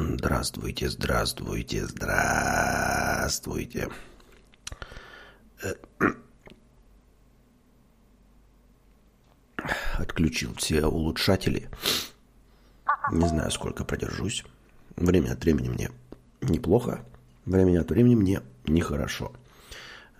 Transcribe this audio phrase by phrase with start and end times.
[0.00, 3.88] Здравствуйте, здравствуйте, здравствуйте.
[5.60, 5.74] Э,
[9.98, 11.68] отключил все улучшатели.
[13.10, 14.44] Не знаю, сколько продержусь.
[14.94, 15.90] Время от времени мне
[16.42, 17.04] неплохо,
[17.44, 19.32] время от времени мне нехорошо.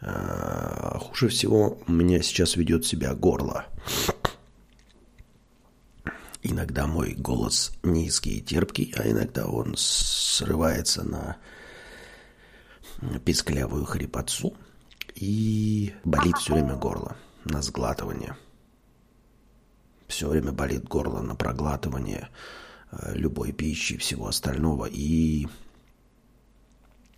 [0.00, 3.66] А, хуже всего у меня сейчас ведет себя горло.
[6.42, 11.36] Иногда мой голос низкий и терпкий, а иногда он срывается на
[13.24, 14.54] писклявую хрипотцу
[15.14, 18.36] и болит все время горло на сглатывание.
[20.06, 22.28] Все время болит горло на проглатывание
[22.92, 24.86] э, любой пищи и всего остального.
[24.86, 25.46] И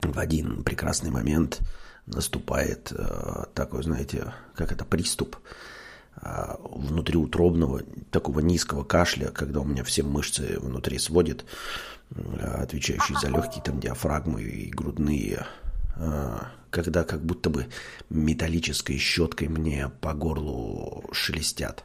[0.03, 1.61] в один прекрасный момент
[2.07, 5.37] наступает э, такой, знаете, как это, приступ
[6.23, 11.45] внутриутробного, такого низкого кашля, когда у меня все мышцы внутри сводит,
[12.15, 15.47] э, отвечающие за легкие там диафрагмы и грудные,
[15.97, 16.39] э,
[16.71, 17.67] когда как будто бы
[18.11, 21.85] металлической щеткой мне по горлу шелестят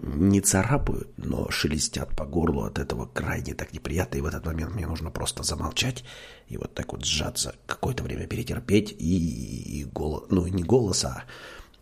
[0.00, 4.18] не царапают, но шелестят по горлу от этого крайне так неприятно.
[4.18, 6.04] И в этот момент мне нужно просто замолчать
[6.48, 11.24] и вот так вот сжаться, какое-то время перетерпеть, и, и голос, ну не голос, а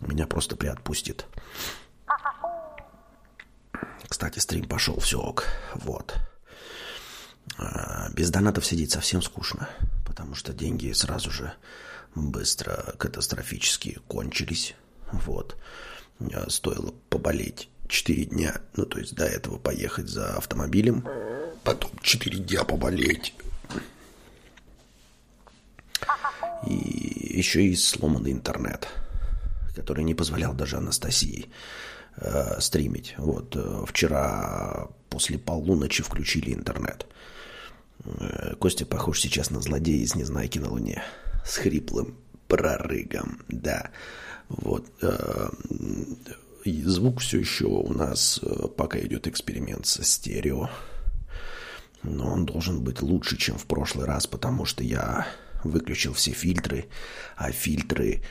[0.06, 1.26] меня просто приотпустит.
[4.08, 5.44] Кстати, стрим пошел, все ок.
[5.74, 6.16] Вот.
[7.58, 9.68] А, без донатов сидеть совсем скучно,
[10.06, 11.52] потому что деньги сразу же
[12.14, 14.74] быстро катастрофически кончились.
[15.12, 15.56] Вот.
[16.48, 21.06] Стоило поболеть 4 дня, ну то есть до этого поехать за автомобилем,
[21.64, 23.34] потом 4 дня поболеть.
[26.66, 28.88] И еще и сломанный интернет,
[29.74, 31.50] который не позволял даже Анастасии
[32.16, 33.14] э, стримить.
[33.18, 37.06] Вот э, вчера после полуночи включили интернет.
[38.04, 41.02] Э, Костя похож сейчас на злодея из Незнайки на Луне.
[41.44, 42.16] С хриплым
[42.48, 43.90] прорыгом, да.
[44.48, 44.86] Вот.
[45.02, 45.48] Э,
[46.64, 50.68] звук все еще у нас э, пока идет эксперимент со стерео.
[52.02, 55.26] Но он должен быть лучше, чем в прошлый раз, потому что я
[55.64, 56.86] выключил все фильтры,
[57.36, 58.22] а фильтры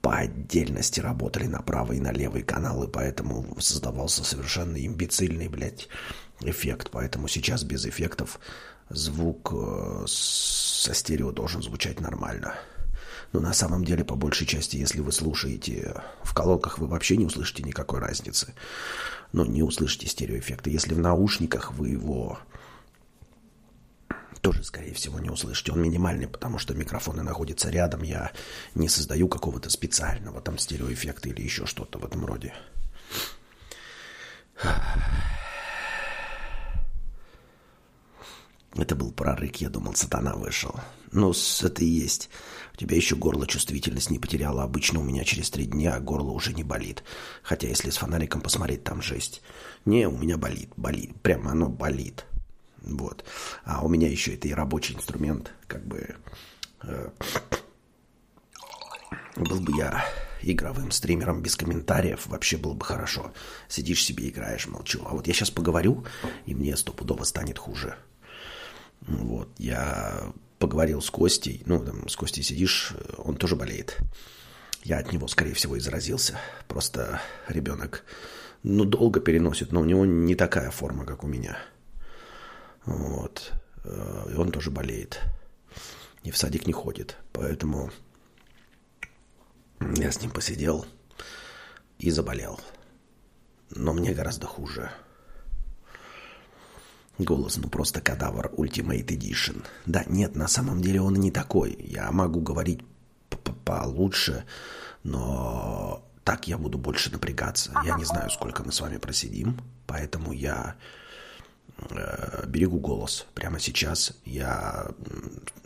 [0.00, 5.88] по отдельности работали на правый и на левый каналы, поэтому создавался совершенно имбецильный, блядь,
[6.40, 6.90] эффект.
[6.92, 8.38] Поэтому сейчас без эффектов
[8.90, 12.54] звук э, со стерео должен звучать нормально.
[13.32, 17.26] Но на самом деле, по большей части, если вы слушаете в колонках, вы вообще не
[17.26, 18.54] услышите никакой разницы.
[19.32, 20.70] Но не услышите стереоэффекта.
[20.70, 22.38] Если в наушниках вы его
[24.38, 25.72] тоже, скорее всего, не услышите.
[25.72, 28.02] Он минимальный, потому что микрофоны находятся рядом.
[28.02, 28.32] Я
[28.74, 32.54] не создаю какого-то специального там стереоэффекта или еще что-то в этом роде.
[38.74, 40.78] Это был прорык, я думал, сатана вышел.
[41.10, 42.30] Ну, это и есть.
[42.74, 44.62] У тебя еще горло чувствительность не потеряло.
[44.62, 47.02] Обычно у меня через три дня горло уже не болит.
[47.42, 49.42] Хотя, если с фонариком посмотреть, там жесть.
[49.84, 51.20] Не, у меня болит, болит.
[51.22, 52.24] Прямо оно болит.
[52.82, 53.24] Вот.
[53.64, 55.52] А у меня еще это и рабочий инструмент.
[55.66, 56.16] Как бы...
[56.82, 57.10] Э,
[59.36, 60.04] был бы я
[60.42, 63.32] игровым стримером без комментариев, вообще было бы хорошо.
[63.68, 65.02] Сидишь себе, играешь, молчу.
[65.06, 66.04] А вот я сейчас поговорю,
[66.46, 67.96] и мне стопудово станет хуже.
[69.00, 73.98] Вот, я поговорил с Костей, ну, там, с Костей сидишь, он тоже болеет.
[74.82, 76.38] Я от него, скорее всего, и заразился.
[76.66, 78.04] Просто ребенок,
[78.62, 81.58] ну, долго переносит, но у него не такая форма, как у меня.
[82.88, 83.52] Вот.
[83.84, 85.20] И он тоже болеет.
[86.22, 87.16] И в садик не ходит.
[87.32, 87.90] Поэтому
[89.80, 90.86] я с ним посидел
[91.98, 92.60] и заболел.
[93.70, 94.90] Но мне гораздо хуже.
[97.18, 99.64] Голос, ну просто кадавр Ultimate Edition.
[99.86, 101.76] Да, нет, на самом деле он не такой.
[101.80, 102.80] Я могу говорить
[103.64, 104.44] получше,
[105.02, 107.72] но так я буду больше напрягаться.
[107.84, 110.97] Я не знаю, сколько мы с вами просидим, поэтому я э,
[112.46, 113.26] берегу голос.
[113.34, 114.88] Прямо сейчас я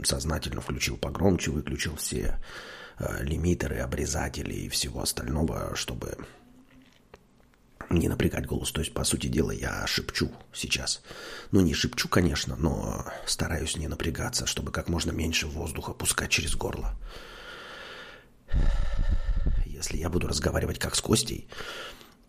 [0.02, 2.38] сознательно включил погромче, выключил все
[2.98, 6.16] э, лимитеры, обрезатели и всего остального, чтобы
[7.90, 8.72] не напрягать голос.
[8.72, 11.02] То есть, по сути дела, я шепчу сейчас.
[11.50, 16.54] Ну, не шепчу, конечно, но стараюсь не напрягаться, чтобы как можно меньше воздуха пускать через
[16.54, 16.96] горло.
[19.66, 21.48] Если я буду разговаривать как с Костей,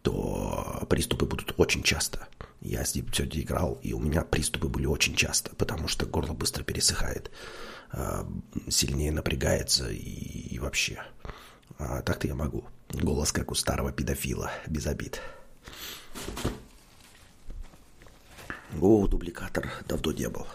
[0.04, 2.28] то приступы будут очень часто.
[2.62, 6.64] Я с сегодня играл, и у меня приступы были очень часто, потому что горло быстро
[6.64, 7.32] пересыхает,
[7.92, 8.28] а,
[8.70, 11.02] сильнее напрягается и, и вообще.
[11.80, 12.66] А так-то я могу.
[12.90, 15.22] Голос как у старого педофила, без обид.
[18.80, 20.46] О, дубликатор давно не был.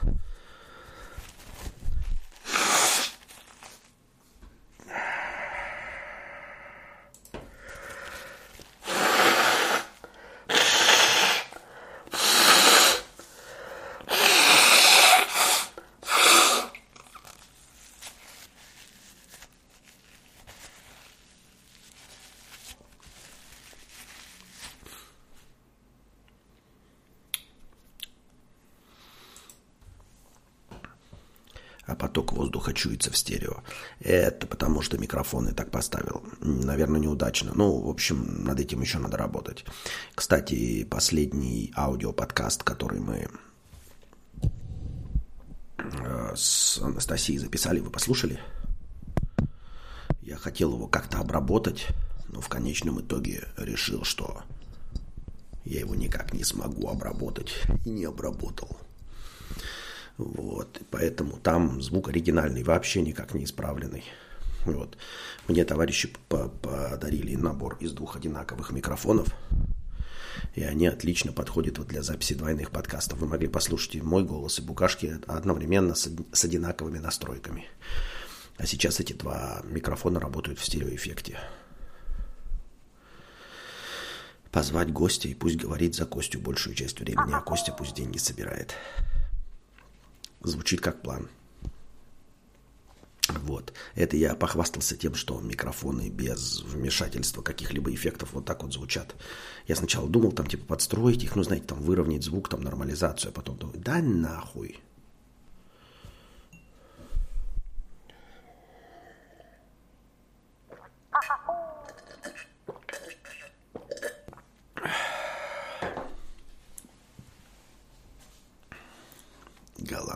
[32.78, 33.62] Чуется в стерео.
[34.00, 36.22] Это потому, что микрофоны так поставил.
[36.40, 37.52] Наверное, неудачно.
[37.54, 39.64] Ну, в общем, над этим еще надо работать.
[40.14, 43.28] Кстати, последний аудиоподкаст, который мы
[45.78, 48.40] э, с Анастасией записали, вы послушали?
[50.22, 51.88] Я хотел его как-то обработать,
[52.28, 54.42] но в конечном итоге решил, что
[55.64, 57.52] я его никак не смогу обработать
[57.84, 58.77] и не обработал.
[60.18, 64.04] Вот, поэтому там звук оригинальный, вообще никак не исправленный.
[64.64, 64.98] Вот.
[65.46, 69.28] Мне товарищи подарили набор из двух одинаковых микрофонов,
[70.56, 73.20] и они отлично подходят вот для записи двойных подкастов.
[73.20, 77.66] Вы могли послушать и мой голос, и букашки одновременно с, с одинаковыми настройками.
[78.56, 81.38] А сейчас эти два микрофона работают в стереоэффекте.
[84.50, 88.74] Позвать гостя и пусть говорит за Костю большую часть времени, а Костя пусть деньги собирает.
[90.40, 91.28] Звучит как план.
[93.28, 93.72] Вот.
[93.94, 99.14] Это я похвастался тем, что микрофоны без вмешательства каких-либо эффектов вот так вот звучат.
[99.66, 103.32] Я сначала думал там типа подстроить их, ну знаете, там выровнять звук, там нормализацию, а
[103.32, 104.80] потом думаю, да нахуй.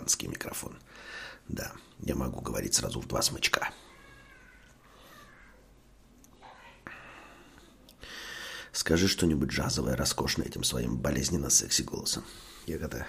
[0.03, 0.77] Голландский микрофон.
[1.49, 3.71] Да, я могу говорить сразу в два смычка.
[8.73, 12.25] Скажи что-нибудь джазовое, роскошное этим своим болезненно секси голосом.
[12.67, 13.07] Я когда...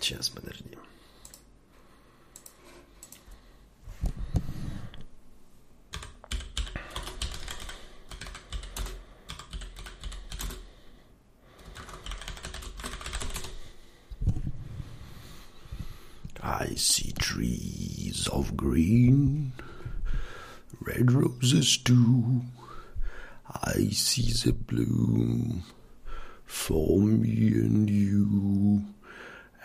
[0.00, 0.76] Сейчас, подожди.
[16.46, 19.52] I see trees of green,
[20.78, 22.42] red roses too.
[23.48, 25.64] I see the bloom
[26.44, 28.84] for me and you,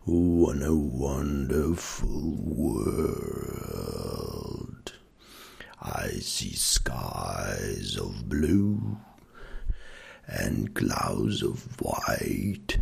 [0.03, 3.71] what a wonderful world.
[5.81, 8.97] I see skies of blue
[10.30, 12.78] and clouds of white,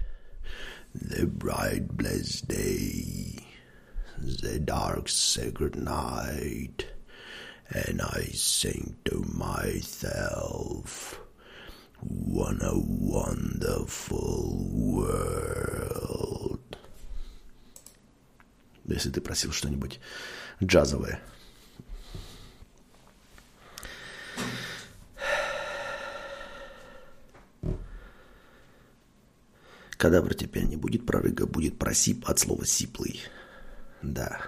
[0.95, 3.39] the bright blessed day,
[4.19, 6.87] the dark sacred night,
[7.71, 11.21] and I sing to myself,
[12.01, 16.61] what a wonderful world.
[18.87, 19.99] Если ты просил что-нибудь
[20.63, 21.21] джазовое.
[30.00, 33.20] Кадавр теперь не будет прорыга, будет просип от слова сиплый.
[34.02, 34.40] Да.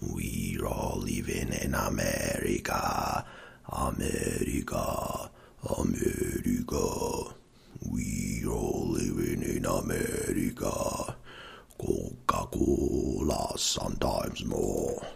[0.00, 3.24] We're all living in America.
[3.68, 5.30] America.
[5.62, 7.34] America.
[7.88, 11.14] We're all living in America.
[11.78, 15.06] Coca-Cola sometimes more.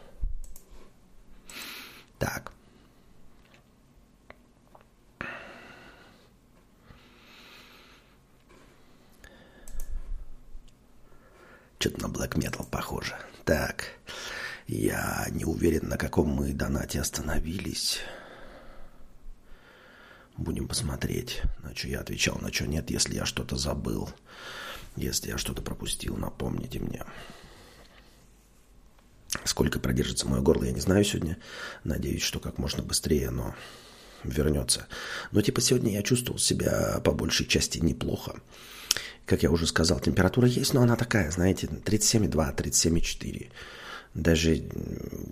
[2.21, 2.53] Так.
[11.85, 13.15] Что-то на black metal похоже.
[13.45, 13.91] Так,
[14.67, 17.99] я не уверен, на каком мы донате остановились.
[20.37, 24.09] Будем посмотреть, на что я отвечал, на что нет, если я что-то забыл.
[24.95, 27.03] Если я что-то пропустил, напомните мне.
[29.43, 31.37] Сколько продержится мое горло, я не знаю сегодня.
[31.83, 33.57] Надеюсь, что как можно быстрее оно
[34.23, 34.87] вернется.
[35.33, 38.41] Но типа сегодня я чувствовал себя по большей части неплохо.
[39.27, 43.51] Как я уже сказал, температура есть, но она такая, знаете, 37,2, 37,4.
[44.15, 44.63] Даже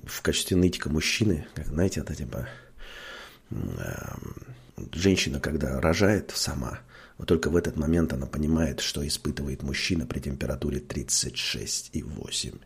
[0.07, 2.49] в качестве нытика мужчины, как, знаете, это типа
[3.51, 3.55] э,
[4.93, 6.81] женщина, когда рожает сама,
[7.19, 12.61] Вот только в этот момент она понимает, что испытывает мужчина при температуре 36,8.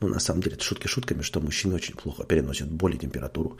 [0.00, 3.58] Ну, на самом деле, это шутки шутками, что мужчины очень плохо переносят боль и температуру.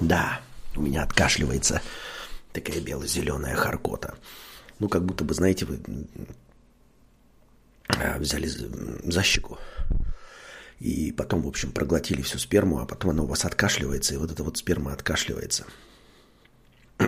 [0.00, 0.40] Да,
[0.76, 1.82] у меня откашливается
[2.52, 4.14] такая бело-зеленая харкота.
[4.78, 5.78] Ну, как будто бы, знаете, вы
[7.88, 9.58] а, взяли за щеку
[10.80, 14.32] и потом, в общем, проглотили всю сперму, а потом она у вас откашливается, и вот
[14.32, 15.64] эта вот сперма откашливается.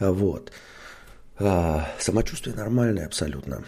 [0.00, 0.50] Вот.
[1.38, 3.64] А, самочувствие нормальное абсолютно.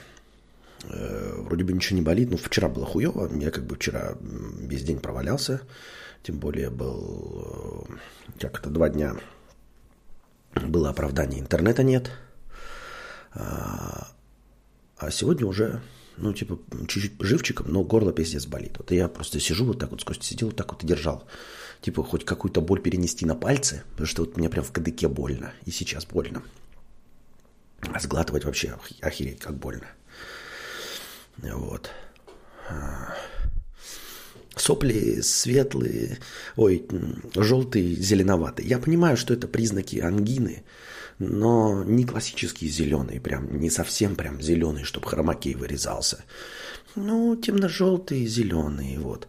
[0.83, 2.31] Э, вроде бы ничего не болит.
[2.33, 3.31] Ну, вчера было хуево.
[3.39, 5.61] Я как бы вчера весь день провалялся.
[6.23, 7.89] Тем более был,
[8.29, 9.17] э, как это, два дня
[10.55, 12.11] было оправдание, интернета нет.
[13.33, 14.09] А,
[14.97, 15.83] а сегодня уже,
[16.17, 16.59] ну, типа,
[16.89, 18.79] чуть-чуть живчиком, но горло пиздец болит.
[18.79, 21.27] Вот я просто сижу вот так вот, сквозь сидел вот так вот и держал.
[21.83, 25.53] Типа, хоть какую-то боль перенести на пальцы, потому что вот мне прям в кадыке больно.
[25.67, 26.43] И сейчас больно.
[27.83, 29.87] А сглатывать вообще охереть как больно.
[31.37, 31.91] Вот.
[34.57, 36.19] Сопли светлые,
[36.57, 36.87] ой,
[37.35, 38.67] желтые, зеленоватые.
[38.67, 40.65] Я понимаю, что это признаки ангины,
[41.19, 46.25] но не классические зеленые, прям не совсем прям зеленые, чтобы хромакей вырезался.
[46.95, 49.29] Ну, темно-желтые, зеленые, вот.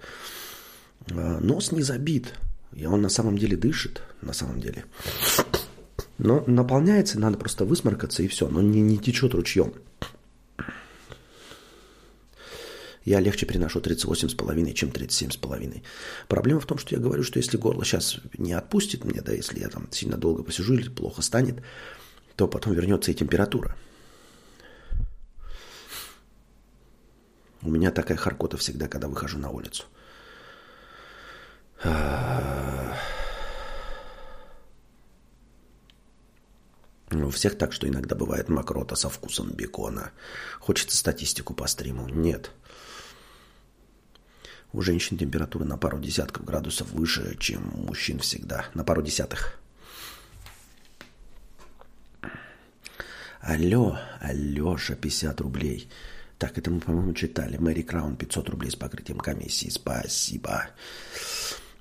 [1.11, 2.33] А, нос не забит,
[2.73, 4.85] и он на самом деле дышит, на самом деле.
[6.17, 9.73] Но наполняется, надо просто высморкаться и все, но не, не течет ручьем.
[13.07, 15.81] Я легче переношу 38,5, чем 37,5.
[16.27, 19.61] Проблема в том, что я говорю, что если горло сейчас не отпустит мне, да, если
[19.61, 21.63] я там сильно долго посижу или плохо станет,
[22.35, 23.77] то потом вернется и температура.
[27.61, 29.85] У меня такая харкота всегда, когда выхожу на улицу.
[37.09, 40.11] У всех так, что иногда бывает мокрота со вкусом бекона.
[40.59, 42.09] Хочется статистику по стриму?
[42.09, 42.51] Нет.
[44.77, 48.67] У женщин температура на пару десятков градусов выше, чем у мужчин всегда.
[48.75, 49.59] На пару десятых.
[53.41, 55.89] Алло, Алеша, 50 рублей.
[56.37, 57.57] Так, это мы, по-моему, читали.
[57.57, 59.69] Мэри Краун, 500 рублей с покрытием комиссии.
[59.69, 60.67] Спасибо.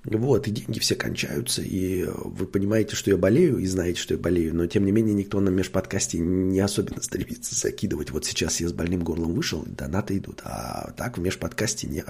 [0.04, 4.20] Вот, и деньги все кончаются, и вы понимаете, что я болею, и знаете, что я
[4.20, 8.10] болею, но тем не менее никто на межподкасте не особенно стремится закидывать.
[8.10, 12.02] Вот сейчас я с больным горлом вышел, донаты идут, а так в межподкасте не.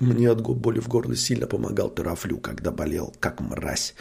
[0.00, 3.94] Мне от боли в горле сильно помогал терафлю, когда болел, как мразь.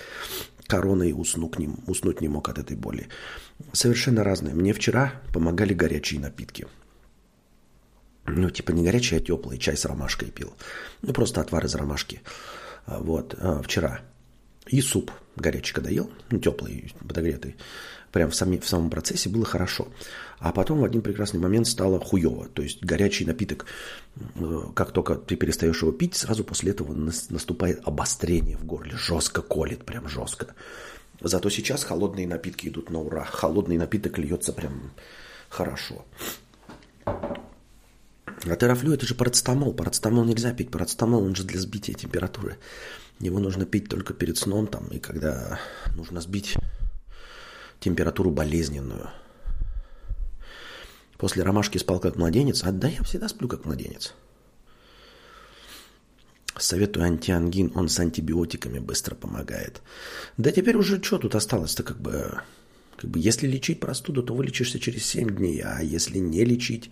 [0.65, 3.08] Короной усну к ним, уснуть не мог от этой боли.
[3.74, 4.56] Совершенно разные.
[4.56, 6.68] Мне вчера помогали горячие напитки.
[8.25, 9.58] Ну, типа не горячий, а теплый.
[9.58, 10.53] Чай с ромашкой пил.
[11.01, 12.22] Ну, просто отвар из ромашки.
[12.86, 14.01] А, вот, а, вчера.
[14.68, 17.56] И суп горячий, когда ел, ну, теплый, подогретый
[18.11, 19.87] прям в, сами, в самом процессе было хорошо.
[20.39, 22.47] А потом в один прекрасный момент стало хуево.
[22.53, 23.65] То есть горячий напиток,
[24.35, 28.95] э, как только ты перестаешь его пить, сразу после этого наступает обострение в горле.
[28.95, 30.55] Жестко колет, прям жестко.
[31.21, 33.25] Зато сейчас холодные напитки идут на ура.
[33.25, 34.91] Холодный напиток льется прям
[35.49, 36.05] хорошо.
[37.05, 39.73] А терафлю это же парацетамол.
[39.73, 40.71] Парацетамол нельзя пить.
[40.71, 42.57] Парацетамол он же для сбития температуры.
[43.19, 45.59] Его нужно пить только перед сном там, и когда
[45.97, 46.55] нужно сбить
[47.79, 49.09] температуру болезненную.
[51.17, 54.13] После ромашки спал как младенец, а да я всегда сплю как младенец.
[56.57, 59.81] Советую антиангин, он с антибиотиками быстро помогает.
[60.38, 62.41] Да теперь уже что тут осталось-то как бы...
[62.98, 66.91] Как бы если лечить простуду, то вылечишься через 7 дней, а если не лечить,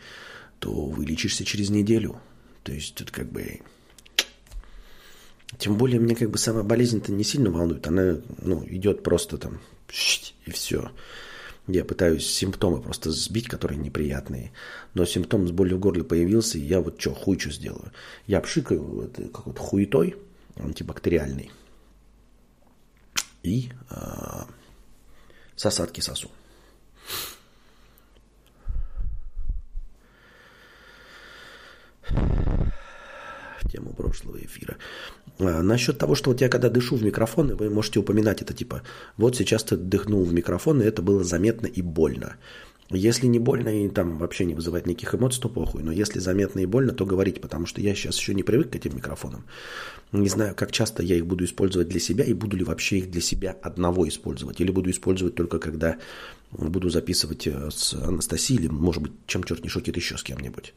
[0.60, 2.22] то вылечишься через неделю.
[2.64, 3.62] То есть тут как бы...
[5.58, 7.88] Тем более мне как бы сама болезнь-то не сильно волнует.
[7.88, 9.60] Она ну, идет просто там
[10.46, 10.92] и все.
[11.68, 14.52] Я пытаюсь симптомы просто сбить, которые неприятные.
[14.94, 17.92] Но симптом с болью в горле появился, и я вот что, хуй что сделаю.
[18.26, 20.16] Я пшикаю какой-то хуетой
[20.56, 21.52] антибактериальный.
[23.44, 24.44] И э,
[25.56, 26.30] сосадки сосу.
[33.68, 34.78] тему прошлого эфира.
[35.40, 38.82] А, насчет того, что вот я когда дышу в микрофон, вы можете упоминать это типа,
[39.18, 42.38] вот сейчас ты дыхнул в микрофон, и это было заметно и больно.
[42.90, 45.84] Если не больно и там вообще не вызывает никаких эмоций, то похуй.
[45.84, 48.76] Но если заметно и больно, то говорить, потому что я сейчас еще не привык к
[48.76, 49.44] этим микрофонам.
[50.14, 53.12] Не знаю, как часто я их буду использовать для себя и буду ли вообще их
[53.12, 54.62] для себя одного использовать.
[54.62, 55.98] Или буду использовать только когда
[56.52, 60.74] буду записывать э, с Анастасией или, может быть, чем черт не шутит, еще с кем-нибудь.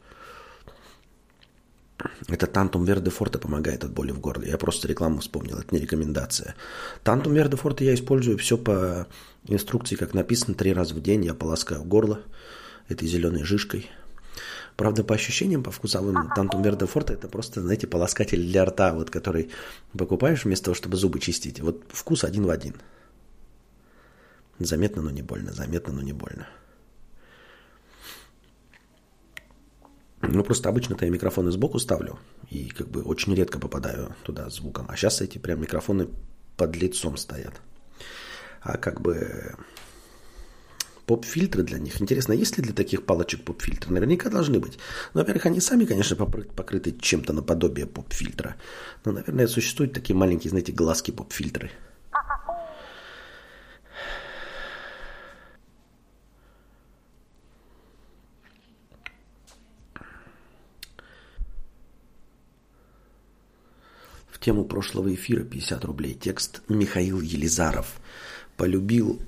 [2.27, 4.49] Это Тантум Верде Форте помогает от боли в горле.
[4.49, 6.55] Я просто рекламу вспомнил, это не рекомендация.
[7.03, 9.07] Тантум Верде Форте я использую все по
[9.47, 12.21] инструкции, как написано, три раза в день я полоскаю горло
[12.87, 13.89] этой зеленой жишкой.
[14.77, 19.09] Правда, по ощущениям, по вкусовым, Тантум Верде Форте это просто, знаете, полоскатель для рта, вот,
[19.09, 19.51] который
[19.97, 21.59] покупаешь вместо того, чтобы зубы чистить.
[21.59, 22.75] Вот вкус один в один.
[24.59, 26.47] Заметно, но не больно, заметно, но не больно.
[30.21, 32.19] Ну, просто обычно-то я микрофоны сбоку ставлю.
[32.49, 34.85] И как бы очень редко попадаю туда звуком.
[34.89, 36.07] А сейчас эти прям микрофоны
[36.57, 37.61] под лицом стоят.
[38.61, 39.55] А как бы
[41.05, 42.01] поп-фильтры для них.
[42.01, 43.91] Интересно, есть ли для таких палочек поп-фильтры?
[43.91, 44.77] Наверняка должны быть.
[45.13, 48.55] Ну, во-первых, они сами, конечно, покрыты чем-то наподобие поп-фильтра.
[49.05, 51.71] Но, наверное, существуют такие маленькие, знаете, глазки поп-фильтры.
[64.41, 66.13] Тему прошлого эфира 50 рублей.
[66.13, 68.01] Текст Михаил Елизаров.
[68.57, 69.21] Полюбил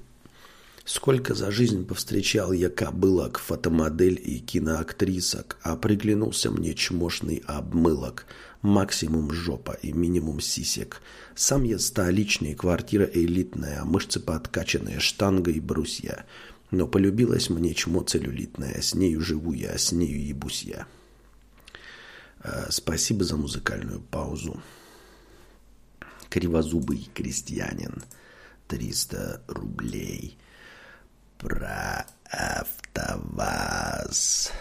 [0.86, 8.26] Сколько за жизнь повстречал я кобылок, фотомодель и киноактрисок, а приглянулся мне чмошный обмылок.
[8.62, 11.02] Максимум жопа и минимум сисек.
[11.36, 16.26] Сам я столичный, квартира элитная, мышцы подкачанные, штанга и брусья.
[16.70, 20.86] Но полюбилась мне чмо целлюлитное, с нею живу я, с нею ебусь я.
[22.44, 24.62] Э, спасибо за музыкальную паузу.
[26.34, 28.04] Кривозубый крестьянин.
[28.68, 30.36] 300 рублей.
[31.38, 32.08] Про
[32.96, 34.52] АвтоВАЗ.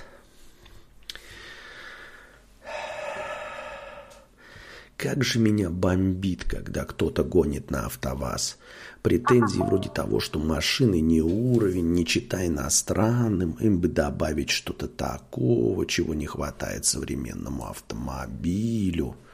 [4.98, 8.58] Как же меня бомбит, когда кто-то гонит на АвтоВАЗ.
[9.00, 15.86] Претензии вроде того, что машины не уровень, не читай иностранным, им бы добавить что-то такого,
[15.86, 19.16] чего не хватает современному автомобилю–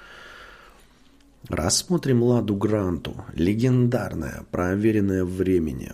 [1.47, 3.25] Рассмотрим Ладу Гранту.
[3.33, 5.93] Легендарная, проверенная времени.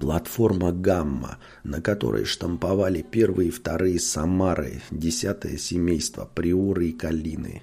[0.00, 7.62] Платформа «Гамма», на которой штамповали первые и вторые Самары, десятое семейство, Приоры и Калины.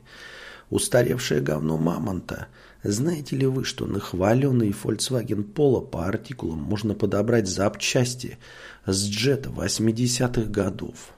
[0.69, 2.47] Устаревшее говно Мамонта.
[2.83, 8.37] Знаете ли вы, что на хваленный Volkswagen Polo по артикулам можно подобрать запчасти
[8.85, 11.13] с джета 80-х годов?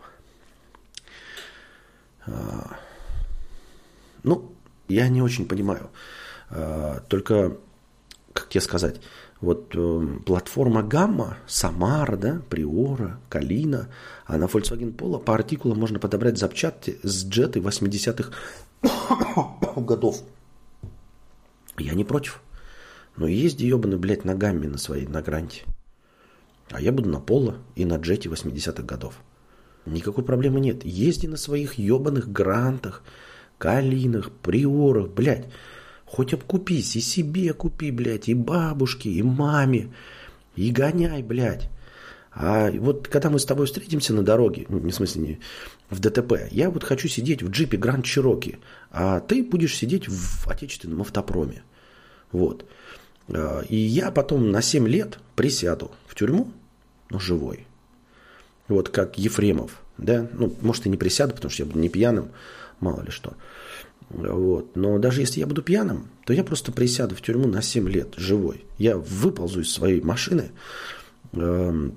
[2.25, 2.77] А,
[4.23, 4.54] ну,
[4.87, 5.89] я не очень понимаю.
[6.49, 7.57] А, только,
[8.33, 9.01] как тебе сказать,
[9.41, 13.89] вот э, платформа Гамма, Самара, да, Приора, Калина,
[14.25, 18.31] а на Volkswagen Polo по артикулам можно подобрать запчасти с джеты 80-х
[19.81, 20.23] годов.
[21.77, 22.41] Я не против.
[23.17, 25.63] Но езди, ебаный, блядь, на Гамме на своей, на Гранте.
[26.71, 29.15] А я буду на Поло и на джете 80-х годов.
[29.85, 30.83] Никакой проблемы нет.
[30.83, 33.03] Езди на своих ебаных грантах,
[33.57, 35.47] калинах, приорах, блядь.
[36.05, 39.93] Хоть обкупись, и себе купи, блядь, и бабушке, и маме.
[40.55, 41.69] И гоняй, блядь.
[42.31, 45.39] А вот когда мы с тобой встретимся на дороге, ну, в смысле не
[45.89, 48.59] в ДТП, я вот хочу сидеть в джипе Гранд Чироки,
[48.91, 51.63] а ты будешь сидеть в отечественном автопроме.
[52.33, 52.65] Вот.
[53.29, 56.51] А, и я потом на 7 лет присяду в тюрьму,
[57.09, 57.67] но живой.
[58.67, 59.81] Вот как Ефремов.
[59.97, 60.27] Да?
[60.33, 62.31] Ну, может, и не присяду, потому что я буду не пьяным,
[62.79, 63.33] мало ли что.
[64.09, 64.75] Вот.
[64.75, 68.13] Но даже если я буду пьяным, то я просто присяду в тюрьму на 7 лет,
[68.17, 68.65] живой.
[68.77, 70.51] Я выползу из своей машины,
[71.33, 71.89] э,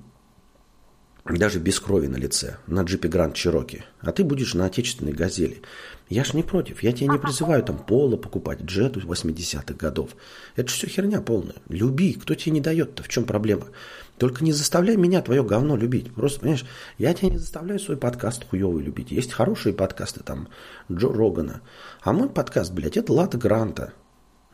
[1.25, 3.83] даже без крови на лице, на джипе Гранд Чироки.
[4.01, 5.61] А ты будешь на отечественной газели.
[6.09, 6.81] Я ж не против.
[6.81, 10.15] Я тебя не призываю там поло покупать, джету 80-х годов.
[10.55, 11.57] Это же все херня полная.
[11.67, 12.13] Люби.
[12.13, 13.03] Кто тебе не дает-то?
[13.03, 13.67] В чем проблема?
[14.19, 16.13] Только не заставляй меня твое говно любить.
[16.13, 16.65] Просто, понимаешь,
[16.97, 19.11] я тебя не заставляю свой подкаст хуевый любить.
[19.11, 20.49] Есть хорошие подкасты там
[20.91, 21.61] Джо Рогана.
[22.01, 23.93] А мой подкаст, блядь, это Лата Гранта.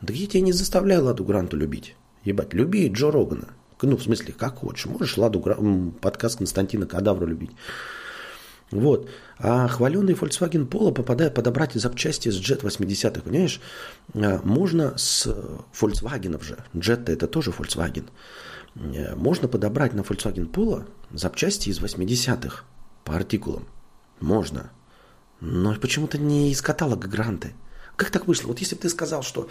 [0.00, 1.96] Да я тебя не заставляю Ладу Гранту любить.
[2.22, 3.48] Ебать, люби Джо Рогана.
[3.82, 4.86] Ну, в смысле, как хочешь.
[4.86, 7.50] Можешь Ладу Гранту, подкаст Константина Кадавра любить.
[8.70, 9.08] Вот.
[9.38, 13.60] А хваленый Volkswagen Polo, попадая подобрать запчасти с Jet 80-х, понимаешь,
[14.14, 15.26] э, можно с
[15.78, 18.10] Volkswagen же, Jet это тоже Volkswagen, э,
[19.16, 22.64] можно подобрать на Volkswagen Polo запчасти из 80-х
[23.04, 23.66] по артикулам.
[24.20, 24.70] Можно.
[25.40, 27.54] Но почему-то не из каталога Гранты.
[27.96, 28.48] Как так вышло?
[28.48, 29.48] Вот если бы ты сказал, что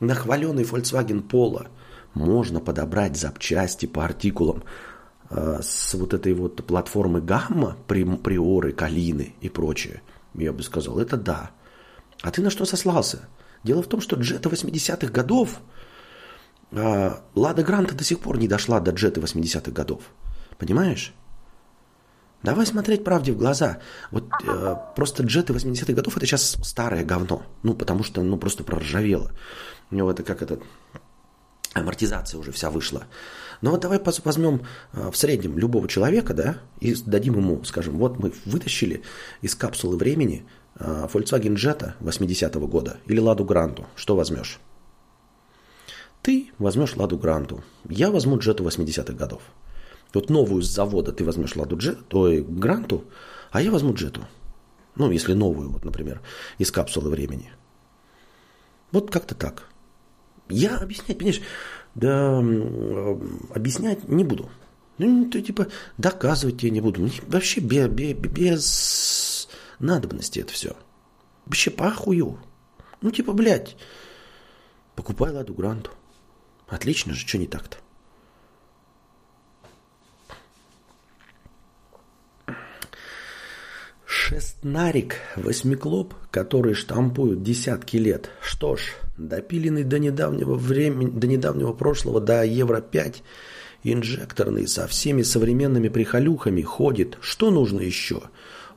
[0.00, 1.68] на хваленый Volkswagen Polo
[2.14, 4.64] можно подобрать запчасти по артикулам
[5.28, 10.02] э, с вот этой вот платформы Гамма, Приоры, Калины и прочее,
[10.34, 11.50] я бы сказал, это да.
[12.22, 13.28] А ты на что сослался?
[13.64, 15.81] Дело в том, что джета 80-х годов, э,
[16.72, 20.02] Лада Гранта до сих пор не дошла до джеты 80-х годов.
[20.58, 21.12] Понимаешь?
[22.42, 23.78] Давай смотреть правде в глаза.
[24.10, 27.42] Вот э, просто джеты 80-х годов это сейчас старое говно.
[27.62, 29.30] Ну, потому что, ну, просто проржавело.
[29.90, 30.58] У него это как это...
[31.74, 33.04] Амортизация уже вся вышла.
[33.60, 38.18] Но вот давай возьмем э, в среднем любого человека, да, и дадим ему, скажем, вот
[38.18, 39.02] мы вытащили
[39.40, 40.44] из капсулы времени
[40.78, 43.86] э, Volkswagen Jetta 80-го года или Ладу Гранту.
[43.94, 44.58] Что возьмешь?
[46.22, 47.64] Ты возьмешь Ладу Гранту.
[47.88, 49.42] Я возьму Джету 80-х годов.
[50.14, 53.04] Вот новую с завода ты возьмешь Ладу Джет, ой, Гранту,
[53.50, 54.24] а я возьму Джету.
[54.94, 56.20] Ну, если новую, вот, например,
[56.58, 57.50] из капсулы времени.
[58.92, 59.68] Вот как-то так.
[60.48, 61.40] Я объяснять, понимаешь,
[61.94, 62.38] да
[63.54, 64.50] объяснять не буду.
[64.98, 67.08] Ну, ты типа доказывать тебе не буду.
[67.26, 70.76] Вообще без, без, без надобности это все.
[71.46, 72.38] Вообще похую.
[73.00, 73.76] Ну, типа, блядь,
[74.94, 75.90] покупай Ладу Гранту.
[76.72, 77.76] Отлично же, что не так-то?
[84.06, 88.30] Шестнарик, восьмиклоп, который штампуют десятки лет.
[88.40, 93.16] Что ж, допиленный до недавнего времени, до недавнего прошлого, до Евро-5,
[93.82, 97.18] инжекторный, со всеми современными прихолюхами, ходит.
[97.20, 98.22] Что нужно еще?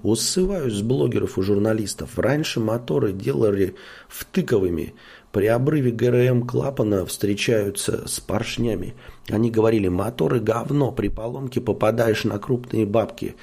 [0.03, 2.19] Усываюсь с блогеров и журналистов.
[2.19, 3.75] Раньше моторы делали
[4.09, 4.95] втыковыми.
[5.35, 8.93] При обрыве ГРМ клапана встречаются с поршнями.
[9.27, 13.35] Они говорили, моторы говно, при поломке попадаешь на крупные бабки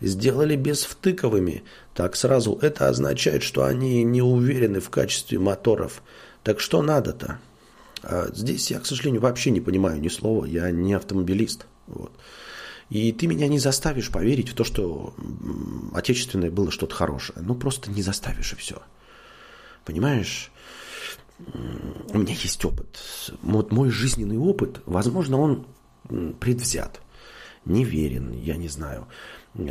[0.00, 6.02] сделали безвтыковыми, так сразу это означает, что они не уверены в качестве моторов.
[6.42, 7.38] Так что надо-то?
[8.02, 10.46] А здесь я, к сожалению, вообще не понимаю ни слова.
[10.46, 11.66] Я не автомобилист.
[11.88, 12.12] Вот.
[12.88, 15.12] И ты меня не заставишь поверить в то, что
[15.92, 17.40] отечественное было что-то хорошее.
[17.42, 18.80] Ну, просто не заставишь и все.
[19.84, 20.50] Понимаешь?
[21.38, 23.00] У меня есть опыт.
[23.42, 25.66] Вот мой жизненный опыт, возможно, он
[26.38, 27.00] предвзят,
[27.64, 29.06] неверен, я не знаю.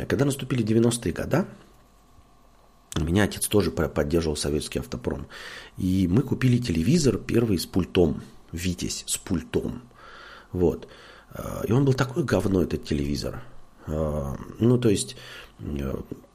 [0.08, 1.46] Когда наступили 90-е годы,
[2.96, 5.26] меня отец тоже поддерживал советский автопром.
[5.78, 8.22] И мы купили телевизор первый с пультом.
[8.52, 9.82] Витязь с пультом.
[10.52, 10.86] Вот.
[11.66, 13.42] И он был такой говно, этот телевизор.
[13.88, 15.16] Ну, то есть,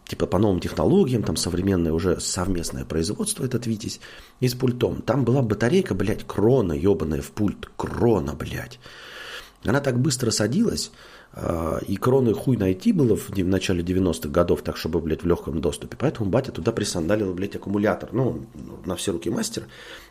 [0.09, 3.99] типа по новым технологиям, там современное уже совместное производство, этот Витязь,
[4.39, 5.01] и с пультом.
[5.03, 7.69] Там была батарейка, блядь, крона ебаная в пульт.
[7.77, 8.79] Крона, блядь.
[9.63, 10.91] Она так быстро садилась,
[11.31, 15.61] а, и кроны хуй найти было в, начале 90-х годов, так чтобы, блядь, в легком
[15.61, 15.95] доступе.
[15.95, 18.09] Поэтому батя туда присандалил, блядь, аккумулятор.
[18.11, 18.47] Ну,
[18.85, 19.67] на все руки мастер.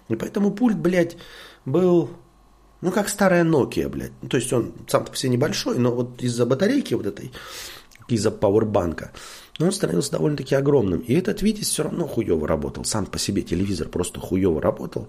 [0.09, 1.17] И поэтому пульт, блядь,
[1.65, 2.11] был,
[2.83, 4.13] ну, как старая Nokia, блядь.
[4.23, 7.33] Ну, то есть он сам-то все небольшой, но вот из-за батарейки вот этой,
[8.07, 9.11] из-за пауэрбанка,
[9.67, 11.01] он становился довольно-таки огромным.
[11.01, 12.85] И этот Витязь все равно хуево работал.
[12.85, 15.09] Сам по себе телевизор просто хуево работал.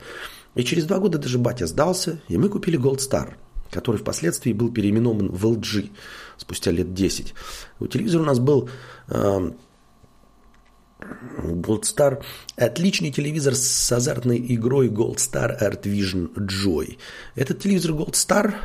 [0.56, 3.34] И через два года даже батя сдался, и мы купили Gold Star–
[3.72, 5.92] который впоследствии был переименован в LG
[6.38, 7.34] спустя лет 10.
[7.80, 8.70] У телевизора у нас был
[9.08, 9.52] э,
[11.00, 12.24] Gold Star,
[12.56, 16.98] отличный телевизор с азартной игрой Gold Star Art Vision Joy.
[17.36, 18.56] Этот телевизор Gold Star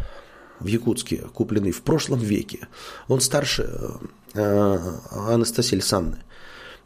[0.60, 2.68] в Якутске, купленный в прошлом веке,
[3.08, 3.98] он старше
[4.34, 4.78] э,
[5.10, 6.24] Анастасии Александровны,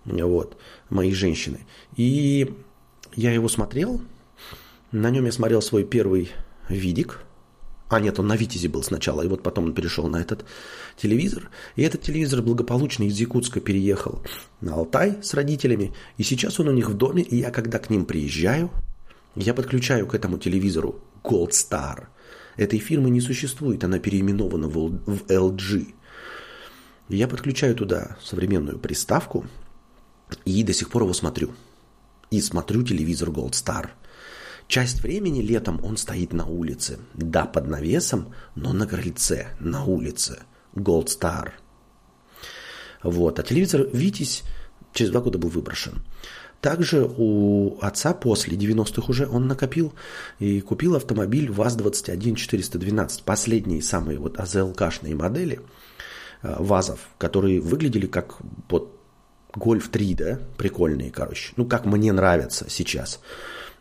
[0.05, 0.57] вот,
[0.91, 1.67] моей женщины.
[1.97, 2.55] И
[3.15, 4.01] я его смотрел,
[4.93, 6.31] на нем я смотрел свой первый
[6.69, 7.21] видик–
[7.89, 10.45] а нет, он на Витязе был сначала, и вот потом он перешел на этот
[10.97, 11.51] телевизор.
[11.75, 14.23] И этот телевизор благополучно из Якутска переехал
[14.61, 15.95] на Алтай с родителями.
[16.19, 18.71] И сейчас он у них в доме, и я когда к ним приезжаю,
[19.37, 22.09] я подключаю к этому телевизору Gold Star.
[22.59, 25.95] Этой фирмы не существует, она переименована в LG.
[27.09, 29.47] Я подключаю туда современную приставку
[30.45, 31.55] и до сих пор его смотрю.
[32.31, 33.89] И смотрю телевизор Gold Star–
[34.69, 36.99] Часть времени летом он стоит на улице.
[37.15, 40.41] Да, под навесом, но на крыльце, на улице.
[40.75, 41.53] Gold Star.
[43.03, 43.39] Вот.
[43.39, 44.43] А телевизор «Витязь»
[44.93, 46.05] через два года был выброшен.
[46.61, 49.95] Также у отца после 90-х уже он накопил
[50.41, 53.23] и купил автомобиль ВАЗ-21-412.
[53.25, 55.61] Последние самые вот АЗЛКшные модели
[56.43, 58.99] э, ВАЗов, которые выглядели как вот
[59.55, 61.53] Гольф 3, да, прикольные, короче.
[61.57, 63.21] Ну, как мне нравятся сейчас.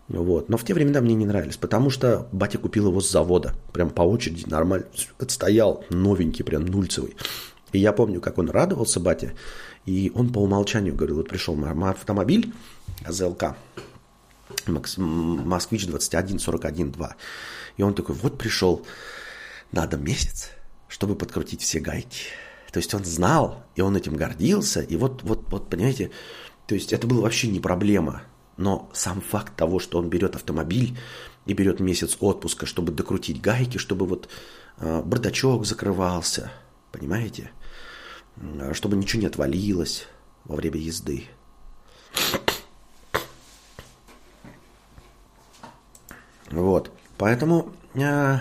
[0.07, 0.47] Вот.
[0.47, 3.53] Но в те времена мне не нравились, потому что батя купил его с завода.
[3.73, 4.85] Прям по очереди нормально.
[5.19, 7.15] Отстоял новенький, прям нульцевый.
[7.73, 9.33] И я помню, как он радовался, батя.
[9.87, 12.53] И он по умолчанию говорил, вот пришел автомобиль
[13.05, 13.55] АЗЛК,
[14.67, 17.15] Москвич 21 41 2.
[17.77, 18.85] И он такой, вот пришел,
[19.71, 20.49] надо месяц,
[20.89, 22.25] чтобы подкрутить все гайки.
[22.73, 26.11] То есть он знал, и он этим гордился, и вот, вот, вот, понимаете,
[26.65, 28.23] то есть это было вообще не проблема.
[28.57, 30.97] Но сам факт того, что он берет автомобиль
[31.45, 34.27] и берет месяц отпуска, чтобы докрутить гайки, чтобы вот
[34.79, 36.51] э, бардачок закрывался,
[36.91, 37.51] понимаете,
[38.73, 40.07] чтобы ничего не отвалилось
[40.45, 41.25] во время езды.
[46.49, 46.91] Вот.
[47.17, 47.73] Поэтому...
[47.93, 48.39] Э,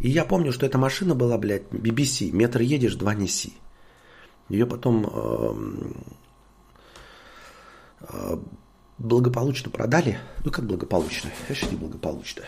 [0.00, 2.30] и я помню, что эта машина была, блядь, BBC.
[2.30, 3.54] Метр едешь, два неси.
[4.48, 5.54] Ее потом э,
[8.00, 8.38] э,
[8.98, 10.18] благополучно продали.
[10.44, 11.30] Ну, как благополучно?
[11.46, 12.44] Конечно, не благополучно.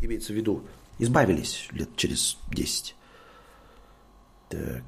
[0.00, 0.64] Имеется в виду,
[0.98, 2.94] избавились лет через 10.
[4.50, 4.84] Так.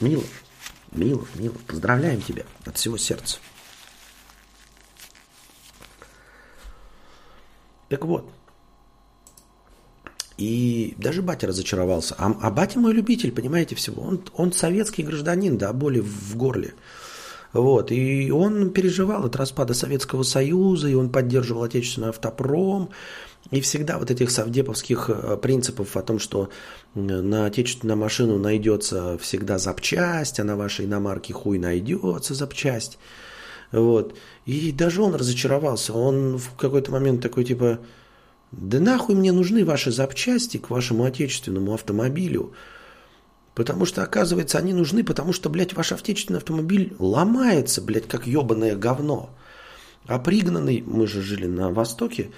[0.00, 0.28] Милов,
[0.92, 3.38] Милов, Милов, поздравляем тебя от всего сердца.
[7.88, 8.30] Так вот.
[10.36, 12.14] И даже батя разочаровался.
[12.18, 14.02] А, а батя мой любитель, понимаете, всего.
[14.02, 16.74] Он, он советский гражданин, да, боли в горле.
[17.52, 22.90] Вот, и он переживал от распада Советского Союза, и он поддерживал отечественный автопром,
[23.50, 26.50] и всегда вот этих совдеповских э, принципов о том, что
[26.94, 32.98] на отечественную машину найдется всегда запчасть, а на вашей иномарке хуй найдется запчасть.
[33.72, 34.16] Вот.
[34.46, 35.92] И даже он разочаровался.
[35.92, 37.80] Он в какой-то момент такой типа,
[38.52, 42.52] да нахуй мне нужны ваши запчасти к вашему отечественному автомобилю.
[43.54, 48.76] Потому что, оказывается, они нужны, потому что, блядь, ваш отечественный автомобиль ломается, блядь, как ебаное
[48.76, 49.30] говно.
[50.06, 52.30] А пригнанный, мы же жили на Востоке,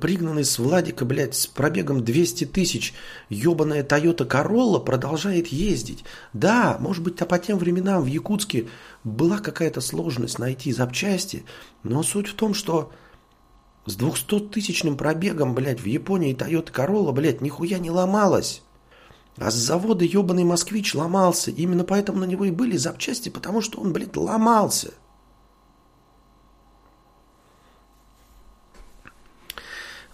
[0.00, 2.94] пригнанный с Владика, блядь, с пробегом 200 тысяч,
[3.28, 6.04] ебаная Toyota Corolla продолжает ездить.
[6.32, 8.68] Да, может быть, а по тем временам в Якутске
[9.04, 11.44] была какая-то сложность найти запчасти,
[11.82, 12.92] но суть в том, что
[13.86, 18.62] с 200-тысячным пробегом, блядь, в Японии Toyota Corolla, блядь, нихуя не ломалась.
[19.36, 21.50] А с завода ебаный москвич ломался.
[21.50, 24.92] Именно поэтому на него и были запчасти, потому что он, блядь, ломался.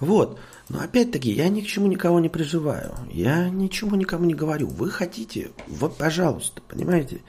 [0.00, 0.38] Вот.
[0.68, 2.94] Но опять-таки, я ни к чему никого не приживаю.
[3.10, 4.68] Я ничего никому не говорю.
[4.68, 7.22] Вы хотите, вот, пожалуйста, понимаете?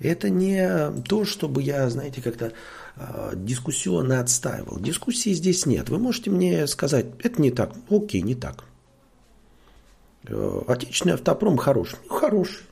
[0.00, 2.52] Это не то, чтобы я, знаете, как-то
[2.96, 4.78] э, дискуссионно отстаивал.
[4.78, 5.88] Дискуссии здесь нет.
[5.88, 7.72] Вы можете мне сказать, это не так.
[7.88, 8.64] Окей, не так.
[10.26, 11.98] Э, отечественный автопром хороший.
[12.08, 12.64] Ну, хороший.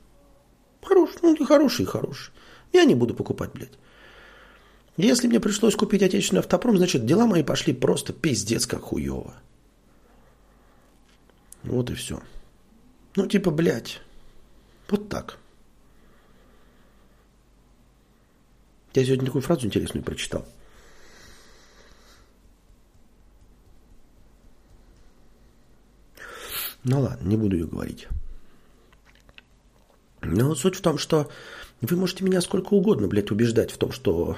[0.81, 1.19] Хороший.
[1.21, 2.33] Ну, хороший и хороший.
[2.73, 3.77] Я не буду покупать, блядь.
[4.97, 9.33] Если мне пришлось купить отечественный автопром, значит, дела мои пошли просто пиздец как хуево.
[11.63, 12.21] Вот и все.
[13.15, 14.01] Ну, типа, блядь.
[14.89, 15.37] Вот так.
[18.93, 20.45] Я сегодня такую фразу интересную прочитал.
[26.83, 28.07] Ну ладно, не буду ее говорить.
[30.21, 31.31] Но суть в том, что
[31.81, 34.37] вы можете меня сколько угодно, блядь, убеждать в том, что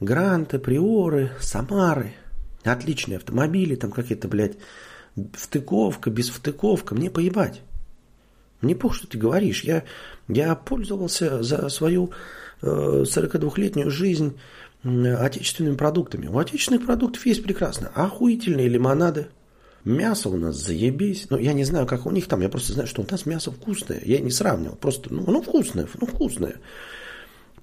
[0.00, 2.14] Гранты, Приоры, Самары,
[2.62, 4.56] отличные автомобили, там какие-то, блядь,
[5.32, 7.62] втыковка, без втыковка, мне поебать.
[8.60, 9.62] Мне пох, что ты говоришь.
[9.62, 9.84] Я,
[10.28, 12.12] я пользовался за свою
[12.62, 12.66] э,
[13.06, 14.38] 42-летнюю жизнь
[14.84, 16.26] отечественными продуктами.
[16.26, 17.90] У отечественных продуктов есть прекрасно.
[17.94, 19.28] Охуительные лимонады.
[19.84, 21.26] Мясо у нас заебись.
[21.30, 22.40] Ну, я не знаю, как у них там.
[22.40, 24.00] Я просто знаю, что у нас мясо вкусное.
[24.04, 24.76] Я не сравнивал.
[24.76, 26.56] Просто, ну, ну вкусное, ну, вкусное.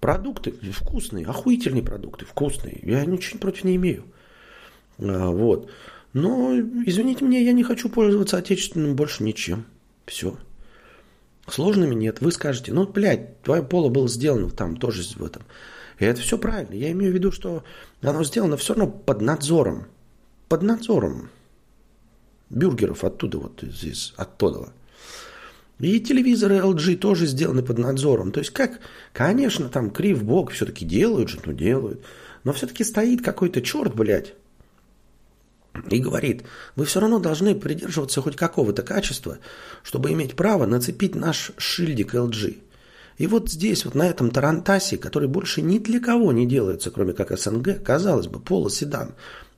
[0.02, 2.80] Продукты вкусные, охуительные продукты, вкусные.
[2.82, 4.04] Я ничего против не имею.
[4.98, 5.70] А, вот.
[6.14, 9.66] Но, извините меня, я не хочу пользоваться отечественным больше ничем.
[10.08, 10.36] Все.
[11.48, 12.20] Сложными нет.
[12.20, 15.44] Вы скажете, ну, блядь, твое поло было сделано там тоже в этом.
[16.00, 16.74] И это все правильно.
[16.74, 17.64] Я имею в виду, что
[18.02, 19.86] оно сделано все равно под надзором.
[20.50, 21.30] Под надзором.
[22.50, 24.74] Бюргеров оттуда, вот из, из оттуда.
[25.82, 28.32] И телевизоры LG тоже сделаны под надзором.
[28.32, 28.80] То есть как,
[29.14, 32.06] конечно, там крив бок все-таки делают же, ну делают.
[32.44, 34.36] Но все-таки стоит какой-то черт, блядь,
[35.90, 36.44] и говорит,
[36.76, 39.40] вы все равно должны придерживаться хоть какого-то качества,
[39.84, 42.60] чтобы иметь право нацепить наш шильдик LG.
[43.18, 47.14] И вот здесь, вот на этом Тарантасе, который больше ни для кого не делается, кроме
[47.14, 49.14] как СНГ, казалось бы, полоседан,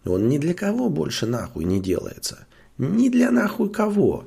[0.06, 2.46] он ни для кого больше нахуй не делается.
[2.78, 4.26] Ни для нахуй кого.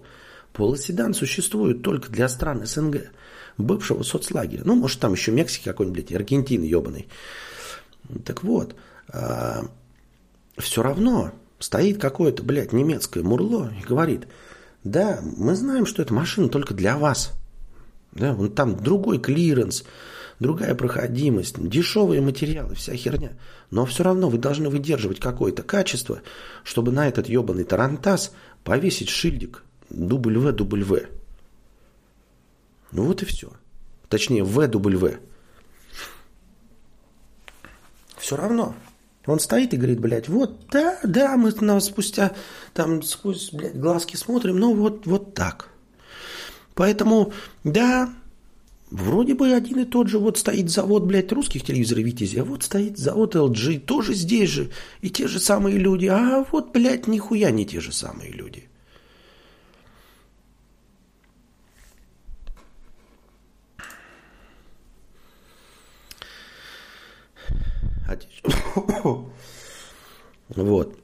[0.57, 3.11] Полоседан существует только для стран СНГ,
[3.59, 4.63] бывшего соцлагеря.
[4.65, 7.09] Ну, может, там еще Мексики какой-нибудь, Аргентины ебаный.
[8.25, 8.75] Так вот,
[9.09, 9.67] а,
[10.57, 14.29] все равно стоит какое-то, блядь, немецкое мурло и говорит,
[14.83, 17.33] Да, мы знаем, что эта машина только для вас.
[18.13, 19.85] Да, вон там другой клиренс,
[20.41, 23.33] другая проходимость, дешевые материалы, вся херня.
[23.71, 26.23] Но все равно вы должны выдерживать какое-то качество,
[26.65, 28.33] чтобы на этот ебаный тарантас
[28.65, 31.09] повесить шильдик W-W.
[32.93, 33.53] Ну вот и все.
[34.09, 35.19] Точнее, VW.
[38.19, 38.75] Все равно.
[39.27, 42.33] Он стоит и говорит, блядь, вот, да, да, мы нам спустя,
[42.73, 45.69] там, сквозь, блядь, глазки смотрим, ну, вот, вот так.
[46.75, 47.33] Поэтому,
[47.65, 48.15] да,
[48.91, 52.05] вроде бы один и тот же, вот стоит завод, блядь, русских телевизоров
[52.37, 54.71] а вот стоит завод LG, тоже здесь же,
[55.01, 58.69] и те же самые люди, а вот, блядь, нихуя не те же самые люди.
[70.49, 70.97] Вот.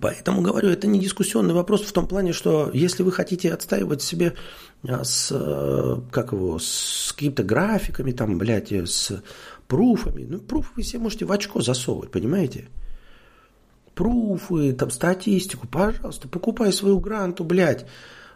[0.00, 4.34] Поэтому говорю, это не дискуссионный вопрос в том плане, что если вы хотите отстаивать себе
[4.86, 9.22] а, с, э, как его, с какими-то графиками, там, блядь, с
[9.66, 12.68] пруфами, ну, пруфы вы себе можете в очко засовывать, понимаете?
[13.94, 17.86] Пруфы, там, статистику, пожалуйста, покупай свою гранту, блядь,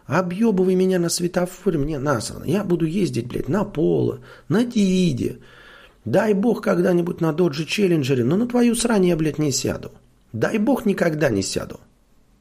[0.05, 2.43] объебывай меня на светофоре, мне насрано.
[2.43, 5.39] Я буду ездить, блядь, на поло, на Диде,
[6.07, 9.91] Дай бог когда-нибудь на Доджи Челленджере, но на твою срань я, блядь, не сяду.
[10.31, 11.81] Дай бог никогда не сяду.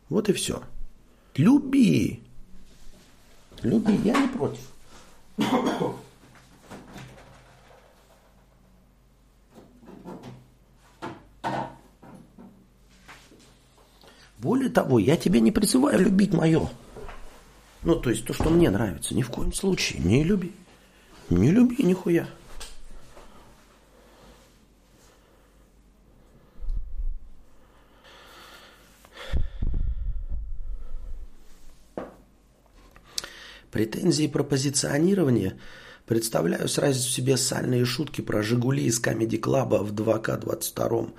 [0.08, 0.62] Вот и все.
[1.34, 2.22] Люби.
[3.62, 4.60] Люби, я не против.
[14.38, 16.68] Более того, я тебя не призываю любить мое.
[17.82, 19.12] Ну, то есть то, что мне нравится.
[19.12, 20.04] Ни в коем случае.
[20.04, 20.52] Не люби.
[21.30, 22.28] Не люби нихуя.
[33.76, 35.58] Претензии про позиционирование
[36.06, 41.12] представляю сразу себе сальные шутки про «Жигули» из Comedy Club в 2К22.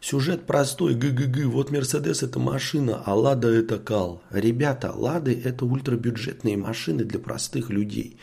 [0.00, 4.24] Сюжет простой, ГГГ, вот Мерседес это машина, а Лада это кал.
[4.30, 8.18] Ребята, Лады это ультрабюджетные машины для простых людей.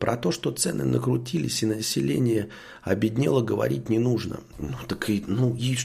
[0.00, 2.48] Про то, что цены накрутились и население
[2.82, 4.40] обеднело, говорить не нужно.
[4.58, 5.76] Ну так и, ну и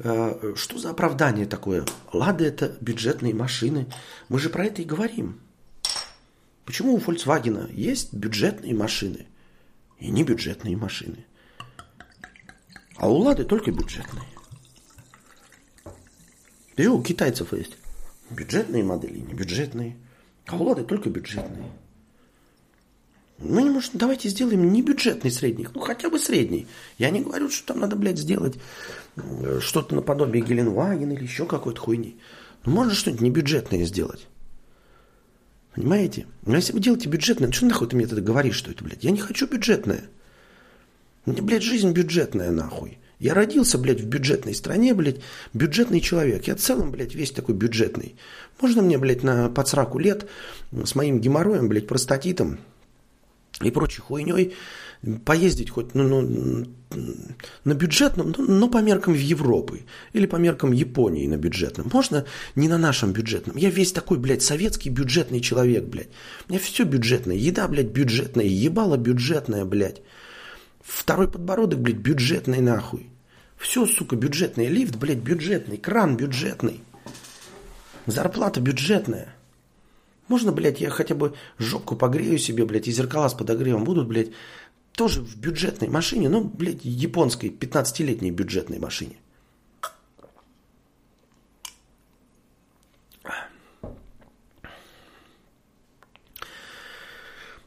[0.00, 1.86] э, что за оправдание такое?
[2.12, 3.86] Лады это бюджетные машины.
[4.28, 5.40] Мы же про это и говорим.
[6.66, 9.26] Почему у Volkswagen есть бюджетные машины
[10.00, 11.24] и не бюджетные машины?
[12.96, 14.26] А у Лады только бюджетные.
[16.76, 17.78] И у китайцев есть
[18.30, 19.96] бюджетные модели, не бюджетные.
[20.46, 21.70] А у Лады только бюджетные.
[23.38, 26.66] Ну, не может, давайте сделаем не бюджетный средний, ну, хотя бы средний.
[26.98, 28.56] Я не говорю, что там надо, блядь, сделать
[29.16, 32.18] э, что-то наподобие Геленваген или еще какой-то хуйни.
[32.64, 34.26] Ну, можно что-нибудь небюджетное сделать.
[35.76, 36.26] Понимаете?
[36.46, 39.04] Но если вы делаете бюджетное, что нахуй ты мне тогда говоришь, что это, блядь?
[39.04, 40.04] Я не хочу бюджетное.
[41.26, 42.98] Мне, блядь, жизнь бюджетная, нахуй.
[43.18, 45.20] Я родился, блядь, в бюджетной стране, блядь,
[45.52, 46.46] бюджетный человек.
[46.46, 48.16] Я в целом, блядь, весь такой бюджетный.
[48.58, 50.26] Можно мне, блядь, на подсраку лет
[50.72, 52.58] с моим геморроем, блядь, простатитом
[53.60, 54.54] и прочей хуйней
[55.24, 56.66] поездить хоть ну, ну,
[57.64, 59.82] на бюджетном, ну, но по меркам Европы
[60.12, 61.90] или по меркам Японии на бюджетном.
[61.92, 63.56] Можно не на нашем бюджетном.
[63.56, 66.08] Я весь такой, блядь, советский бюджетный человек, блядь.
[66.48, 67.36] У меня все бюджетное.
[67.36, 68.46] Еда, блядь, бюджетная.
[68.46, 70.02] Ебало бюджетная, блядь.
[70.82, 73.10] Второй подбородок, блядь, бюджетный нахуй.
[73.56, 74.66] Все, сука, бюджетный.
[74.68, 75.78] Лифт, блядь, бюджетный.
[75.78, 76.80] Кран бюджетный.
[78.06, 79.34] Зарплата бюджетная.
[80.28, 84.30] Можно, блядь, я хотя бы жопку погрею себе, блядь, и зеркала с подогревом будут, блядь,
[84.96, 89.16] тоже в бюджетной машине, ну, блядь, японской 15-летней бюджетной машине.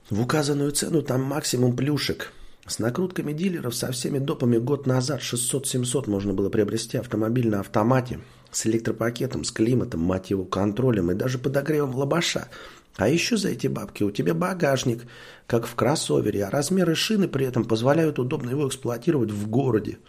[0.10, 2.34] В указанную цену там максимум плюшек.
[2.66, 8.20] С накрутками дилеров, со всеми допами год назад 600-700 можно было приобрести автомобиль на автомате.
[8.52, 12.48] С электропакетом, с климатом, мать его, контролем и даже подогревом лобаша–
[13.00, 15.08] а еще за эти бабки у тебя багажник,
[15.48, 20.00] как в кроссовере, а размеры шины при этом позволяют удобно его эксплуатировать в городе.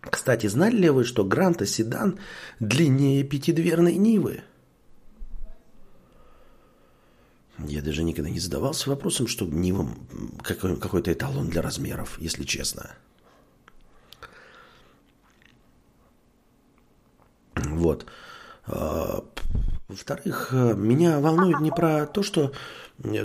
[0.00, 2.18] Кстати, знали ли вы, что Гранта седан
[2.58, 4.42] длиннее пятидверной Нивы?
[7.58, 9.86] Я даже никогда не задавался вопросом, что Нива
[10.42, 12.92] какой-то эталон для размеров, если честно.
[17.54, 18.06] Вот.
[19.92, 22.52] Во-вторых, э, меня волнует не про то, что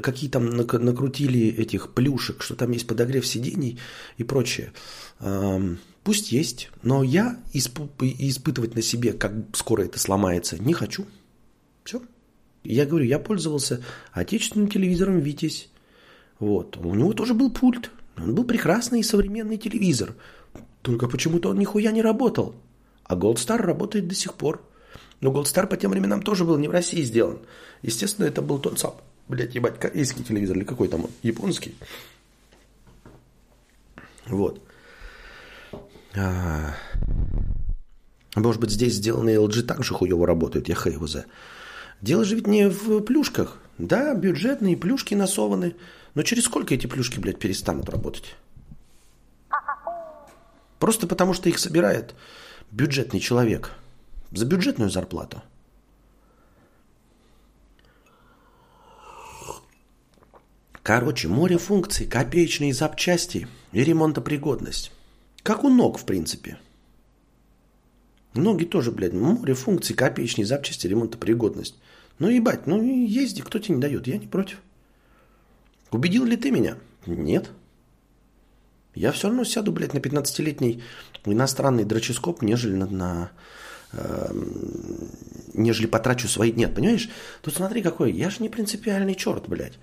[0.01, 3.80] какие там накрутили этих плюшек, что там есть подогрев сидений
[4.18, 4.74] и прочее.
[6.03, 11.05] Пусть есть, но я исп- испытывать на себе, как скоро это сломается, не хочу.
[11.84, 12.01] Все.
[12.63, 15.70] Я говорю, я пользовался отечественным телевизором «Витязь».
[16.39, 16.78] Вот.
[16.78, 17.91] У него тоже был пульт.
[18.18, 20.15] Он был прекрасный и современный телевизор.
[20.82, 22.55] Только почему-то он нихуя не работал.
[23.03, 24.63] А Gold Star работает до сих пор.
[25.20, 27.39] Но Gold Star по тем временам тоже был не в России сделан.
[27.82, 28.95] Естественно, это был тот сам,
[29.28, 31.76] блядь, ебать, корейский телевизор или какой там он, японский.
[34.28, 34.61] Вот.
[36.15, 36.76] А...
[38.36, 41.26] Может быть, здесь сделанный LG также хуево работает, я его за.
[42.01, 43.57] Дело же ведь не в плюшках.
[43.80, 45.76] Да, бюджетные плюшки насованы.
[46.13, 48.36] Но через сколько эти плюшки, блядь, перестанут работать?
[50.78, 52.13] Просто потому, что их собирает
[52.70, 53.72] бюджетный человек–
[54.32, 55.42] за бюджетную зарплату.
[60.84, 64.92] Короче, море функций, копеечные запчасти и ремонтопригодность.
[65.44, 66.58] Как у ног, в принципе.
[68.34, 71.76] Ноги тоже, блядь, море функций, копеечные запчасти, ремонтопригодность.
[72.20, 74.62] Ну ебать, ну езди, кто тебе не дает, я не против.
[75.92, 76.78] Убедил ли ты меня?
[77.06, 77.50] Нет.
[78.96, 80.82] Я все равно сяду, блядь, на 15-летний
[81.26, 83.32] иностранный дроческоп, нежели на, на
[85.54, 86.52] нежели потрачу свои...
[86.52, 87.10] Нет, понимаешь?
[87.42, 89.74] Тут смотри какой, я же не принципиальный черт, блядь.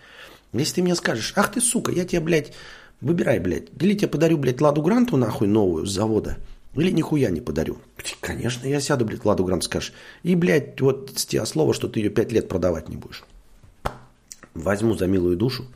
[0.53, 2.53] Если ты мне скажешь, ах ты, сука, я тебе, блядь,
[3.01, 6.37] выбирай, блядь, или тебе подарю, блядь, Ладу Гранту нахуй новую с завода,
[6.75, 7.79] или нихуя не подарю.
[8.21, 9.93] Конечно, я сяду, блядь, Ладу Грант скажешь.
[10.23, 13.25] И, блядь, вот с тебя слово, что ты ее пять лет продавать не будешь.
[14.55, 15.67] Возьму за милую душу,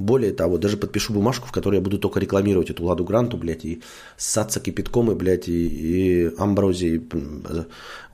[0.00, 3.66] более того, даже подпишу бумажку, в которой я буду только рекламировать эту Ладу Гранту, блядь,
[3.66, 3.82] и
[4.16, 7.06] ссаться кипятком, и, блядь, и, и амброзии.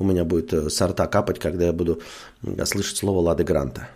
[0.01, 2.03] У меня будет э, сорта капать, когда я буду
[2.64, 3.89] слышать слово Лады Гранта.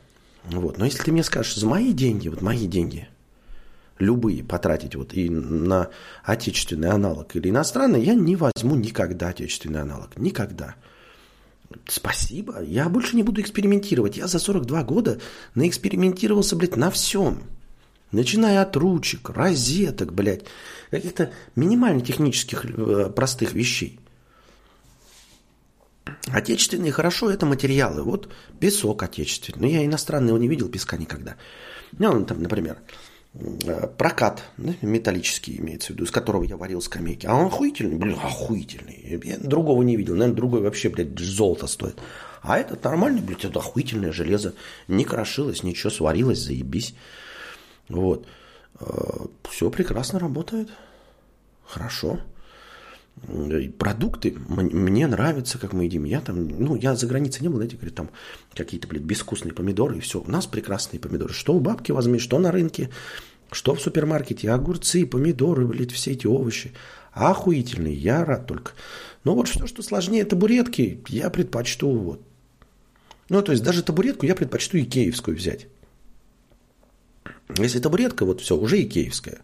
[0.45, 0.79] Вот.
[0.79, 3.09] Но если ты мне скажешь, за мои деньги, вот мои деньги,
[3.99, 5.89] любые потратить вот и на
[6.23, 10.17] отечественный аналог или иностранный, я не возьму никогда отечественный аналог.
[10.17, 10.77] Никогда.
[11.89, 12.63] Спасибо.
[12.63, 14.17] Я больше не буду экспериментировать.
[14.17, 15.21] Я за 42 года
[15.57, 17.43] наэкспериментировался, блядь, на всем.
[18.13, 20.45] Начиная от ручек, розеток, блядь,
[20.91, 24.01] каких-то минимально технических э, простых вещей.
[26.27, 28.03] Отечественные хорошо, это материалы.
[28.03, 29.61] Вот песок отечественный.
[29.61, 31.37] Но я иностранный его не видел, песка никогда.
[31.99, 32.79] Ну, там, например,
[33.35, 37.27] э, прокат да, металлический имеется в виду, из которого я варил скамейки.
[37.27, 39.21] А он охуительный, блин, охуительный.
[39.23, 40.15] Я другого не видел.
[40.15, 41.97] Наверное, другой вообще, блядь, золото стоит.
[42.43, 44.55] А этот нормальный, блядь, это охуительное железо.
[44.89, 46.95] Не крошилось, ничего, сварилось, заебись.
[47.91, 48.27] Вот.
[48.81, 48.87] Э,
[49.51, 50.71] Все прекрасно работает.
[51.67, 52.21] Хорошо.
[53.79, 56.05] Продукты мне нравятся, как мы едим.
[56.05, 58.11] Я там, ну, я за границей не был, знаете, говорю, там
[58.55, 60.21] какие-то, блядь, безвкусные помидоры и все.
[60.21, 61.35] У нас прекрасные помидоры.
[61.35, 62.89] Что у бабки возьми, что на рынке,
[63.53, 64.51] что в супермаркете.
[64.51, 66.73] Огурцы, помидоры, блядь, все эти овощи.
[67.13, 68.73] Охуительные, я рад только.
[69.25, 72.23] Но вот все, что сложнее табуретки, я предпочту вот.
[73.29, 75.67] Ну, то есть даже табуретку я предпочту икеевскую взять.
[77.59, 79.41] Если табуретка, вот все, уже икеевская.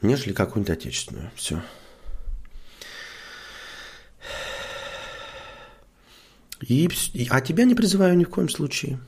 [0.00, 1.30] Нежели какую-нибудь отечественную.
[1.34, 1.62] Все.
[6.60, 6.88] И,
[7.30, 8.98] а тебя не призываю ни в коем случае.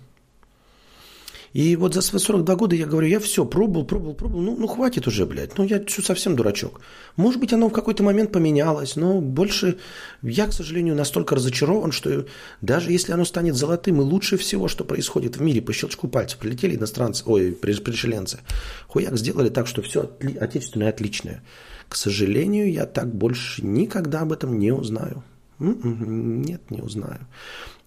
[1.55, 4.67] И вот за свои 42 года я говорю, я все, пробовал, пробовал, пробовал, ну, ну
[4.67, 6.81] хватит уже, блядь, ну я совсем дурачок.
[7.15, 9.79] Может быть, оно в какой-то момент поменялось, но больше
[10.23, 12.27] я, к сожалению, настолько разочарован, что
[12.61, 16.41] даже если оно станет золотым и лучше всего, что происходит в мире, по щелчку пальцев,
[16.41, 18.41] прилетели иностранцы, ой, пришеленцы,
[18.89, 21.45] хуяк сделали так, что все отечественное отличное.
[21.89, 25.23] К сожалению, я так больше никогда об этом не узнаю.
[25.61, 27.21] М-м, нет, не узнаю.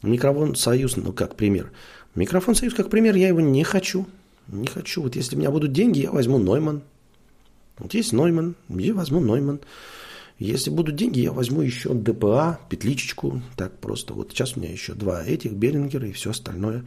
[0.03, 1.70] Микрофон «Союз», ну, как пример–
[2.18, 4.07] Микрофон «Союз» как пример, я его не хочу.
[4.47, 5.03] Не хочу.
[5.03, 6.82] Вот если у меня будут деньги, я возьму Нойман.
[7.78, 9.59] Вот есть Нойман, я возьму Нойман.
[10.39, 13.43] Если будут деньги, я возьму еще ДПА, петличечку.
[13.55, 14.15] Так просто.
[14.15, 16.86] Вот сейчас у меня еще два этих, Берингера и все остальное.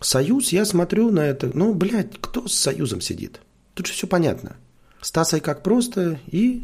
[0.00, 1.50] Союз, я смотрю на это.
[1.52, 3.42] Ну, блядь, кто с Союзом сидит?
[3.74, 4.56] Тут же все понятно.
[5.02, 6.62] Стасой как просто и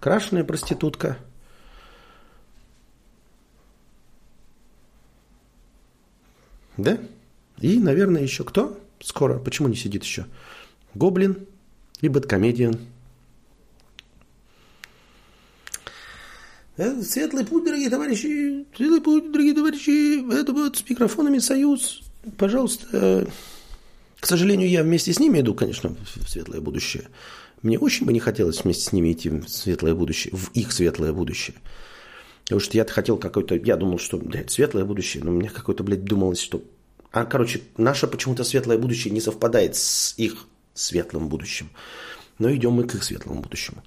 [0.00, 1.16] крашеная проститутка–
[6.76, 6.98] Да?
[7.60, 8.78] И, наверное, еще кто?
[9.00, 9.38] Скоро.
[9.38, 10.26] Почему не сидит еще?
[10.94, 11.46] Гоблин
[12.00, 12.78] и Бэткомедиан.
[16.76, 22.02] Э, светлый путь, дорогие товарищи, светлый путь, дорогие товарищи, это вот с микрофонами союз.
[22.36, 23.28] Пожалуйста,
[24.18, 27.04] к сожалению, я вместе с ними иду, конечно, в светлое будущее.
[27.62, 31.12] Мне очень бы не хотелось вместе с ними идти в светлое будущее, в их светлое
[31.12, 31.56] будущее.
[32.44, 33.56] Потому что я хотел какой-то...
[33.56, 36.62] Я думал, что, блядь, светлое будущее, но мне какое-то, блядь, думалось, что...
[37.10, 41.70] А, короче, наше почему-то светлое будущее не совпадает с их светлым будущим.
[42.38, 43.82] Но идем мы к их светлому будущему.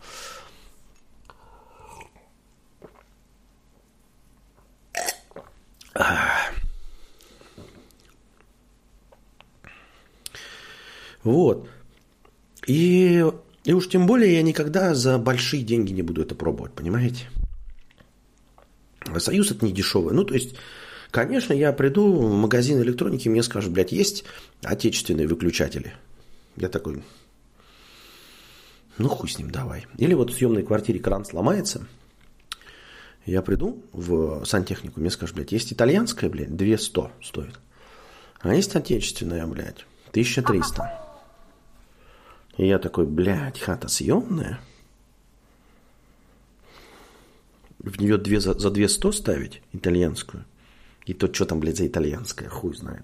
[11.24, 11.70] Вот.
[12.66, 13.26] И,
[13.66, 17.28] и уж тем более я никогда за большие деньги не буду это пробовать, понимаете?
[19.20, 20.14] Союз это не дешевый.
[20.14, 20.56] Ну, то есть,
[21.12, 24.24] конечно, я приду в магазин электроники, мне скажут, блядь, есть
[24.64, 25.94] отечественные выключатели.
[26.56, 27.04] Я такой,
[28.98, 29.86] ну хуй с ним, давай.
[29.98, 31.88] Или вот в съемной квартире кран сломается,
[33.26, 37.60] я приду в сантехнику, мне скажут, блядь, есть итальянская, блядь, 200 стоит.
[38.40, 41.08] А есть отечественная, блядь, 1300.
[42.58, 44.60] И я такой, блядь, хата съемная?
[47.80, 50.46] В нее две, за, за 200 ставить итальянскую?
[51.06, 53.04] И то, что там, блядь, за итальянская, хуй знает.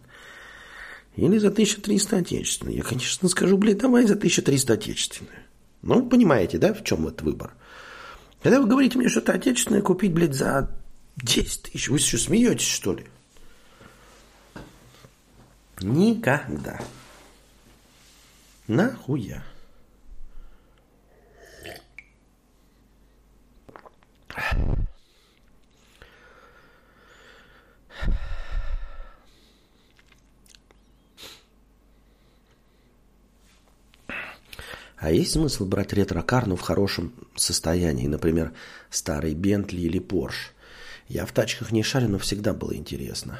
[1.15, 2.77] Или за 1300 отечественную.
[2.77, 5.37] Я, конечно, скажу, блядь, давай за 1300 отечественную.
[5.83, 7.53] Ну, понимаете, да, в чем этот выбор?
[8.41, 10.69] Когда вы говорите мне что-то отечественное купить, блядь, за
[11.17, 13.05] 10 тысяч, вы еще смеетесь, что ли?
[15.81, 16.79] Никогда.
[18.67, 19.43] Нахуя?
[35.03, 38.53] А есть смысл брать ретро-кар, в хорошем состоянии, например,
[38.89, 40.53] старый Бентли или Порш?
[41.09, 43.37] Я в тачках не шарю, но всегда было интересно.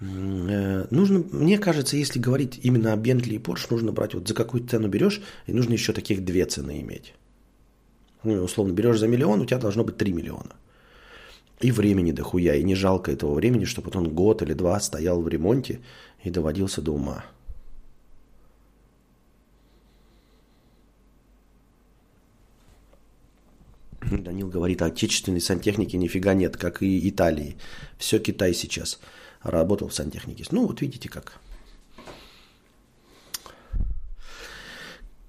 [0.00, 4.34] Э, нужно, мне кажется, если говорить именно о Бентли и Порш, нужно брать, вот за
[4.34, 7.14] какую цену берешь, и нужно еще таких две цены иметь.
[8.24, 10.56] Ну, условно, берешь за миллион, у тебя должно быть 3 миллиона.
[11.60, 15.28] И времени дохуя, и не жалко этого времени, чтобы он год или два стоял в
[15.28, 15.80] ремонте
[16.22, 17.24] и доводился до ума.
[24.10, 27.56] Данил говорит, а отечественной сантехники нифига нет, как и Италии.
[27.98, 29.00] Все Китай сейчас
[29.42, 30.44] работал в сантехнике.
[30.50, 31.40] Ну, вот видите как.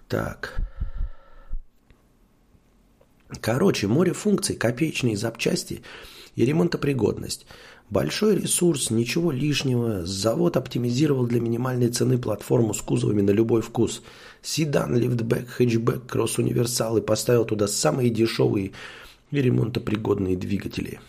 [0.08, 0.74] Так.
[3.41, 5.82] Короче, море функций, копеечные запчасти
[6.36, 7.45] и ремонтопригодность.
[7.89, 10.05] Большой ресурс, ничего лишнего.
[10.05, 14.01] Завод оптимизировал для минимальной цены платформу с кузовами на любой вкус.
[14.41, 18.71] Седан, лифтбэк, хэтчбэк, кросс-универсал и поставил туда самые дешевые
[19.32, 20.99] и ремонтопригодные двигатели.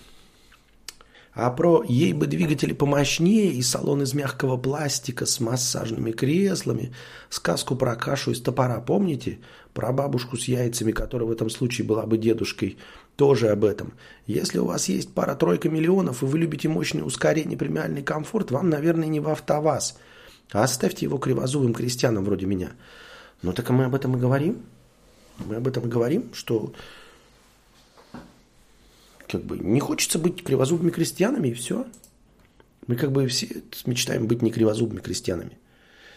[1.36, 6.94] А про ей бы двигатели помощнее и салон из мягкого пластика с массажными креслами,
[7.28, 9.40] сказку про кашу из топора, помните?
[9.74, 12.78] Про бабушку с яйцами, которая в этом случае была бы дедушкой,
[13.16, 13.92] тоже об этом.
[14.26, 19.08] Если у вас есть пара-тройка миллионов, и вы любите мощное ускорение, премиальный комфорт, вам, наверное,
[19.08, 19.98] не в автоваз.
[20.52, 22.70] А оставьте его кривозубым крестьянам вроде меня.
[23.42, 24.62] Ну так мы об этом и говорим.
[25.44, 26.72] Мы об этом и говорим, что
[29.28, 31.86] как бы не хочется быть кривозубыми крестьянами, и все.
[32.86, 35.58] Мы как бы все мечтаем быть не кривозубыми крестьянами.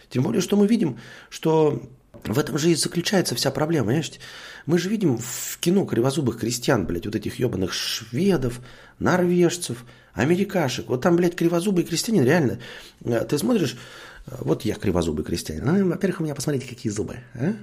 [0.08, 0.98] Тем более, что мы видим,
[1.28, 1.82] что
[2.24, 4.12] в этом же и заключается вся проблема, понимаешь?
[4.66, 8.60] Мы же видим в кино кривозубых крестьян, блядь, вот этих ебаных шведов,
[8.98, 10.88] норвежцев, америкашек.
[10.88, 12.58] Вот там, блядь, кривозубый крестьянин, реально.
[13.04, 13.76] Э, ты смотришь,
[14.26, 15.64] э, вот я кривозубый крестьянин.
[15.64, 17.54] Ну, во-первых, у меня посмотрите, какие зубы, а?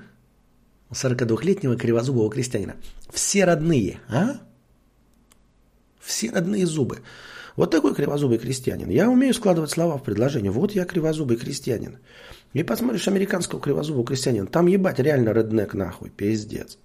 [0.90, 2.78] У 42-летнего кривозубого крестьянина.
[3.12, 4.40] Все родные, а?
[6.08, 7.00] Все родные зубы.
[7.58, 8.90] Вот такой кривозубый крестьянин.
[8.90, 10.52] Я умею складывать слова в предложение.
[10.52, 11.98] Вот я кривозубый крестьянин.
[12.54, 14.48] И посмотришь американского кривозубого крестьянина.
[14.48, 16.10] Там ебать реально реднек нахуй.
[16.10, 16.78] Пиздец.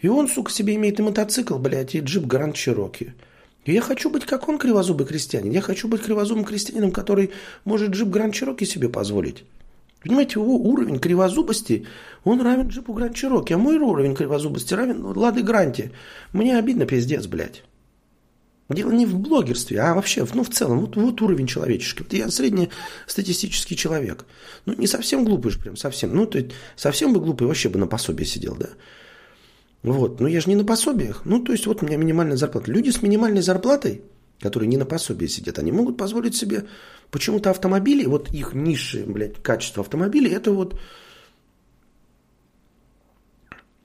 [0.00, 3.14] И он, сука, себе имеет и мотоцикл, блядь, и джип Гранд Чироки.
[3.66, 5.52] И я хочу быть как он, кривозубый крестьянин.
[5.52, 7.32] Я хочу быть кривозубым крестьянином, который
[7.66, 9.44] может джип Гранд Чироки себе позволить.
[10.02, 11.86] Понимаете, его уровень кривозубости,
[12.24, 15.92] он равен джипу Гранд Чироки, а мой уровень кривозубости равен Лады Гранте.
[16.32, 17.62] Мне обидно, пиздец, блядь.
[18.72, 22.02] Дело не в блогерстве, а вообще, ну, в целом, вот, вот уровень человеческий.
[22.02, 24.24] Вот я среднестатистический человек.
[24.66, 26.14] Ну, не совсем глупый же прям, совсем.
[26.14, 28.70] Ну, то есть, совсем бы глупый, вообще бы на пособие сидел, да.
[29.82, 31.22] Вот, но я же не на пособиях.
[31.24, 32.70] Ну, то есть, вот у меня минимальная зарплата.
[32.70, 34.02] Люди с минимальной зарплатой,
[34.40, 36.64] которые не на пособии сидят, они могут позволить себе
[37.10, 40.78] почему-то автомобили, вот их низшее, блядь, качество автомобилей, это вот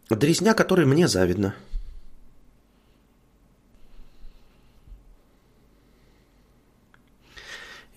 [0.09, 1.53] дресня, которой мне завидно.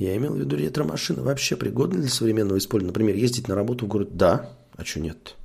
[0.01, 2.89] Я имел в виду ретро машина Вообще пригодна для современного использования?
[2.93, 4.17] Например, ездить на работу в город?
[4.17, 4.51] Да.
[4.75, 5.37] А что нет?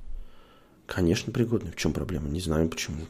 [0.86, 1.72] Конечно, пригодна.
[1.72, 2.30] В чем проблема?
[2.30, 3.02] Не знаю почему.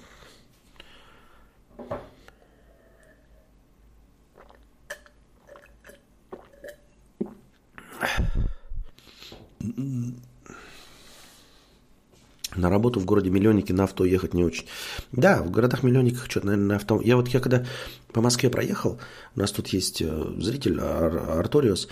[12.57, 14.67] На работу в городе миллионники на авто ехать не очень.
[15.13, 17.01] Да, в городах миллионниках что-то, наверное, на авто.
[17.03, 17.67] Я вот я когда
[18.13, 18.99] по Москве проехал,
[19.35, 21.89] у нас тут есть э, зритель Ар- Арториус,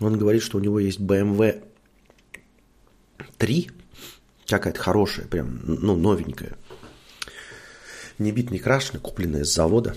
[0.00, 1.62] он говорит, что у него есть BMW
[3.38, 3.70] 3,
[4.46, 6.56] какая-то хорошая, прям, ну, новенькая.
[8.18, 9.94] Не бит, не крашеная, купленная с завода.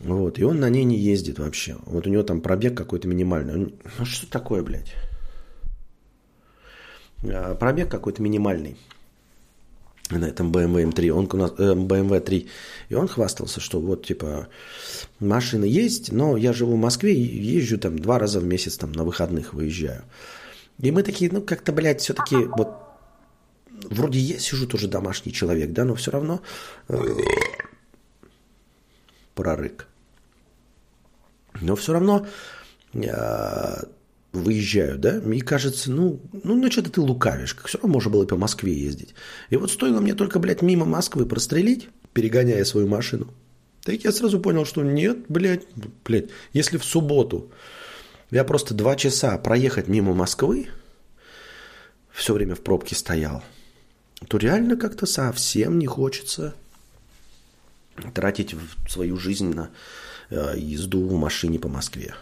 [0.00, 1.76] Вот, и он на ней не ездит вообще.
[1.86, 3.54] Вот у него там пробег какой-то минимальный.
[3.54, 4.92] Он, ну что такое, блядь?
[7.22, 8.76] А, пробег какой-то минимальный
[10.10, 12.48] на этом BMW M3, он у нас, э, BMW 3,
[12.90, 14.48] и он хвастался, что вот, типа,
[15.18, 19.04] машина есть, но я живу в Москве езжу там два раза в месяц там на
[19.04, 20.02] выходных выезжаю.
[20.78, 22.68] И мы такие, ну, как-то, блядь, все-таки вот
[23.90, 26.42] вроде я сижу тоже домашний человек, да, но все равно
[26.88, 26.98] э,
[29.34, 29.86] прорык.
[31.60, 32.26] Но все равно
[32.92, 33.82] э,
[34.36, 38.24] выезжаю, да, мне кажется, ну, ну, ну что-то ты лукавишь, как все равно можно было
[38.24, 39.14] и по Москве ездить.
[39.50, 43.28] И вот стоило мне только, блядь, мимо Москвы прострелить, перегоняя свою машину,
[43.82, 45.66] так я сразу понял, что нет, блядь,
[46.04, 47.50] блядь, если в субботу
[48.30, 50.68] я просто два часа проехать мимо Москвы,
[52.10, 53.42] все время в пробке стоял,
[54.28, 56.54] то реально как-то совсем не хочется
[58.14, 58.54] тратить
[58.88, 59.70] свою жизнь на
[60.30, 62.14] э, езду в машине по Москве.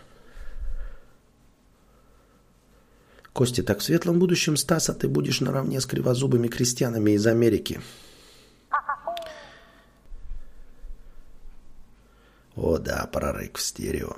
[3.33, 7.81] Костя, так в светлом будущем Стаса ты будешь наравне с кривозубыми крестьянами из Америки.
[12.55, 14.17] О да, прорык в стерео.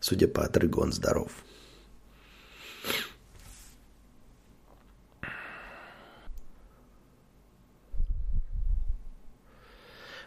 [0.00, 1.30] Судя по отрыгу, он здоров.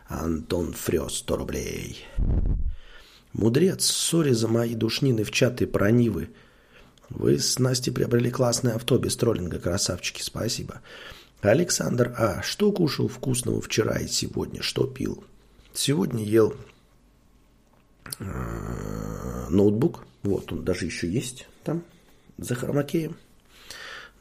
[0.08, 2.06] Антон Фрёс, 100 рублей.
[3.34, 6.30] Мудрец, сори за мои душнины в чаты про Нивы–
[7.14, 10.82] вы с Настей приобрели классное авто без троллинга, красавчики, спасибо.
[11.42, 12.42] Александр А.
[12.42, 14.62] Что кушал вкусного вчера и сегодня?
[14.62, 15.24] Что пил?
[15.74, 16.56] Сегодня ел
[18.20, 20.06] э, ноутбук.
[20.24, 21.84] Вот он даже еще есть там
[22.38, 23.18] за хромакеем.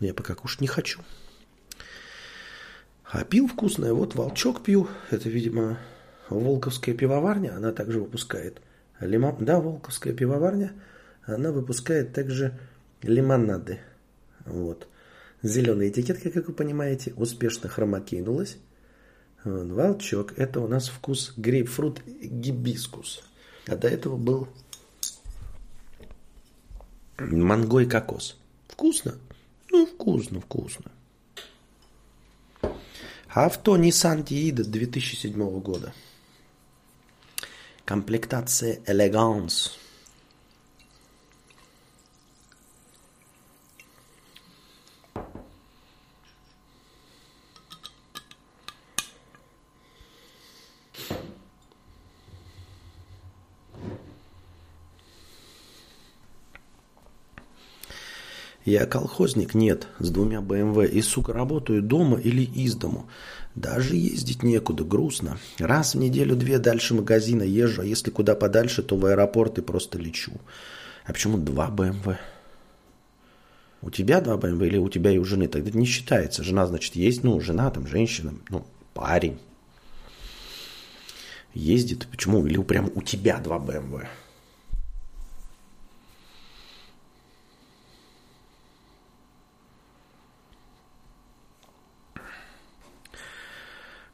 [0.01, 1.01] Но я пока кушать не хочу.
[3.05, 3.93] А пил вкусное.
[3.93, 4.89] Вот волчок пью.
[5.11, 5.79] Это, видимо,
[6.29, 7.55] Волковская пивоварня.
[7.57, 8.61] Она также выпускает
[9.01, 9.37] лимон.
[9.41, 10.73] Да, Волковская пивоварня.
[11.25, 12.59] Она выпускает также
[13.03, 13.81] лимонады.
[14.45, 14.89] Вот.
[15.43, 18.57] Зеленая этикетка, как вы понимаете, успешно хромакейнулась.
[19.45, 19.71] Вот.
[19.71, 20.39] Волчок.
[20.39, 23.23] Это у нас вкус грейпфрут гибискус.
[23.67, 24.49] А до этого был
[27.19, 28.37] манго и кокос.
[28.69, 29.15] Вкусно?
[29.71, 30.91] Ну, вкусно, вкусно.
[33.29, 35.95] Авто Nissan Tiida 2007 года.
[37.85, 39.71] Комплектация Elegance.
[58.65, 59.55] Я колхозник?
[59.55, 60.85] Нет, с двумя БМВ.
[60.85, 63.09] И, сука, работаю дома или из дому.
[63.55, 65.39] Даже ездить некуда, грустно.
[65.59, 69.99] Раз в неделю-две дальше магазина езжу, а если куда подальше, то в аэропорт и просто
[69.99, 70.33] лечу.
[71.05, 72.17] А почему два БМВ?
[73.83, 75.49] У тебя два БМВ или у тебя и у жены?
[75.49, 76.45] Тогда не считается.
[76.45, 79.39] Жена, значит, есть, ну, жена, там, женщина, ну, парень.
[81.53, 82.07] Ездит.
[82.11, 82.47] Почему?
[82.47, 84.05] Или прям у тебя два БМВ?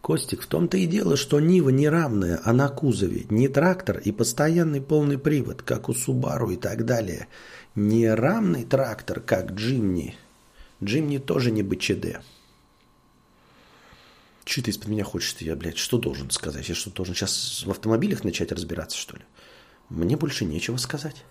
[0.09, 3.27] Костик, в том-то и дело, что Нива не равная, а на кузове.
[3.29, 7.29] Не трактор и постоянный полный привод, как у Субару и так далее.
[7.75, 10.17] Не равный трактор, как Джимни.
[10.83, 12.23] Джимни тоже не БЧД.
[14.47, 15.37] Че ты из-под меня хочешь?
[15.41, 16.67] Я, блядь, что должен сказать?
[16.71, 19.25] Я что, должен сейчас в автомобилях начать разбираться, что ли?
[19.91, 21.23] Мне больше нечего сказать.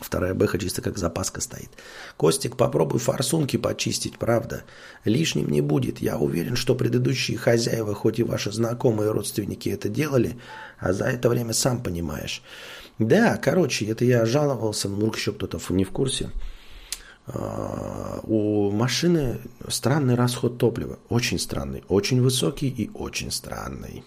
[0.00, 1.70] Вторая бэха чисто как запаска стоит.
[2.16, 4.64] Костик, попробуй форсунки почистить, правда.
[5.04, 6.00] Лишним не будет.
[6.00, 10.38] Я уверен, что предыдущие хозяева, хоть и ваши знакомые родственники это делали,
[10.78, 12.42] а за это время сам понимаешь.
[12.98, 16.30] Да, короче, это я жаловался, вдруг еще кто-то не в курсе.
[17.26, 19.38] А, у машины
[19.68, 20.98] странный расход топлива.
[21.08, 21.84] Очень странный.
[21.88, 24.02] Очень высокий и очень странный.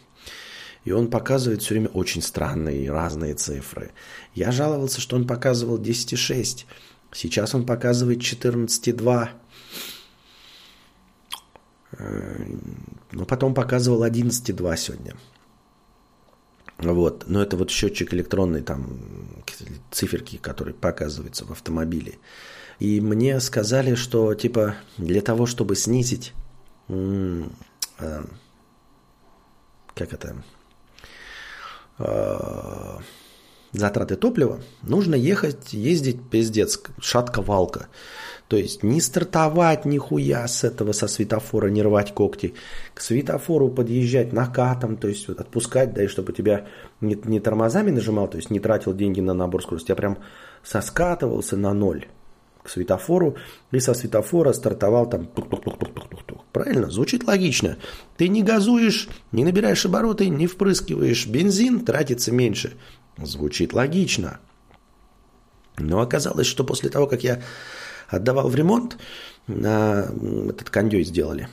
[0.83, 3.91] И он показывает все время очень странные разные цифры.
[4.33, 6.65] Я жаловался, что он показывал 10,6.
[7.13, 9.29] Сейчас он показывает 14,2.
[11.93, 12.45] Э,
[13.11, 15.15] но потом показывал 11,2 сегодня.
[16.79, 17.25] Вот.
[17.27, 18.99] Но это вот счетчик электронный, там
[19.91, 22.19] циферки, которые показываются в автомобиле.
[22.79, 26.33] И мне сказали, что типа для того, чтобы снизить,
[26.89, 27.43] э,
[29.95, 30.43] как это,
[33.73, 37.87] затраты топлива, нужно ехать, ездить пиздец, шатка-валка.
[38.47, 42.53] То есть не стартовать нихуя с этого, со светофора, не рвать когти.
[42.93, 46.67] К светофору подъезжать накатом, то есть вот отпускать, да, и чтобы тебя
[47.01, 50.19] не, не тормозами нажимал, то есть не тратил деньги на набор скорости, а прям
[50.63, 52.05] соскатывался на ноль
[52.63, 53.35] к светофору
[53.71, 56.45] и со светофора стартовал там тук-тук-тук-тук-тук-тук.
[56.51, 56.89] Правильно?
[56.89, 57.77] Звучит логично.
[58.17, 62.77] Ты не газуешь, не набираешь обороты, не впрыскиваешь бензин, тратится меньше.
[63.17, 64.39] Звучит логично.
[65.77, 67.41] Но оказалось, что после того, как я
[68.07, 68.97] отдавал в ремонт,
[69.47, 70.07] на
[70.49, 71.49] этот кондей сделали.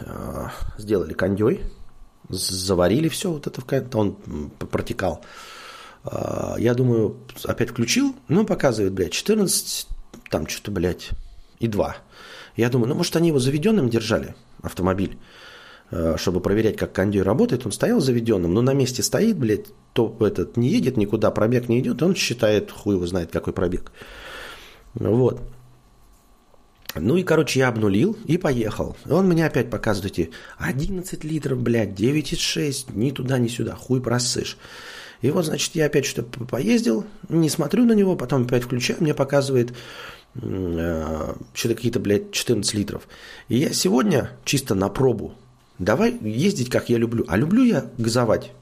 [0.00, 1.62] А, сделали кондей,
[2.28, 4.16] заварили все, вот это в он
[4.58, 5.24] протекал.
[6.04, 9.88] А, я думаю, опять включил, ну, показывает, блядь, 14,
[10.34, 11.10] там что-то, блядь,
[11.60, 11.96] и 2.
[12.56, 15.16] Я думаю, ну, может, они его заведенным держали, автомобиль,
[15.92, 17.64] а, чтобы проверять, как кондей работает.
[17.66, 21.78] Он стоял заведенным, но на месте стоит, блядь, то этот не едет никуда, пробег не
[21.78, 23.92] идет, он считает, хуй его знает, какой пробег.
[24.94, 25.40] Вот.
[26.96, 28.96] Ну и, короче, я обнулил и поехал.
[29.08, 34.58] Он мне опять показывает эти 11 литров, блядь, 9,6, ни туда, ни сюда, хуй просышь.
[35.24, 39.14] И вот, значит, я опять что-то поездил, не смотрю на него, потом опять включаю, мне
[39.14, 39.74] показывает э,
[40.36, 43.08] что-то какие-то, блядь, 14 литров.
[43.48, 45.34] И я сегодня чисто на пробу,
[45.78, 47.24] давай ездить, как я люблю.
[47.28, 48.52] А люблю я газовать.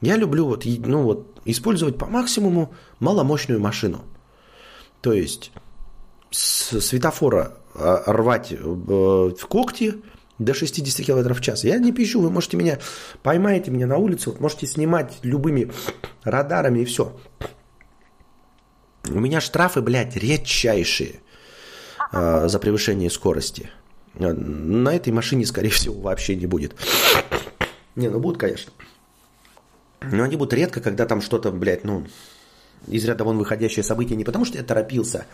[0.00, 4.02] Я люблю вот, ну вот, использовать по максимуму маломощную машину.
[5.02, 5.52] То есть
[6.30, 9.96] с светофора а, рвать э, в когти
[10.38, 11.64] до 60 км в час.
[11.64, 12.78] Я не пищу, вы можете меня,
[13.22, 15.70] поймаете меня на улице, можете снимать любыми
[16.24, 17.14] радарами и все.
[19.08, 21.20] У меня штрафы, блядь, редчайшие
[22.12, 23.70] э, за превышение скорости.
[24.14, 26.74] На этой машине, скорее всего, вообще не будет.
[27.94, 28.72] Не, ну будут, конечно.
[30.00, 32.06] Но они будут редко, когда там что-то, блядь, ну,
[32.86, 35.26] из ряда вон выходящее событие не потому, что я торопился,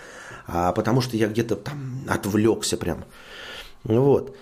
[0.46, 3.04] а потому что я где-то там отвлекся прям.
[3.84, 4.36] Вот.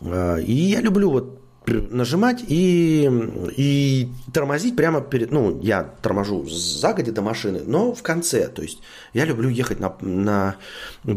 [0.00, 3.10] А, и я люблю вот нажимать и,
[3.56, 5.30] и тормозить прямо перед...
[5.30, 8.48] Ну, я торможу загоди до машины, но в конце.
[8.48, 8.80] То есть
[9.12, 10.56] я люблю ехать на, на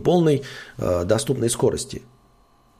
[0.04, 0.44] полной
[0.78, 2.04] э, доступной скорости.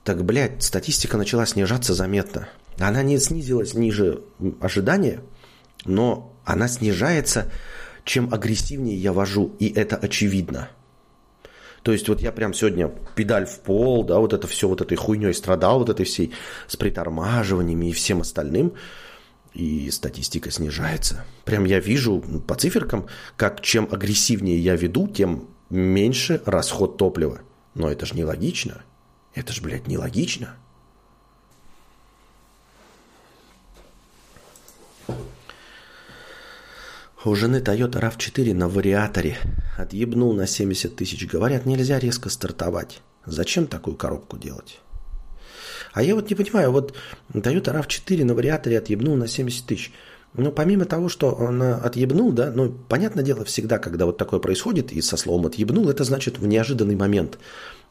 [0.04, 2.50] Так, блядь, статистика начала снижаться заметно.
[2.80, 4.22] Она не снизилась ниже
[4.62, 5.22] ожидания,
[5.86, 7.52] но она снижается
[8.10, 10.70] чем агрессивнее я вожу, и это очевидно.
[11.90, 14.96] То есть вот я прям сегодня педаль в пол, да, вот это все вот этой
[14.96, 16.34] хуйней страдал, вот этой всей
[16.68, 18.74] с притормаживаниями и всем остальным,
[19.56, 21.26] и статистика снижается.
[21.46, 27.40] Прям я вижу по циферкам, как чем агрессивнее я веду, тем меньше расход топлива.
[27.74, 28.84] Но это же не логично.
[29.34, 29.98] Это же, блядь, не
[37.26, 39.38] У жены Toyota RAV4 на вариаторе.
[39.78, 41.28] Отъебнул на 70 тысяч.
[41.28, 43.02] Говорят, нельзя резко стартовать.
[43.26, 44.80] Зачем такую коробку делать?
[45.92, 46.96] А я вот не понимаю, вот
[47.34, 49.92] Toyota RAV4 на вариаторе отъебнул на 70 тысяч.
[50.34, 54.94] Ну, помимо того, что он отъебнул, да, ну, понятное дело, всегда, когда вот такое происходит,
[54.94, 57.38] и со словом отъебнул, это значит в неожиданный момент,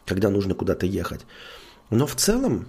[0.07, 1.27] когда нужно куда-то ехать.
[1.91, 2.67] Но в целом,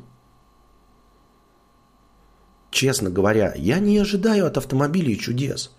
[2.70, 5.74] честно говоря, я не ожидаю от автомобилей чудес–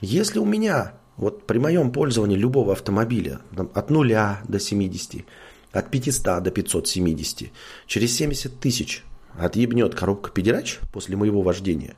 [0.00, 4.08] если у меня, вот при моем пользовании любого автомобиля, там, от 0
[4.46, 5.24] до 70,
[5.72, 7.50] от 500 до 570,
[7.86, 9.04] через 70 тысяч
[9.38, 11.96] отъебнет коробка педерач после моего вождения,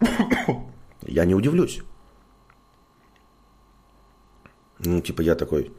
[1.06, 1.80] я не удивлюсь.
[4.78, 5.72] Ну, типа я такой,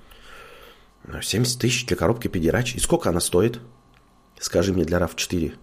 [1.22, 2.76] 70 тысяч для коробки педерач.
[2.76, 3.60] И сколько она стоит?
[4.40, 5.56] Скажи мне для RAV4.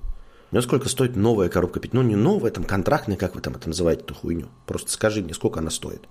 [0.52, 1.92] Ну, сколько стоит новая коробка пить?
[1.92, 4.48] Ну, не новая, там контрактная, как вы там это называете, эту хуйню.
[4.66, 6.02] Просто скажи мне, сколько она стоит.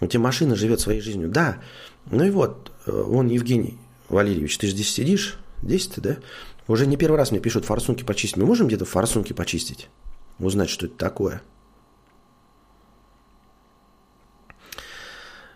[0.00, 1.28] У тебя машина живет своей жизнью.
[1.28, 1.58] Да.
[2.06, 3.78] Ну и вот, э, вон Евгений
[4.08, 6.16] Валерьевич, ты же здесь сидишь, 10 да?
[6.66, 8.38] Уже не первый раз мне пишут форсунки почистить.
[8.38, 9.88] Мы можем где-то форсунки почистить?
[10.38, 11.42] Узнать, что это такое.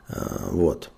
[0.09, 0.91] А, вот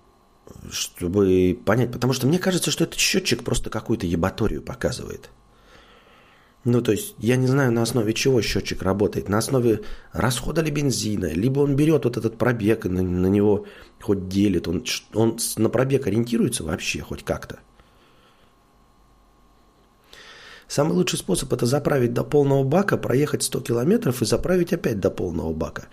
[0.70, 1.92] чтобы понять.
[1.92, 5.30] Потому что мне кажется, что этот счетчик просто какую-то ебаторию показывает.
[6.64, 9.28] Ну, то есть, я не знаю, на основе чего счетчик работает.
[9.28, 9.80] На основе
[10.12, 13.64] расхода ли бензина, либо он берет вот этот пробег на, на него
[14.00, 14.68] хоть делит.
[14.68, 14.84] Он,
[15.14, 17.60] он на пробег ориентируется вообще хоть как-то.
[20.68, 25.10] Самый лучший способ это заправить до полного бака, проехать 100 километров и заправить опять до
[25.10, 25.88] полного бака.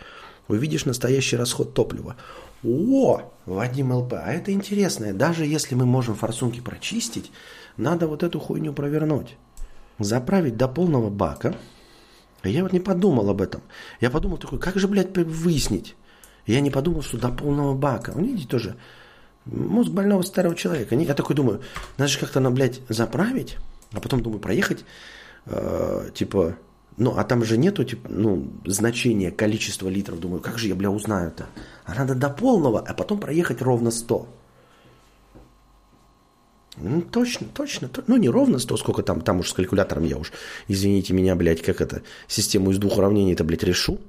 [0.49, 2.15] Увидишь настоящий расход топлива.
[2.63, 5.13] О, Вадим ЛП, а это интересно.
[5.13, 7.31] Даже если мы можем форсунки прочистить,
[7.77, 9.37] надо вот эту хуйню провернуть.
[9.99, 11.55] Заправить до полного бака.
[12.43, 13.61] Я вот не подумал об этом.
[13.99, 15.95] Я подумал такой, как же, блядь, выяснить?
[16.45, 18.13] Я не подумал, что до полного бака.
[18.15, 18.77] Ну, видите, тоже
[19.45, 20.95] мозг больного старого человека.
[20.95, 21.61] Я такой думаю,
[21.97, 23.57] надо же как-то, на, блядь, заправить,
[23.91, 24.85] а потом думаю, проехать,
[25.45, 26.57] э, типа,
[26.97, 30.19] ну, а там же нету, типа, ну, значения, количества литров.
[30.19, 31.45] Думаю, как же я, бля, узнаю-то?
[31.85, 34.27] А надо до полного, а потом проехать ровно 100.
[36.79, 40.17] Ну, точно, точно, то, ну, не ровно 100, сколько там, там уж с калькулятором я
[40.17, 40.31] уж,
[40.67, 43.99] извините меня, блядь, как это, систему из двух уравнений это, блядь, решу.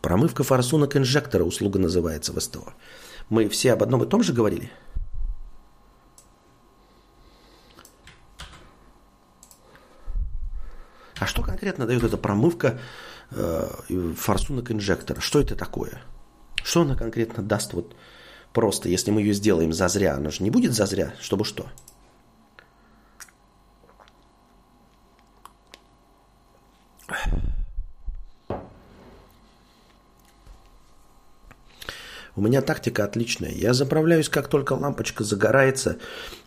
[0.00, 2.74] Промывка форсунок инжектора услуга называется в СТО.
[3.28, 4.70] Мы все об одном и том же говорили?
[11.20, 12.80] А что конкретно дает эта промывка
[13.30, 13.68] э,
[14.16, 15.20] форсунок инжектора?
[15.20, 16.00] Что это такое?
[16.64, 17.94] Что она конкретно даст вот
[18.54, 20.14] просто, если мы ее сделаем зазря?
[20.14, 21.66] Она же не будет зазря, чтобы что?
[32.34, 33.50] У меня тактика отличная.
[33.50, 35.98] Я заправляюсь, как только лампочка загорается,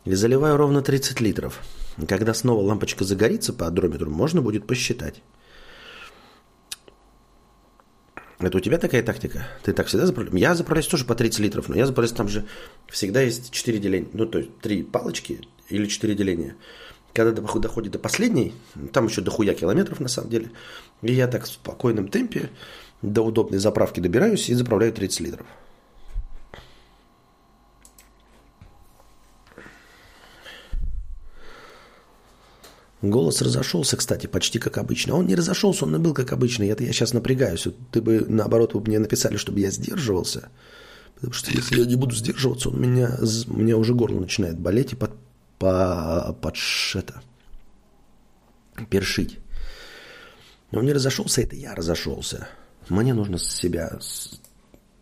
[0.06, 1.62] и заливаю ровно 30 литров.
[2.08, 5.22] Когда снова лампочка загорится по одрометру, можно будет посчитать.
[8.40, 9.48] Это у тебя такая тактика?
[9.64, 10.38] Ты так всегда заправляешь?
[10.38, 12.46] Я заправляюсь тоже по 30 литров, но я заправляюсь там же
[12.90, 14.10] всегда есть 4 деления.
[14.12, 16.56] Ну, то есть 3 палочки или 4 деления.
[17.14, 18.54] Когда доходит до последней,
[18.92, 20.52] там еще дохуя километров на самом деле,
[21.04, 22.50] и я так в спокойном темпе
[23.04, 25.46] до удобной заправки добираюсь и заправляю 30 литров.
[33.04, 35.16] Голос разошелся, кстати, почти как обычно.
[35.16, 36.64] Он не разошелся, он и был как обычно.
[36.64, 37.68] Это я сейчас напрягаюсь.
[37.92, 40.48] Ты бы, наоборот, вы мне написали, чтобы я сдерживался.
[41.16, 44.94] Потому что если я не буду сдерживаться, он меня, у меня уже горло начинает болеть
[44.94, 45.12] и под,
[45.60, 46.56] по, под
[46.96, 47.22] это,
[48.90, 49.38] першить.
[50.72, 52.48] Он не разошелся, это я разошелся.
[52.88, 54.00] Мне нужно себя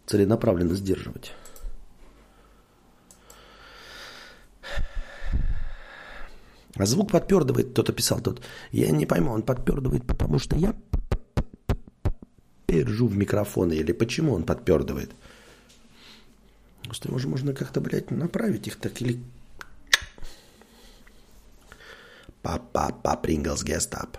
[0.07, 1.33] целенаправленно сдерживать.
[6.75, 8.41] А звук подпердывает, кто-то писал тут.
[8.71, 10.73] Я не пойму, он подпердывает, потому что я
[12.65, 15.11] пержу в микрофон, или почему он подпердывает?
[16.83, 19.21] Просто может, можно как-то, блядь, направить их так или...
[22.41, 24.17] Папа, Принглс гестап.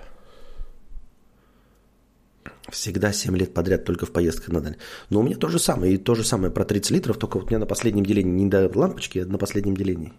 [2.70, 4.80] Всегда 7 лет подряд только в поездках на дальние.
[5.10, 5.94] Но у меня то же самое.
[5.94, 8.48] И то же самое про 30 литров, только вот у меня на последнем делении не
[8.48, 10.12] дают лампочки, а на последнем делении.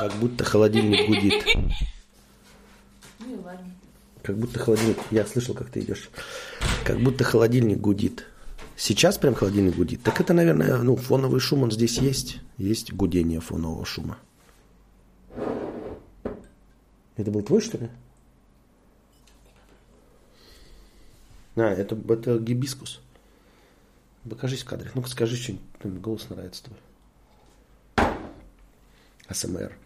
[0.00, 1.44] Как будто холодильник гудит.
[3.18, 3.70] Ну ладно.
[4.22, 4.96] Как будто холодильник...
[5.10, 6.08] Я слышал, как ты идешь.
[6.84, 8.26] Как будто холодильник гудит.
[8.76, 10.02] Сейчас прям холодильник гудит.
[10.02, 12.40] Так это, наверное, ну, фоновый шум, он здесь есть.
[12.56, 14.16] Есть гудение фонового шума.
[17.16, 17.90] Это был твой, что ли?
[21.56, 23.02] А, это, это гибискус.
[24.28, 24.90] Покажись в кадре.
[24.94, 26.00] Ну-ка скажи что-нибудь.
[26.00, 26.78] Голос нравится твой.
[29.28, 29.76] АСМР.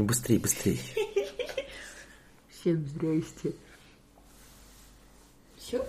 [0.00, 0.78] Ну быстрее, быстрее.
[2.48, 3.52] Всем здрасте.
[5.58, 5.84] Все?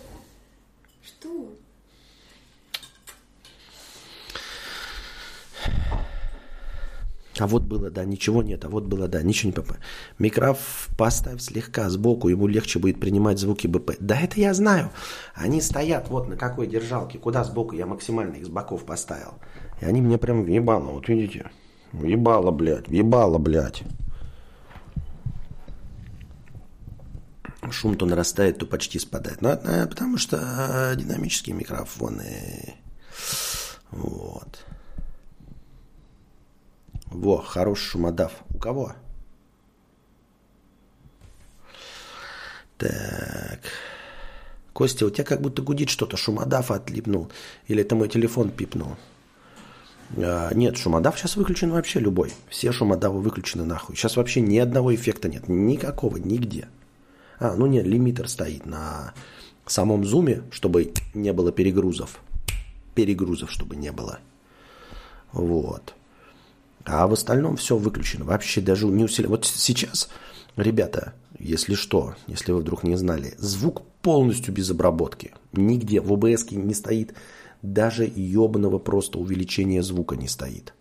[1.01, 1.53] Что?
[7.39, 9.79] А вот было, да, ничего нет, а вот было, да, ничего не попало.
[10.19, 13.91] Микроф поставь слегка сбоку, ему легче будет принимать звуки БП.
[14.01, 14.91] Да это я знаю.
[15.35, 19.35] Они стоят вот на какой держалке, куда сбоку, я максимально их с боков поставил.
[19.79, 21.49] И они мне прям въебало, вот видите.
[21.91, 23.83] Въебало, блядь, въебало, блядь.
[27.69, 29.41] Шум то нарастает, то почти спадает.
[29.41, 29.49] Ну,
[29.87, 32.75] потому что э, динамические микрофоны.
[33.91, 34.65] Вот.
[37.05, 38.33] Во, хороший шумодав.
[38.49, 38.93] У кого?
[42.77, 43.59] Так.
[44.73, 46.17] Костя, у тебя как будто гудит что-то.
[46.17, 47.29] Шумодав отлипнул.
[47.67, 48.97] Или это мой телефон пипнул?
[50.17, 52.31] А, нет, шумодав сейчас выключен вообще любой.
[52.49, 53.95] Все шумодавы выключены нахуй.
[53.95, 55.47] Сейчас вообще ни одного эффекта нет.
[55.47, 56.67] Никакого, нигде.
[57.39, 59.13] А, ну нет, лимитер стоит на
[59.65, 62.19] самом зуме, чтобы не было перегрузов.
[62.95, 64.19] Перегрузов, чтобы не было.
[65.31, 65.95] Вот.
[66.83, 68.25] А в остальном все выключено.
[68.25, 69.29] Вообще даже не усилено.
[69.29, 70.09] Вот сейчас
[70.57, 75.31] Ребята, если что, если вы вдруг не знали, звук полностью без обработки.
[75.53, 77.13] Нигде в ОБС не стоит
[77.61, 80.73] даже ебаного просто увеличения звука не стоит.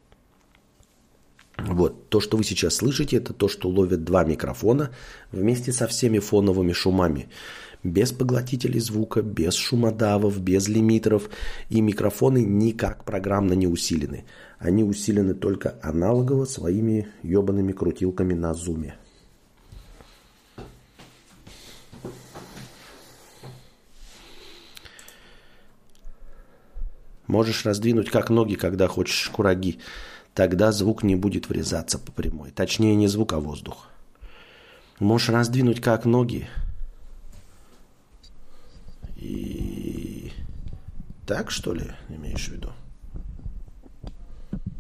[1.59, 4.91] Вот, то, что вы сейчас слышите, это то, что ловят два микрофона
[5.31, 7.29] вместе со всеми фоновыми шумами.
[7.83, 11.31] Без поглотителей звука, без шумодавов, без лимитеров.
[11.71, 14.25] И микрофоны никак программно не усилены.
[14.59, 18.97] Они усилены только аналогово своими ебаными крутилками на зуме.
[27.31, 29.79] Можешь раздвинуть как ноги, когда хочешь кураги.
[30.35, 32.51] Тогда звук не будет врезаться по прямой.
[32.51, 33.87] Точнее, не звук, а воздух.
[34.99, 36.49] Можешь раздвинуть как ноги.
[39.17, 40.33] И
[41.25, 42.73] так, что ли, имеешь в виду?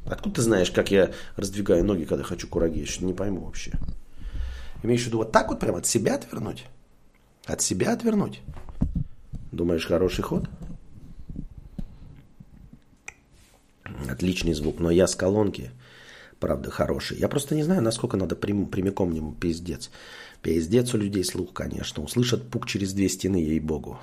[0.07, 2.79] Откуда ты знаешь, как я раздвигаю ноги, когда хочу кураги?
[2.79, 3.75] Я еще не пойму вообще.
[4.83, 6.67] Имеешь в виду вот так вот прям от себя отвернуть?
[7.47, 8.41] От себя отвернуть?
[9.53, 10.49] Думаешь, хороший ход?
[14.09, 15.71] Отличный звук, но я с колонки,
[16.39, 17.19] правда, хороший.
[17.19, 19.91] Я просто не знаю, насколько надо прям, прямиком нему пиздец.
[20.43, 22.03] Пиздец у людей слух, конечно.
[22.03, 23.99] Услышат пук через две стены, ей-богу.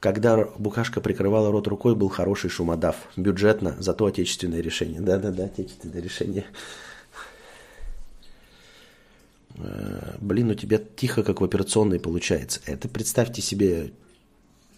[0.00, 2.96] Когда букашка прикрывала рот рукой, был хороший шумодав.
[3.16, 5.00] Бюджетно, зато отечественное решение.
[5.00, 6.44] Да-да-да, отечественное решение.
[9.56, 12.60] Э, блин, у тебя тихо, как в операционной получается.
[12.66, 13.92] Это представьте себе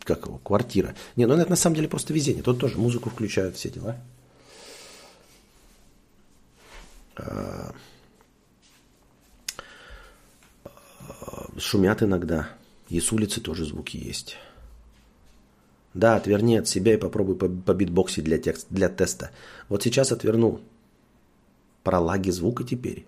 [0.06, 0.94] как его, квартира.
[1.16, 2.42] Не, ну это на самом деле просто везение.
[2.42, 3.96] Тут тоже музыку включают, все дела.
[7.16, 7.74] А,
[11.58, 12.48] шумят иногда.
[12.88, 14.36] И с улицы тоже звуки есть.
[15.92, 19.30] Да, отверни от себя и попробуй по, битбоксе для, текст, для теста.
[19.68, 20.60] Вот сейчас отверну.
[21.82, 23.06] Про лаги звука теперь.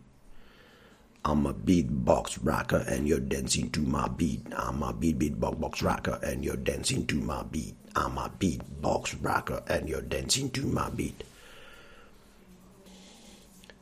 [1.27, 4.45] I'm a beatbox rocker and you're dancing to my beat.
[4.55, 7.75] I'm a beat beatbox rocker and you're dancing to my beat.
[7.95, 11.23] I'm a beatbox rocker and you're dancing to my beat.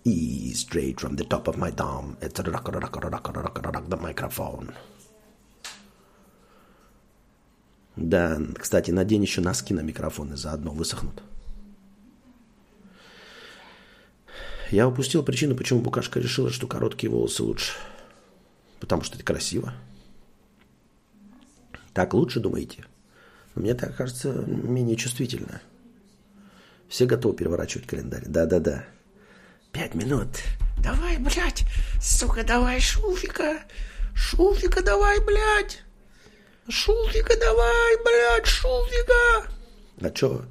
[0.03, 2.17] E straight from the top of my dome.
[2.21, 4.73] It's a rock, rock, rock, rock, rock, rock the microphone.
[7.95, 11.21] Да, кстати, надень еще носки на микрофон и заодно высохнут.
[14.70, 17.72] Я упустил причину, почему Букашка решила, что короткие волосы лучше.
[18.80, 19.72] Потому что это красиво.
[21.92, 22.84] Так лучше, думаете?
[23.54, 25.62] Мне так кажется, менее чувствительно.
[26.88, 28.24] Все готовы переворачивать календарь.
[28.26, 28.84] Да-да-да.
[29.72, 30.28] Пять минут.
[30.82, 31.64] Давай, блядь.
[32.00, 33.62] Сука, давай, шуфика.
[34.14, 35.82] Шуфика давай, блядь.
[36.68, 39.50] Шуфика давай, блядь, шуфика.
[40.00, 40.44] А чё?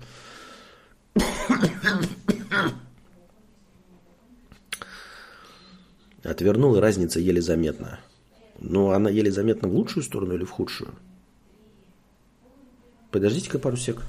[6.25, 7.99] Отвернул, и разница еле заметна.
[8.59, 10.95] Но она еле заметна в лучшую сторону или в худшую?
[13.11, 14.01] Подождите-ка пару сек.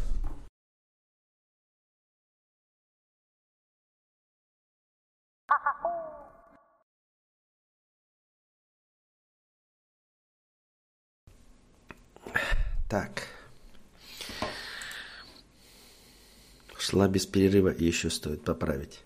[12.89, 13.25] Так.
[16.79, 19.01] Шла без перерыва и еще стоит поправить.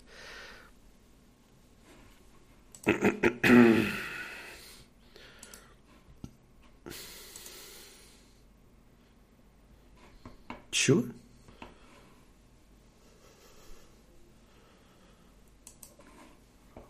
[10.71, 11.03] Чё?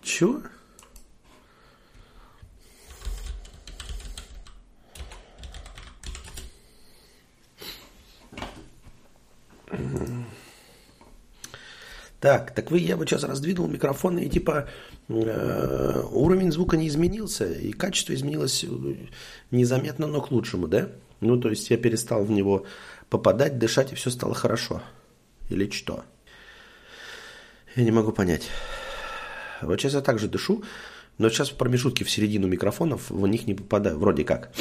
[0.02, 0.42] Чё?
[12.22, 14.70] Так, так вы, я бы сейчас раздвинул микрофон, и типа
[15.10, 18.68] э, уровень звука не изменился, и качество изменилось э,
[19.50, 20.90] незаметно, но к лучшему, да?
[21.20, 22.68] Ну, то есть я перестал в него
[23.10, 24.84] попадать, дышать, и все стало хорошо.
[25.50, 26.04] Или что?
[27.76, 28.50] Я не могу понять.
[29.64, 30.64] Вот сейчас я также дышу,
[31.18, 34.52] но сейчас в промежутке в середину микрофонов в них не попадаю, вроде как.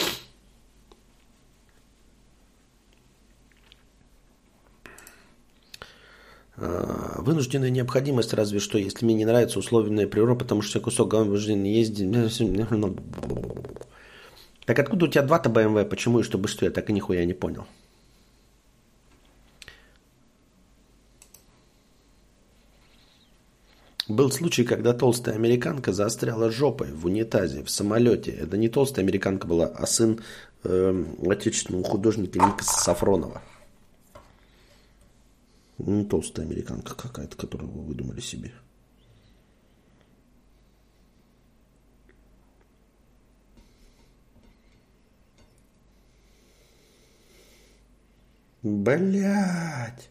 [7.23, 11.69] Вынужденная необходимость, разве что, если мне не нравится условленная природа, потому что кусок говна жизни
[11.69, 12.11] ездит.
[14.67, 15.85] Так откуда у тебя два-то BMW?
[15.85, 16.65] Почему и чтобы что?
[16.65, 17.67] Я так и нихуя не понял.
[24.11, 28.33] Был случай, когда толстая американка застряла жопой в унитазе в самолете.
[28.33, 30.21] Это не толстая американка была, а сын
[30.65, 33.41] э, отечественного художника Ника Сафронова.
[35.87, 38.53] Не толстая американка какая-то, которую вы выдумали себе.
[48.63, 50.11] Блять.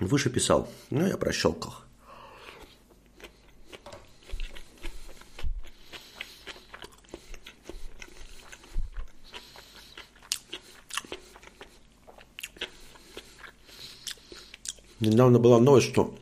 [0.00, 0.66] Выше писал.
[0.88, 1.74] Ну, я прощелкал.
[15.00, 16.18] Недавно была новость, что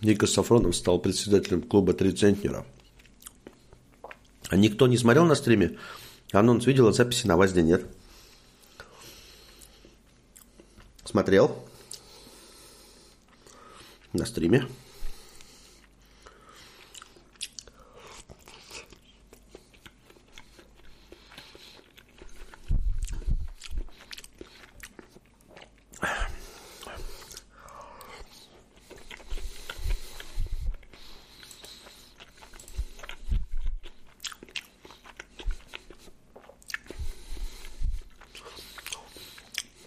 [0.00, 2.66] Ника Сафронов стал председателем клуба «Три центнера».
[4.48, 5.78] А никто не смотрел на стриме?
[6.32, 7.84] Анонс видел, а записи на ВАЗде нет.
[11.04, 11.69] Смотрел?
[14.12, 14.66] На стриме.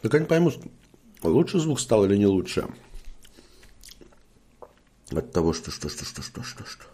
[0.03, 0.51] Так я не пойму,
[1.23, 2.67] лучше звук стал или не лучше?
[5.33, 6.85] Того, что, что, что, что, что, что, что.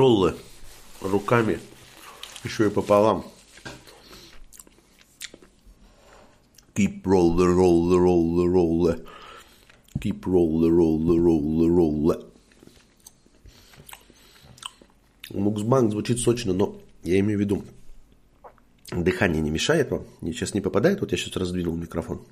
[0.00, 0.34] Роллы
[1.02, 1.60] руками,
[2.42, 3.26] еще и пополам.
[6.74, 9.06] Keep roll the roll the roll the roll the.
[10.00, 12.30] Keep roll the roll the roll.
[15.34, 17.62] Муксбанк звучит сочно, но я имею в виду,
[18.90, 20.06] дыхание не мешает вам?
[20.22, 21.00] Сейчас не попадает?
[21.00, 22.26] Вот я сейчас раздвинул микрофон.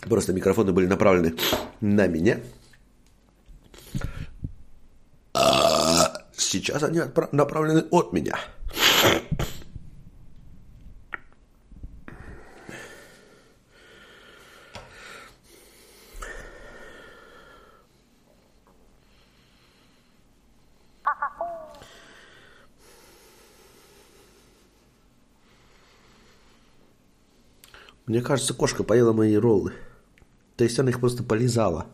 [0.00, 1.36] Просто микрофоны были направлены
[1.80, 2.40] на меня.
[5.34, 6.24] А
[6.54, 7.00] сейчас они
[7.32, 8.38] направлены от меня.
[28.06, 29.72] Мне кажется, кошка поела мои роллы.
[30.56, 31.86] То есть она их просто полизала.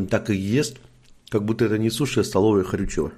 [0.00, 0.78] Он так и ест,
[1.28, 3.12] как будто это не суши, а столовая хрючево.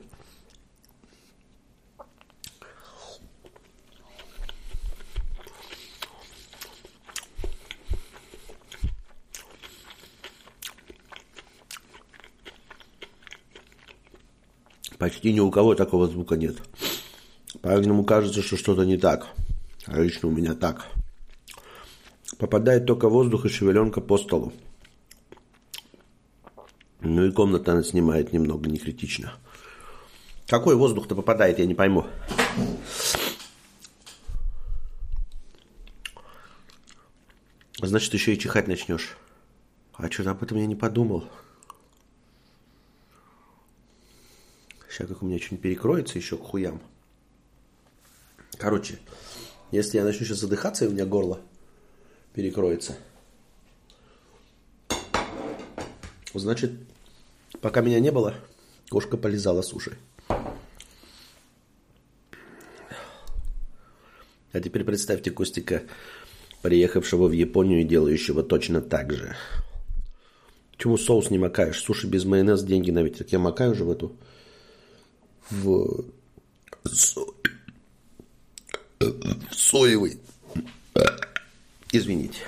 [14.99, 16.57] Почти ни у кого такого звука нет.
[17.61, 19.28] Поэтому кажется, что что-то не так.
[19.87, 20.89] А лично у меня так.
[22.39, 24.53] Попадает только воздух и шевеленка по столу.
[27.22, 29.32] Ну и комната она снимает немного не критично.
[30.48, 32.04] Какой воздух-то попадает, я не пойму.
[37.80, 39.16] Значит, еще и чихать начнешь.
[39.94, 41.28] А что-то об этом я не подумал.
[44.90, 46.82] Сейчас как у меня что-нибудь перекроется еще к хуям.
[48.58, 48.99] Короче,
[49.70, 51.40] если я начну сейчас задыхаться, и у меня горло
[52.34, 52.96] перекроется,
[56.34, 56.72] значит,
[57.61, 58.34] пока меня не было,
[58.91, 59.96] кошка полезала суши.
[64.53, 65.83] А теперь представьте Костика,
[66.61, 69.34] приехавшего в Японию и делающего точно так же.
[70.72, 71.80] Почему соус не макаешь?
[71.80, 73.24] Суши без майонеза деньги на ветер.
[73.30, 74.16] Я макаю уже в эту...
[75.49, 76.04] В...
[76.84, 77.20] со-
[78.99, 80.18] в соевый.
[81.92, 82.41] Извините.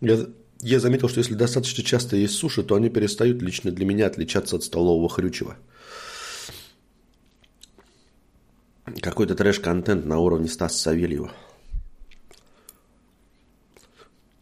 [0.00, 0.26] Я,
[0.60, 4.56] я заметил, что если достаточно часто есть суши, то они перестают лично для меня отличаться
[4.56, 5.56] от столового хрючева.
[9.00, 11.32] Какой-то трэш-контент на уровне Стаса Савельева.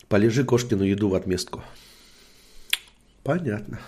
[0.09, 1.63] Полежи кошкину еду в отместку.
[3.23, 3.81] Понятно.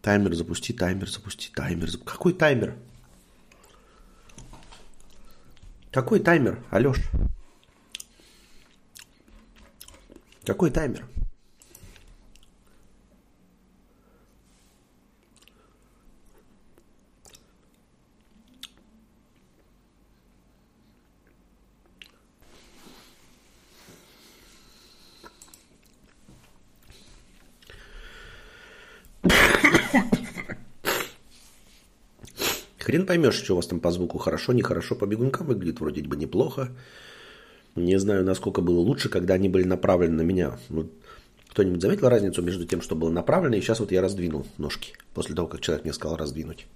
[0.00, 1.88] Таймер запусти, таймер запусти, таймер.
[1.88, 2.02] Зап...
[2.02, 2.74] Какой таймер?
[5.92, 6.98] Какой таймер, Алеш?
[10.44, 11.06] Какой таймер?
[32.78, 34.96] Хрен поймешь, что у вас там по звуку хорошо, нехорошо.
[34.96, 36.68] По бегункам выглядит вроде бы неплохо.
[37.74, 40.58] Не знаю, насколько было лучше, когда они были направлены на меня.
[40.68, 40.92] Вот
[41.48, 45.34] кто-нибудь заметил разницу между тем, что было направлено, и сейчас вот я раздвинул ножки, после
[45.34, 46.66] того, как человек мне сказал раздвинуть.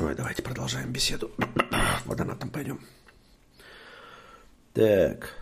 [0.00, 1.30] Ой, давайте продолжаем беседу.
[2.04, 2.80] Водонатом пойдем.
[4.72, 5.34] Так.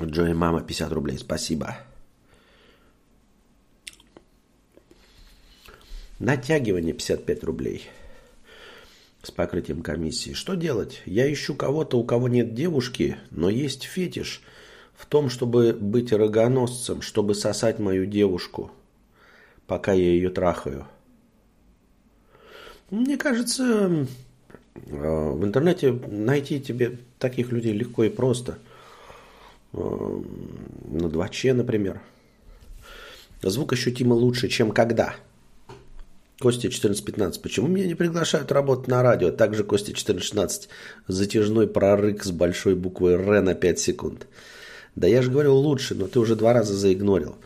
[0.00, 1.76] Джои Мама 50 рублей, спасибо.
[6.20, 7.90] Натягивание 55 рублей
[9.22, 10.32] с покрытием комиссии.
[10.34, 11.02] Что делать?
[11.04, 14.40] Я ищу кого-то, у кого нет девушки, но есть фетиш
[14.94, 18.70] в том, чтобы быть рогоносцем, чтобы сосать мою девушку,
[19.66, 20.86] пока я ее трахаю.
[22.90, 24.06] Мне кажется,
[24.76, 28.58] э, в интернете найти тебе таких людей легко и просто–
[29.72, 30.22] Э,
[30.88, 32.00] на 2Ч, например.
[33.42, 35.14] Звук ощутимо лучше, чем когда.
[36.40, 37.40] Костя 14.15.
[37.42, 39.30] Почему меня не приглашают работать на радио?
[39.30, 40.68] Также Костя 14.16.
[41.06, 44.26] Затяжной прорык с большой буквой Р на 5 секунд.
[44.96, 47.36] Да я же говорил лучше, но ты уже два раза заигнорил.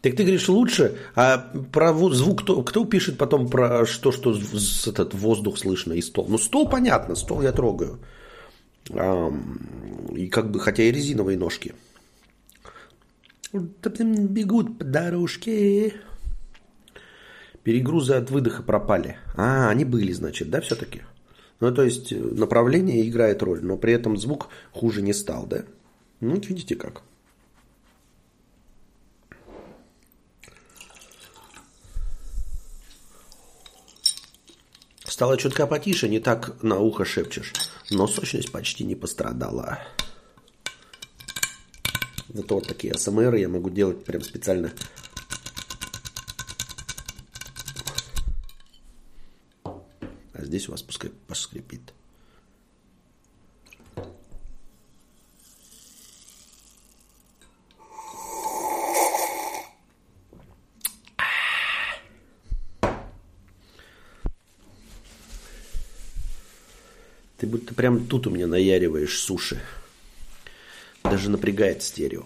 [0.00, 1.38] Так ты говоришь лучше, а
[1.72, 4.38] про звук кто, кто пишет потом про что, что
[4.86, 6.26] этот воздух слышно и стол?
[6.28, 7.98] Ну, стол понятно, стол я трогаю.
[8.88, 11.74] И как бы, хотя и резиновые ножки.
[13.52, 15.94] Бегут по дорожке.
[17.66, 19.16] Перегрузы от выдоха пропали.
[19.36, 21.02] А, они были, значит, да, все-таки?
[21.58, 25.64] Ну, то есть направление играет роль, но при этом звук хуже не стал, да?
[26.20, 27.02] Ну, видите как.
[35.02, 37.52] Стало чутка потише, не так на ухо шепчешь
[37.90, 39.80] но сочность почти не пострадала.
[42.28, 44.70] Зато вот такие АСМР я могу делать прям специально.
[50.46, 51.92] Здесь у вас пускай поскрипит.
[67.38, 69.60] Ты будто прям тут у меня наяриваешь суши.
[71.02, 72.24] Даже напрягает стерео.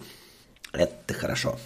[0.73, 1.59] Это хорошо.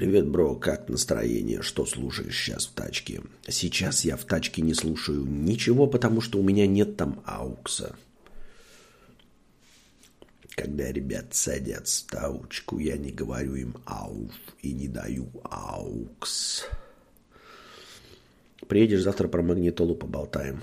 [0.00, 1.60] Привет, бро, как настроение?
[1.60, 3.20] Что слушаешь сейчас в тачке?
[3.46, 7.94] Сейчас я в тачке не слушаю ничего, потому что у меня нет там аукса.
[10.56, 14.32] Когда ребят садят в таучку, я не говорю им ауф
[14.62, 16.64] и не даю AUX.
[18.68, 20.62] Приедешь завтра про магнитолу поболтаем.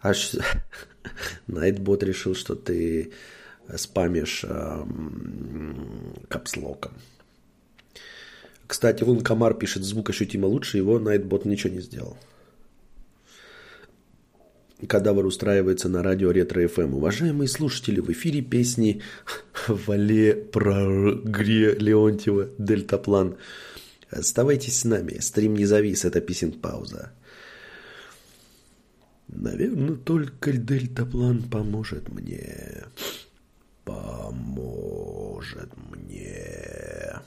[0.00, 0.36] Аж
[1.48, 3.12] Nightbot решил, что ты
[3.76, 6.92] спамишь эм, капслоком.
[8.66, 12.16] Кстати, вон Комар пишет, звук ощутимо лучше, его Nightbot ничего не сделал.
[14.86, 16.94] Кадавр устраивается на радио Ретро ФМ.
[16.94, 19.02] Уважаемые слушатели, в эфире песни
[19.68, 23.36] Вале про Гре Леонтьева Дельтаплан.
[24.10, 25.18] Оставайтесь с нами.
[25.20, 27.12] Стрим не завис, это писем пауза.
[29.28, 32.84] Наверное, только дельтаплан поможет мне.
[33.84, 37.20] Поможет мне.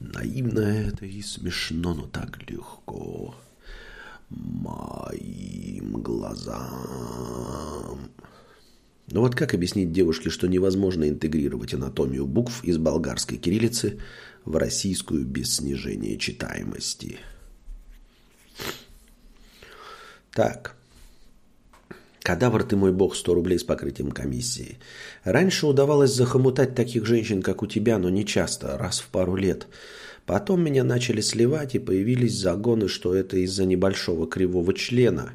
[0.00, 3.34] Наивно это и смешно, но так легко.
[4.30, 7.98] Моим глазам.
[9.10, 13.98] Но вот как объяснить девушке, что невозможно интегрировать анатомию букв из болгарской кириллицы–
[14.48, 17.18] в российскую без снижения читаемости.
[20.32, 20.77] Так.
[22.28, 24.76] Кадавр ты мой бог, 100 рублей с покрытием комиссии.
[25.24, 29.66] Раньше удавалось захомутать таких женщин, как у тебя, но не часто, раз в пару лет.
[30.26, 35.30] Потом меня начали сливать, и появились загоны, что это из-за небольшого кривого члена.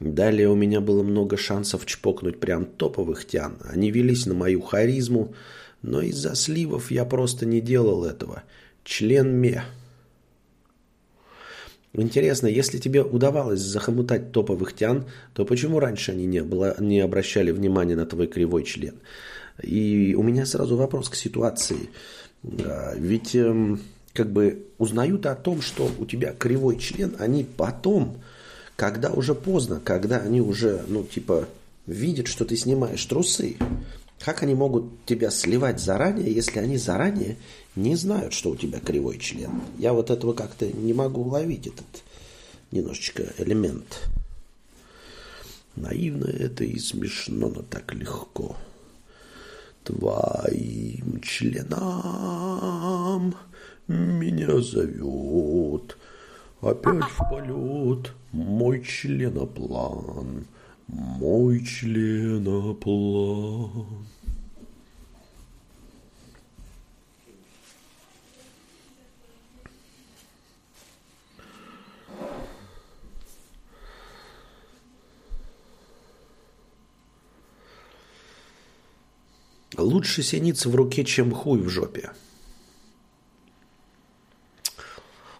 [0.00, 3.56] Далее у меня было много шансов чпокнуть прям топовых тян.
[3.64, 5.34] Они велись на мою харизму,
[5.80, 8.42] но из-за сливов я просто не делал этого.
[8.84, 9.64] Член ме.
[11.94, 17.50] Интересно, если тебе удавалось захомутать топовых тян, то почему раньше они не, было, не обращали
[17.50, 18.94] внимания на твой кривой член?
[19.62, 21.88] И у меня сразу вопрос к ситуации.
[22.42, 23.80] Ведь эм,
[24.12, 28.18] как бы узнают о том, что у тебя кривой член, они потом,
[28.76, 31.48] когда уже поздно, когда они уже, ну, типа,
[31.86, 33.56] видят, что ты снимаешь трусы,
[34.20, 37.36] как они могут тебя сливать заранее, если они заранее
[37.78, 39.50] не знают, что у тебя кривой член?
[39.78, 41.86] Я вот этого как-то не могу уловить, этот
[42.70, 44.08] немножечко элемент.
[45.76, 48.56] Наивно это и смешно, но так легко.
[49.84, 51.66] Твоим членам
[53.86, 55.96] меня зовет
[56.60, 60.46] Опять в полет мой членоплан,
[60.88, 62.86] мой членоплан.
[79.78, 82.10] Лучше синица в руке, чем хуй в жопе.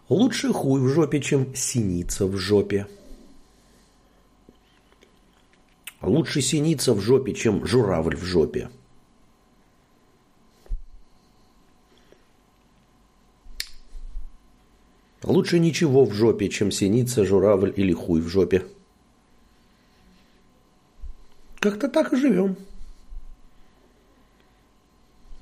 [0.09, 2.87] Лучше хуй в жопе, чем синица в жопе.
[6.01, 8.71] Лучше синица в жопе, чем журавль в жопе.
[15.25, 18.65] Лучше ничего в жопе, чем синица, журавль или хуй в жопе.
[21.59, 22.57] Как-то так и живем.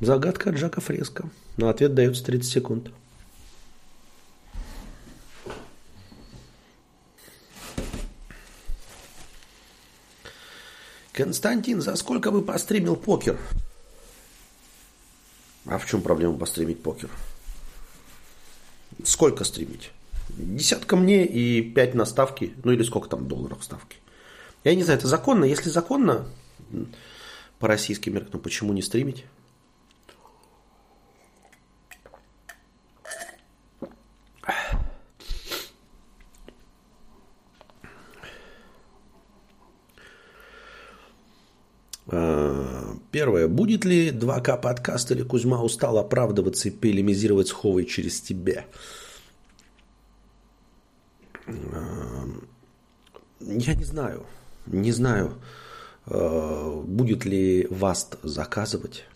[0.01, 1.31] Загадка от Жака Фреско.
[1.56, 2.90] На ответ дается 30 секунд.
[11.12, 13.39] Константин, за сколько бы постримил покер?
[15.64, 17.09] А в чем проблема постримить покер?
[19.02, 19.93] Сколько стримить?
[20.28, 22.52] Десятка мне и пять на ставки.
[22.64, 23.97] Ну или сколько там долларов ставки.
[24.62, 25.44] Я не знаю, это законно?
[25.47, 26.27] Если законно,
[27.59, 29.24] по российским меркам, почему не стримить?
[43.17, 43.49] Первое.
[43.49, 47.53] Будет ли 2К подкаст или Кузьма устал оправдываться и полемизировать с
[47.87, 48.67] через тебя?
[51.47, 51.53] Э,
[53.41, 54.27] я не знаю.
[54.67, 55.33] Не знаю,
[56.07, 59.07] э, будет ли Васт заказывать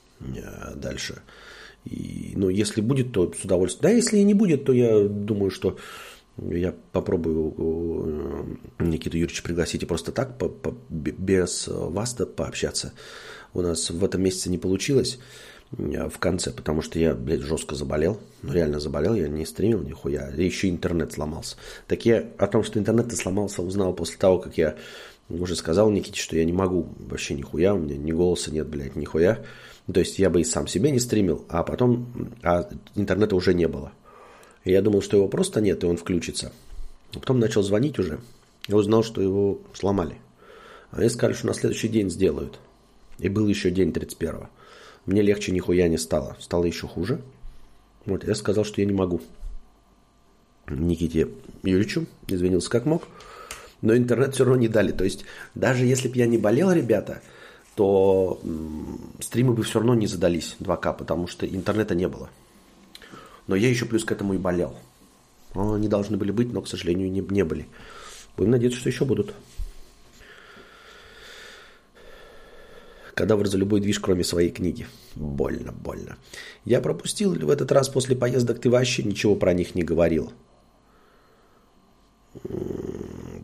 [0.76, 1.20] дальше.
[1.84, 3.82] И, ну, если будет, то с удовольствием.
[3.82, 5.76] Да, если и не будет, то я думаю, что
[6.38, 7.54] я попробую
[8.78, 10.40] э, Никиту Юрьевича пригласить и просто так,
[10.88, 12.92] без вас пообщаться.
[13.54, 15.18] У нас в этом месяце не получилось
[15.76, 18.20] э, в конце, потому что я, блядь, жестко заболел.
[18.42, 20.30] Ну, реально заболел, я не стримил нихуя.
[20.30, 21.56] И еще интернет сломался.
[21.86, 24.76] Так я о том, что интернет сломался, узнал после того, как я
[25.28, 28.96] уже сказал Никите, что я не могу вообще нихуя, у меня ни голоса нет, блядь,
[28.96, 29.40] нихуя.
[29.92, 33.66] То есть я бы и сам себе не стримил, а потом а интернета уже не
[33.66, 33.92] было.
[34.64, 36.52] И я думал, что его просто нет, и он включится.
[37.14, 38.20] А потом начал звонить уже.
[38.68, 40.16] Я узнал, что его сломали.
[40.90, 42.58] Они сказали, что на следующий день сделают.
[43.20, 44.48] И был еще день 31-го.
[45.06, 46.36] Мне легче нихуя не стало.
[46.40, 47.20] Стало еще хуже.
[48.06, 49.20] Вот, я сказал, что я не могу.
[50.68, 51.28] Никите
[51.62, 53.06] Юрьевичу извинился как мог.
[53.82, 54.92] Но интернет все равно не дали.
[54.92, 55.24] То есть,
[55.54, 57.22] даже если бы я не болел, ребята,
[57.74, 58.40] то
[59.20, 62.30] стримы бы все равно не задались 2К, потому что интернета не было.
[63.46, 64.76] Но я еще плюс к этому и болел.
[65.54, 67.66] Они должны были быть, но, к сожалению, не, не были.
[68.36, 69.34] Будем надеяться, что еще будут.
[73.14, 74.86] Кадавр за любой движ, кроме своей книги.
[75.14, 76.16] Больно, больно.
[76.64, 80.32] Я пропустил в этот раз после поездок ты вообще ничего про них не говорил.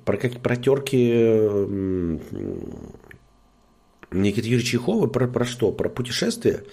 [0.05, 0.97] Про какие протерки
[4.13, 5.73] Никиты Юрьевича Чехова, про, про что?
[5.73, 6.65] Про путешествия?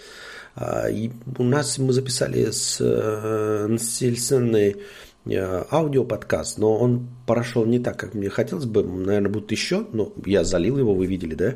[0.55, 4.75] А, и у нас мы записали с э, Сельсенной
[5.25, 8.83] э, аудиоподкаст, но он прошел не так, как мне хотелось бы.
[8.83, 11.55] Наверное, будет еще, но я залил его, вы видели, да?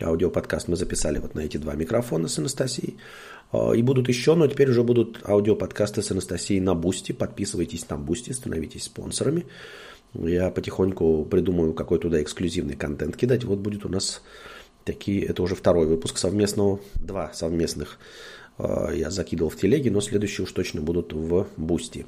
[0.00, 2.96] Аудиоподкаст мы записали вот на эти два микрофона с Анастасией.
[3.52, 7.12] А, и будут еще, но теперь уже будут аудиоподкасты с Анастасией на Бусти.
[7.12, 9.46] Подписывайтесь на Бусти, становитесь спонсорами.
[10.14, 13.44] Я потихоньку придумаю какой туда эксклюзивный контент кидать.
[13.44, 14.22] Вот будет у нас
[14.86, 17.98] Такие, это уже второй выпуск совместного, два совместных
[18.56, 22.06] э, я закидывал в телеге, но следующие уж точно будут в Бусти.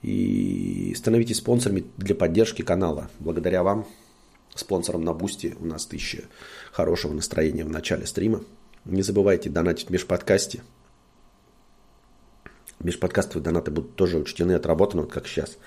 [0.00, 3.10] И становитесь спонсорами для поддержки канала.
[3.18, 3.86] Благодаря вам,
[4.54, 6.22] спонсорам на Бусти, у нас тысяча
[6.80, 8.42] хорошего настроения в начале стрима.
[8.86, 10.62] Не забывайте донатить в межподкасте.
[12.78, 15.58] Межподкастовые донаты будут тоже учтены, отработаны, вот как сейчас.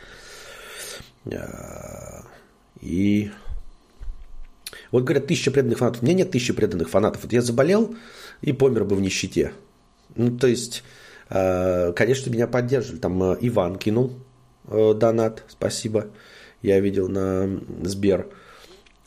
[1.31, 2.23] А,
[2.81, 3.29] и
[4.89, 6.01] вот говорят, тысяча преданных фанатов.
[6.01, 7.21] У меня нет тысячи преданных фанатов.
[7.21, 7.95] Вот я заболел
[8.41, 9.53] и помер бы в нищете.
[10.15, 10.83] Ну, то есть,
[11.29, 12.99] а, конечно, меня поддерживали.
[12.99, 14.13] Там а, Иван кинул
[14.65, 16.07] э, донат, спасибо.
[16.63, 18.27] Я видел на Сбер.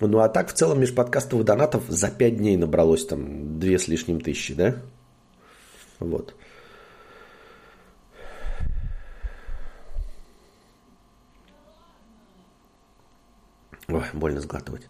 [0.01, 4.21] Ну, а так, в целом, межподкастовых донатов за пять дней набралось там две с лишним
[4.21, 4.77] тысячи, да?
[6.01, 6.35] Вот.
[13.89, 14.89] Ой, больно сглатывать.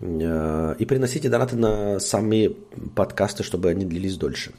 [0.00, 2.50] Э, и приносите донаты на самые
[2.96, 4.52] подкасты, чтобы они длились дольше.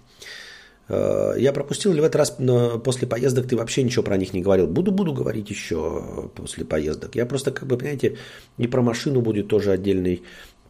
[0.90, 2.38] Э, я пропустил или в этот раз
[2.84, 4.68] после поездок ты вообще ничего про них не говорил?
[4.68, 7.16] Буду, буду говорить еще после поездок.
[7.16, 8.18] Я просто, как бы, понимаете,
[8.58, 10.24] и про машину будет тоже отдельный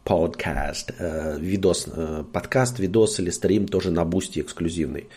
[0.04, 1.86] подкаст, э, видос,
[2.32, 5.08] подкаст, видос или стрим тоже на бусте эксклюзивный.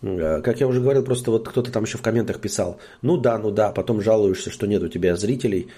[0.00, 3.50] Как я уже говорил, просто вот кто-то там еще в комментах писал, ну да, ну
[3.50, 5.68] да, потом жалуешься, что нет у тебя зрителей,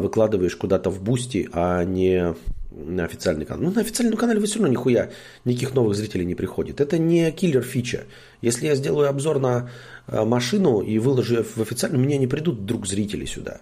[0.00, 2.34] выкладываешь куда-то в бусти, а не
[2.74, 3.64] на официальный канал.
[3.64, 5.10] Ну, на официальном канале вы все равно нихуя,
[5.44, 6.80] никаких новых зрителей не приходит.
[6.80, 8.04] Это не киллер фича.
[8.40, 9.70] Если я сделаю обзор на
[10.06, 13.60] э, машину и выложу в официальный, мне не придут вдруг зрители сюда.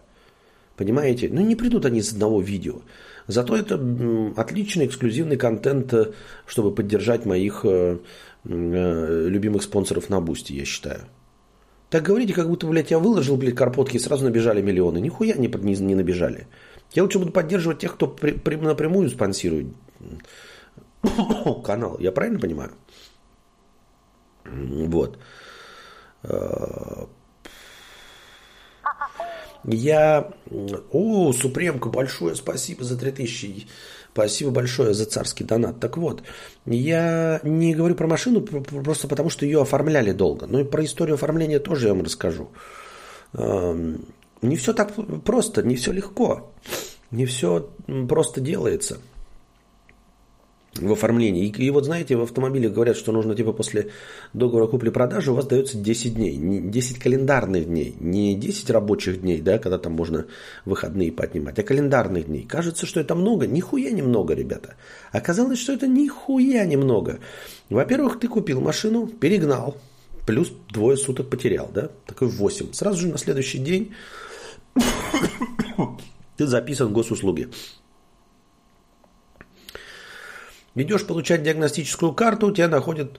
[0.77, 1.29] Понимаете?
[1.31, 2.83] Ну, не придут они из одного видео.
[3.27, 3.75] Зато это
[4.37, 6.13] отличный эксклюзивный контент, э,
[6.47, 7.99] чтобы поддержать моих э,
[8.45, 11.01] любимых спонсоров на Бусти, я считаю.
[11.91, 14.99] Так говорите, как будто, блядь, я выложил, блядь, карпотки и сразу набежали миллионы.
[14.99, 16.47] Нихуя не, не, не набежали.
[16.93, 19.67] Я лучше буду поддерживать тех, кто при, при, напрямую спонсирует
[21.65, 21.97] канал.
[21.99, 22.71] Я правильно понимаю?
[24.45, 25.19] Вот.
[29.65, 30.33] Я...
[30.93, 33.67] О, Супремка, большое спасибо за 3000.
[34.13, 35.79] Спасибо большое за царский донат.
[35.81, 36.23] Так вот,
[36.67, 40.47] я не говорю про машину просто потому, что ее оформляли долго.
[40.47, 42.51] Но и про историю оформления тоже я вам расскажу.
[43.33, 44.93] Не все так
[45.25, 46.53] просто, не все легко,
[47.11, 47.71] не все
[48.09, 48.99] просто делается
[50.77, 51.47] в оформлении.
[51.47, 53.91] И, и вот знаете, в автомобиле говорят, что нужно типа после
[54.33, 59.59] договора купли-продажи у вас дается 10 дней, 10 календарных дней, не 10 рабочих дней, да,
[59.59, 60.27] когда там можно
[60.65, 62.45] выходные поднимать, а календарных дней.
[62.45, 64.77] Кажется, что это много, нихуя немного, ребята.
[65.13, 67.19] Оказалось, что это нихуя немного.
[67.69, 69.77] Во-первых, ты купил машину, перегнал,
[70.27, 72.73] плюс двое суток потерял, да, такой 8.
[72.73, 73.93] Сразу же на следующий день
[76.37, 77.49] ты записан в госуслуги.
[80.75, 83.19] Идешь получать диагностическую карту, у тебя находят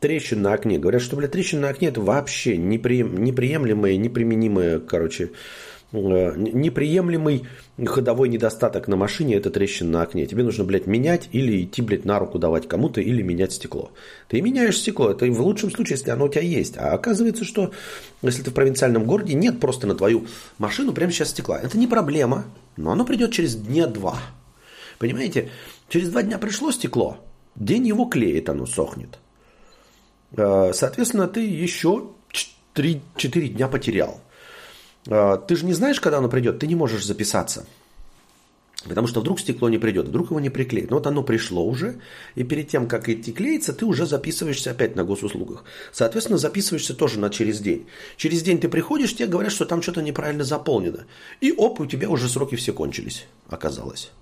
[0.00, 0.78] трещин на окне.
[0.78, 5.30] Говорят, что, блядь, трещин на окне это вообще неприем, неприемлемое, неприменимое, короче,
[5.92, 7.46] Э, неприемлемый
[7.84, 10.26] ходовой недостаток на машине– это трещина на окне.
[10.26, 13.90] Тебе нужно, блядь, менять или идти, блядь, на руку давать кому-то или менять стекло.
[14.28, 16.76] Ты меняешь стекло, это в лучшем случае, если оно у тебя есть.
[16.78, 17.72] А оказывается, что
[18.22, 20.26] если ты в провинциальном городе, нет просто на твою
[20.58, 21.58] машину прямо сейчас стекла.
[21.58, 22.44] Это не проблема,
[22.76, 24.16] но оно придет через дня два.
[24.98, 25.48] Понимаете,
[25.90, 27.18] через два дня пришло стекло,
[27.54, 29.18] день его клеит, оно сохнет.
[30.32, 32.08] Э, соответственно, ты еще
[32.74, 34.20] 3-4 дня потерял.
[35.08, 37.66] А, ты же не знаешь, когда оно придет, ты не можешь записаться.
[38.88, 40.88] Потому что вдруг стекло не придет, вдруг его не приклеят.
[40.88, 42.00] Но вот оно пришло уже,
[42.34, 45.64] и перед тем, как идти клеиться, ты уже записываешься опять на госуслугах.
[45.92, 47.86] Соответственно, записываешься тоже на через день.
[48.16, 51.04] Через день ты приходишь, тебе говорят, что там что-то неправильно заполнено.
[51.42, 54.12] И оп, у тебя уже сроки все кончились, оказалось.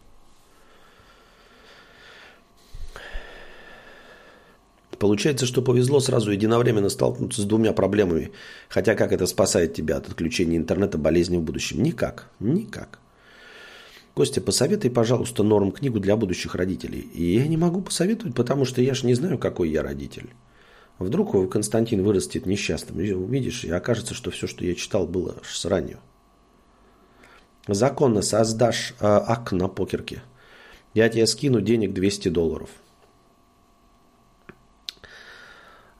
[4.99, 8.33] Получается, что повезло сразу единовременно столкнуться с двумя проблемами.
[8.69, 11.83] Хотя как это спасает тебя от отключения интернета болезни в будущем?
[11.83, 12.29] Никак.
[12.41, 12.99] Никак.
[14.15, 17.01] Костя, посоветуй, пожалуйста, норм книгу для будущих родителей.
[17.15, 20.31] И я не могу посоветовать, потому что я же не знаю, какой я родитель.
[20.99, 23.01] Вдруг Константин вырастет несчастным.
[23.01, 25.99] И увидишь, и окажется, что все, что я читал, было сранью.
[27.69, 30.23] Законно создашь э, ак на покерке.
[30.95, 32.71] Я тебе скину денег 200 долларов.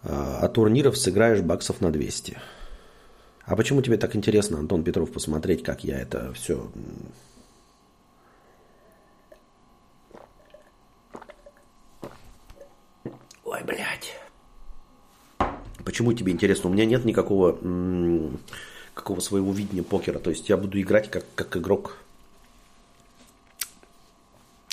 [0.09, 2.39] А турниров сыграешь баксов на 200.
[3.45, 6.71] А почему тебе так интересно, Антон Петров, посмотреть, как я это все...
[13.45, 14.15] Ой, блядь.
[15.85, 16.69] Почему тебе интересно?
[16.69, 17.59] У меня нет никакого
[18.99, 20.19] какого своего видения покера.
[20.19, 21.97] То есть я буду играть как, как игрок.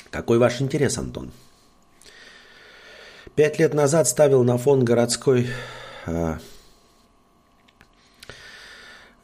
[0.10, 1.32] Какой ваш интерес, Антон?
[3.36, 5.48] Пять лет назад ставил на фон городской
[6.06, 6.38] э,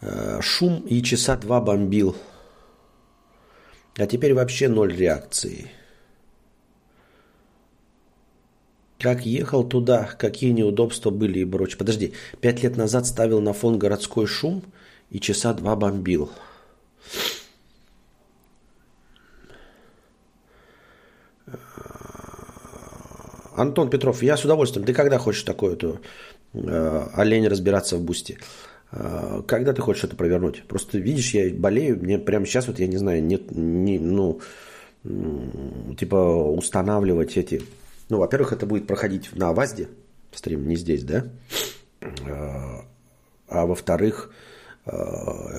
[0.01, 2.17] э, шум и часа два бомбил.
[3.95, 5.71] А теперь вообще ноль реакции.
[8.99, 11.77] Как ехал туда, какие неудобства были и прочее.
[11.77, 14.61] Подожди, пять лет назад ставил на фон городской шум
[15.09, 16.29] и часа два бомбил.
[23.55, 24.85] Антон Петров, я с удовольствием.
[24.85, 25.99] Ты когда хочешь такое то
[26.53, 28.37] э, олень разбираться в бусте?
[28.91, 30.63] Э, когда ты хочешь это провернуть?
[30.67, 34.39] Просто видишь, я болею, мне прямо сейчас вот я не знаю, нет, не, ну,
[35.03, 37.61] типа устанавливать эти.
[38.09, 39.87] Ну, во-первых, это будет проходить на ВАЗде,
[40.33, 41.25] стрим не здесь, да?
[42.01, 42.81] Э,
[43.47, 44.31] а во-вторых,
[44.85, 44.91] э,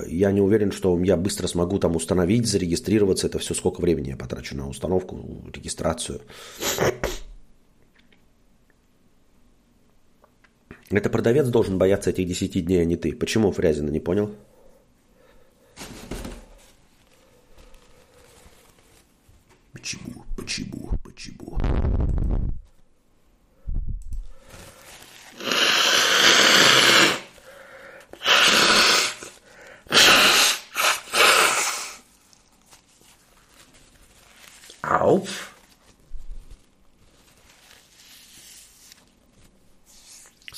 [0.07, 3.27] я не уверен, что я быстро смогу там установить, зарегистрироваться.
[3.27, 5.19] Это все сколько времени я потрачу на установку,
[5.53, 6.21] регистрацию.
[10.93, 13.13] Это продавец должен бояться этих 10 дней, а не ты.
[13.13, 14.35] Почему, Фрязина, не понял?
[19.71, 21.57] Почему, почему, почему?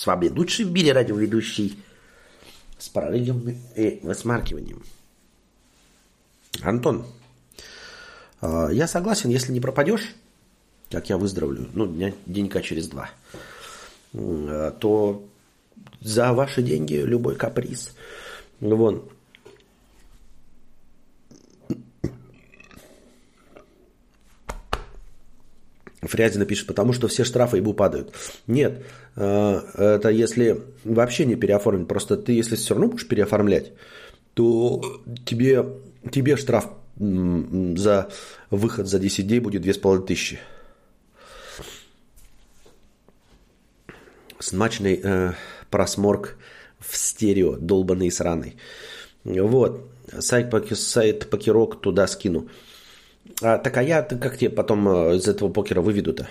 [0.05, 1.79] С вами лучший в мире радиоведущий
[2.77, 4.83] с параллелем и высмаркиванием.
[6.61, 7.07] Антон,
[8.39, 10.13] а, я согласен, если не пропадешь,
[10.91, 13.09] как я выздоровлю, ну, дня, денька через два,
[14.13, 15.25] а, то
[16.01, 17.95] за ваши деньги любой каприз.
[18.59, 19.09] Вон,
[26.07, 28.13] Фрязина пишет, потому что все штрафы ему падают.
[28.47, 28.83] Нет,
[29.15, 31.87] э, это если вообще не переоформить.
[31.87, 33.73] Просто ты, если все равно будешь переоформлять,
[34.33, 35.65] то тебе,
[36.11, 38.09] тебе штраф за
[38.49, 40.39] выход за 10 дней будет 2500.
[44.39, 45.33] Смачный э,
[45.69, 46.37] просморк
[46.79, 48.57] в стерео, долбанный сраный.
[49.23, 52.49] Вот, сайт, сайт покерок туда скину.
[53.41, 56.27] А, так а я как тебе потом э, из этого покера выведу-то?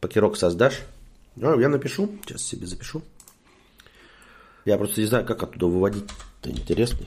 [0.00, 0.80] Покерок создашь?
[1.40, 2.10] А, я напишу.
[2.26, 3.02] Сейчас себе запишу.
[4.64, 6.04] Я просто не знаю, как оттуда выводить.
[6.42, 7.06] Это интересный.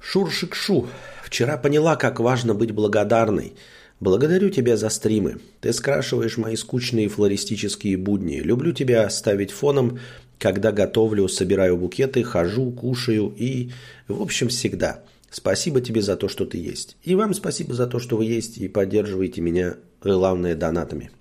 [0.00, 0.88] Шуршик-шу.
[1.24, 3.54] Вчера поняла, как важно быть благодарной.
[3.98, 5.38] Благодарю тебя за стримы.
[5.60, 8.40] Ты скрашиваешь мои скучные флористические будни.
[8.40, 10.00] Люблю тебя ставить фоном
[10.42, 13.70] когда готовлю, собираю букеты, хожу, кушаю и,
[14.08, 15.04] в общем, всегда.
[15.30, 16.96] Спасибо тебе за то, что ты есть.
[17.04, 21.12] И вам спасибо за то, что вы есть и поддерживаете меня, главное, донатами.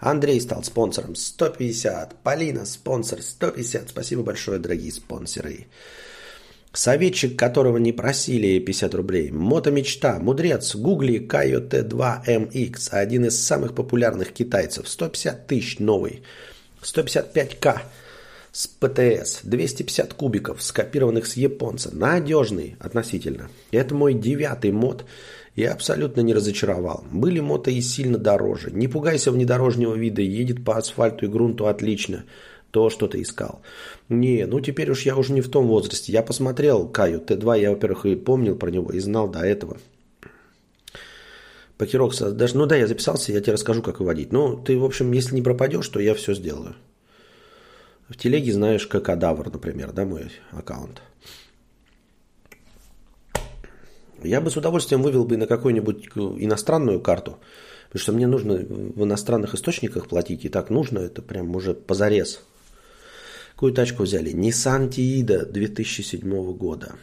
[0.00, 2.16] Андрей стал спонсором 150.
[2.24, 3.90] Полина спонсор 150.
[3.90, 5.68] Спасибо большое, дорогие спонсоры.
[6.72, 9.30] Советчик, которого не просили 50 рублей.
[9.30, 14.88] Мотомечта, мудрец, гугли Кайо Т2МХ, один из самых популярных китайцев.
[14.88, 16.22] 150 тысяч новый.
[16.82, 17.82] 155к
[18.58, 23.50] с ПТС, 250 кубиков, скопированных с японца, надежный относительно.
[23.70, 25.04] Это мой девятый мод,
[25.54, 27.04] я абсолютно не разочаровал.
[27.12, 28.72] Были мото и сильно дороже.
[28.72, 32.24] Не пугайся внедорожнего вида, едет по асфальту и грунту отлично.
[32.72, 33.62] То, что ты искал.
[34.08, 36.10] Не, ну теперь уж я уже не в том возрасте.
[36.10, 39.76] Я посмотрел Каю Т2, я, во-первых, и помнил про него, и знал до этого.
[41.76, 44.32] Покерок, даже, ну да, я записался, я тебе расскажу, как выводить.
[44.32, 46.74] Ну, ты, в общем, если не пропадешь, то я все сделаю.
[48.08, 51.02] В телеге знаешь, как Кадавр, например, да, мой аккаунт.
[54.22, 57.38] Я бы с удовольствием вывел бы на какую-нибудь иностранную карту,
[57.86, 62.40] потому что мне нужно в иностранных источниках платить, и так нужно, это прям уже позарез.
[63.52, 64.32] Какую тачку взяли?
[64.32, 66.94] Nissan Tiida 2007 года.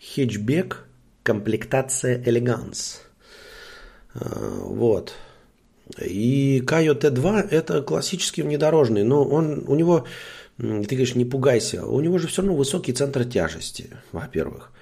[0.00, 0.84] Хэтчбек,
[1.22, 2.22] комплектация.
[4.14, 5.14] А, вот.
[6.00, 10.06] И Кайо Т2 это классический внедорожный, но он, у него,
[10.56, 14.72] ты говоришь, не пугайся, у него же все равно высокий центр тяжести, во-первых.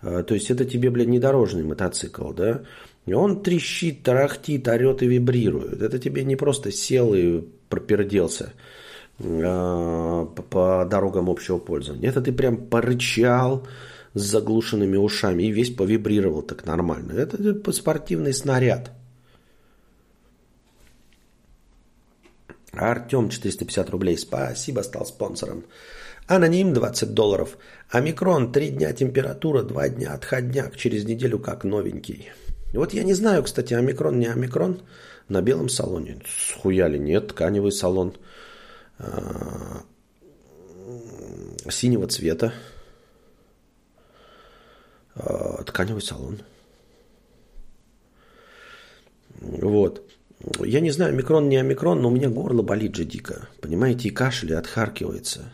[0.00, 2.62] А, то есть это тебе, блядь, недорожный мотоцикл, да?
[3.06, 5.82] И он трещит, тарахтит, орет и вибрирует.
[5.82, 8.52] Это тебе не просто сел и проперделся
[9.20, 12.08] а, по дорогам общего пользования.
[12.08, 13.66] Это ты прям порычал
[14.14, 17.12] с заглушенными ушами и весь повибрировал так нормально.
[17.12, 18.90] Это спортивный снаряд.
[22.72, 24.18] Артем 450 рублей.
[24.18, 25.64] Спасибо, стал спонсором.
[26.26, 27.56] Аноним 20 долларов.
[27.90, 32.30] Омикрон 3 дня температура, 2 дня отходняк, через неделю как новенький.
[32.72, 34.82] Вот я не знаю, кстати, омикрон, не омикрон.
[35.28, 36.20] На белом салоне.
[36.26, 38.16] Схуяли, нет, тканевый салон.
[38.98, 39.82] А,
[41.68, 42.52] синего цвета.
[45.14, 46.42] А, тканевый салон.
[49.40, 50.02] Вот.
[50.40, 53.48] Я не знаю, микрон, не омикрон, но у меня горло болит же дико.
[53.60, 55.52] Понимаете, и кашель, и отхаркивается.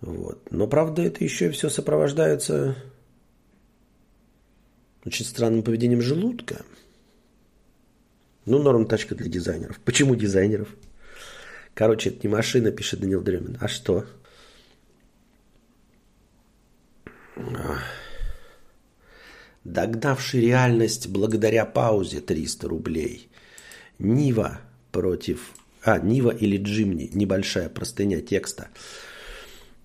[0.00, 0.50] Вот.
[0.50, 2.76] Но, правда, это еще все сопровождается
[5.04, 6.64] очень странным поведением желудка.
[8.46, 9.80] Ну, норм тачка для дизайнеров.
[9.80, 10.68] Почему дизайнеров?
[11.72, 13.56] Короче, это не машина, пишет Данил Дремин.
[13.60, 14.04] А что?
[19.64, 23.30] Догнавший реальность благодаря паузе 300 рублей.
[23.98, 24.60] Нива
[24.92, 25.52] против...
[25.82, 27.10] А, Нива или Джимни.
[27.12, 28.68] Небольшая простыня текста.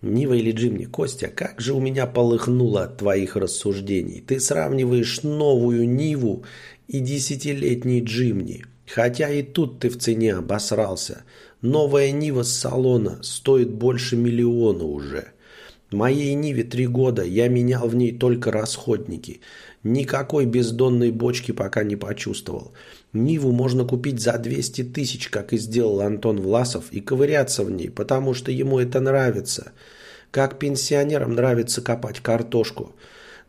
[0.02, 0.86] Нива или Джимни.
[0.86, 4.22] Костя, как же у меня полыхнуло от твоих рассуждений.
[4.22, 6.45] Ты сравниваешь новую Ниву
[6.88, 8.64] и десятилетний Джимни.
[8.88, 11.23] Хотя и тут ты в цене обосрался.
[11.61, 15.34] Новая Нива с салона стоит больше миллиона уже.
[15.91, 19.41] Моей Ниве три года, я менял в ней только расходники.
[19.84, 22.73] Никакой бездонной бочки пока не почувствовал.
[23.14, 27.90] Ниву можно купить за 200 тысяч, как и сделал Антон Власов, и ковыряться в ней,
[27.90, 29.72] потому что ему это нравится.
[30.30, 32.95] Как пенсионерам нравится копать картошку,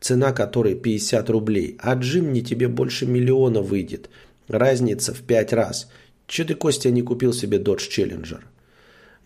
[0.01, 4.09] цена которой 50 рублей, а Джимни тебе больше миллиона выйдет.
[4.49, 5.91] Разница в 5 раз.
[6.27, 8.41] Че ты, Костя, не купил себе Dodge Challenger?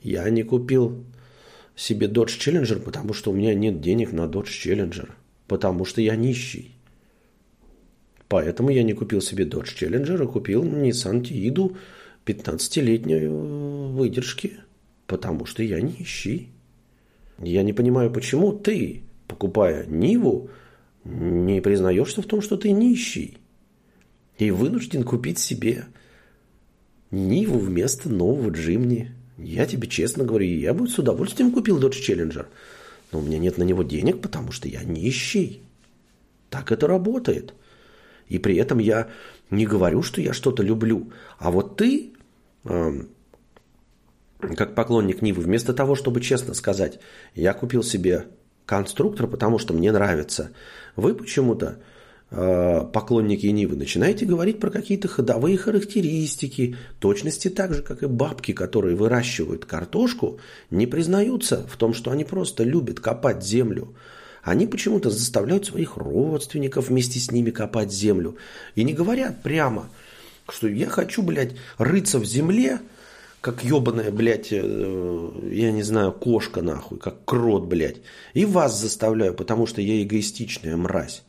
[0.03, 1.05] Я не купил
[1.77, 5.11] себе Dodge Challenger, потому что у меня нет денег на Dodge Challenger.
[5.47, 6.75] Потому что я нищий.
[8.35, 11.77] Поэтому я не купил себе Dodge Challenger, а купил Nissan Tiidu
[12.27, 14.59] 15-летней выдержки.
[15.07, 16.49] Потому что я нищий.
[17.39, 20.51] Я не понимаю, почему ты, покупая Ниву,
[21.05, 23.39] не признаешься в том, что ты нищий.
[24.37, 25.85] И вынужден купить себе
[27.13, 29.13] Ниву вместо нового Джимни.
[29.39, 32.47] Я тебе честно говорю, я бы с удовольствием купил Dodge Challenger.
[33.13, 35.63] Но у меня нет на него денег, потому что я нищий.
[36.51, 37.55] Так это работает.
[38.29, 39.09] И при этом я
[39.51, 41.13] не говорю, что я что-то люблю.
[41.39, 42.13] А вот ты,
[42.65, 42.93] э,
[44.57, 47.01] как поклонник Нивы, вместо того, чтобы честно сказать,
[47.35, 48.27] я купил себе
[48.67, 50.51] конструктор, потому что мне нравится,
[50.97, 51.79] вы почему-то
[52.31, 58.53] э, поклонники Нивы, начинаете говорить про какие-то ходовые характеристики, точности так же, как и бабки,
[58.53, 60.41] которые выращивают картошку,
[60.71, 63.95] не признаются в том, что они просто любят копать землю.
[64.45, 68.37] Они почему-то заставляют своих родственников вместе с ними копать землю.
[68.75, 69.89] И не говорят прямо,
[70.49, 72.81] что я хочу, блядь, рыться в земле,
[73.41, 78.03] как ебаная, блядь, э, я не знаю, кошка нахуй, как крот, блядь.
[78.35, 81.23] И вас заставляю, потому что я эгоистичная мразь.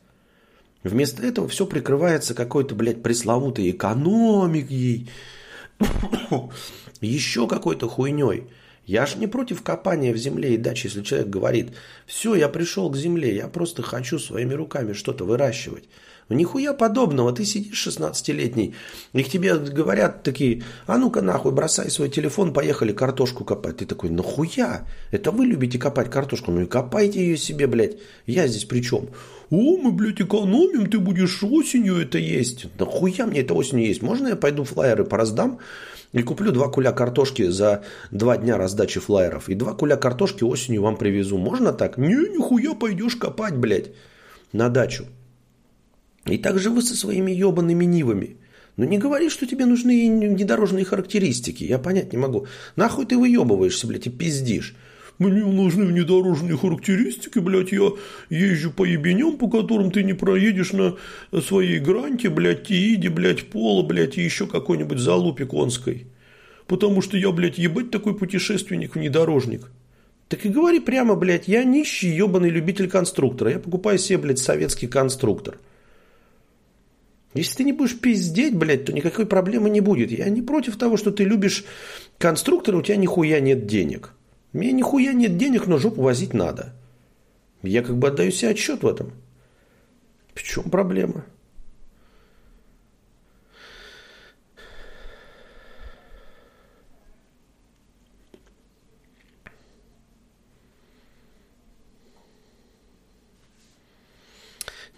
[0.84, 5.10] Вместо этого все прикрывается какой-то, блядь, пресловутой экономикой,
[7.02, 8.44] еще какой-то хуйней.
[8.86, 11.74] Я же не против копания в земле и дачи, если человек говорит,
[12.06, 15.86] все, я пришел к земле, я просто хочу своими руками что-то выращивать.
[16.28, 18.74] Ну, нихуя подобного, ты сидишь 16-летний,
[19.14, 23.78] и к тебе говорят такие, а ну-ка нахуй, бросай свой телефон, поехали картошку копать.
[23.78, 24.88] Ты такой, нахуя?
[25.12, 26.52] Это вы любите копать картошку?
[26.52, 27.98] Ну и копайте ее себе, блядь.
[28.26, 29.10] Я здесь при чем?
[29.52, 32.68] О, мы, блядь, экономим, ты будешь осенью это есть.
[32.80, 34.02] Нахуя мне это осенью есть?
[34.02, 35.60] Можно я пойду флайеры пораздам?
[36.14, 39.50] И куплю два куля картошки за два дня раздачи флайеров.
[39.50, 41.38] И два куля картошки осенью вам привезу.
[41.38, 41.98] Можно так?
[41.98, 43.92] Не, нихуя пойдешь копать, блядь,
[44.54, 45.06] на дачу.
[46.26, 48.38] И так же вы со своими ебаными нивами.
[48.78, 51.64] Ну не говори, что тебе нужны внедорожные характеристики.
[51.64, 52.48] Я понять не могу.
[52.76, 54.76] Нахуй ты выебываешься, блядь, и пиздишь.
[55.18, 57.92] Мне нужны внедорожные характеристики, блядь, я
[58.30, 60.96] езжу по ебеням, по которым ты не проедешь на
[61.42, 66.08] своей гранте, блядь, Тииде, блядь, Поло, блядь, и еще какой-нибудь залупе конской.
[66.68, 69.72] Потому что я, блядь, ебать такой путешественник, внедорожник.
[70.28, 73.52] Так и говори прямо, блядь, я нищий ебаный любитель конструктора.
[73.52, 75.60] Я покупаю себе, блядь, советский конструктор.
[77.36, 80.12] Если ты не будешь пиздеть, блядь, то никакой проблемы не будет.
[80.12, 81.64] Я не против того, что ты любишь
[82.18, 84.15] конструктора, у тебя нихуя нет денег.
[84.56, 86.72] У меня нихуя нет денег, но жопу возить надо.
[87.62, 89.12] Я как бы отдаю себе отчет в этом.
[90.34, 91.26] В чем проблема?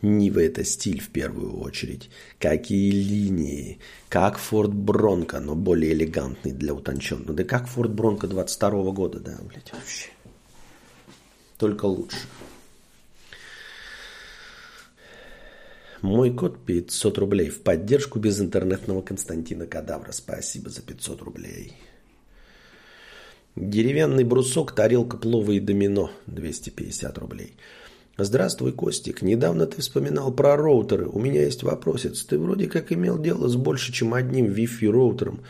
[0.02, 2.10] Нива– это стиль в первую очередь.
[2.40, 3.80] Какие линии.
[4.10, 7.34] Как Форд Бронко, но более элегантный для утонченного.
[7.34, 10.10] Да как Форд Бронко 22 -го года, да, блядь, вообще.
[11.58, 12.18] Только лучше.
[16.02, 20.12] Мой код 500 рублей в поддержку безинтернетного Константина Кадавра.
[20.12, 21.74] Спасибо за 500 рублей.
[23.56, 27.56] Деревянный брусок, тарелка плова и домино 250 рублей.
[28.20, 29.22] Здравствуй, Костик.
[29.22, 31.08] Недавно ты вспоминал про роутеры.
[31.08, 32.24] У меня есть вопросец.
[32.24, 35.42] Ты вроде как имел дело с больше, чем одним Wi-Fi роутером.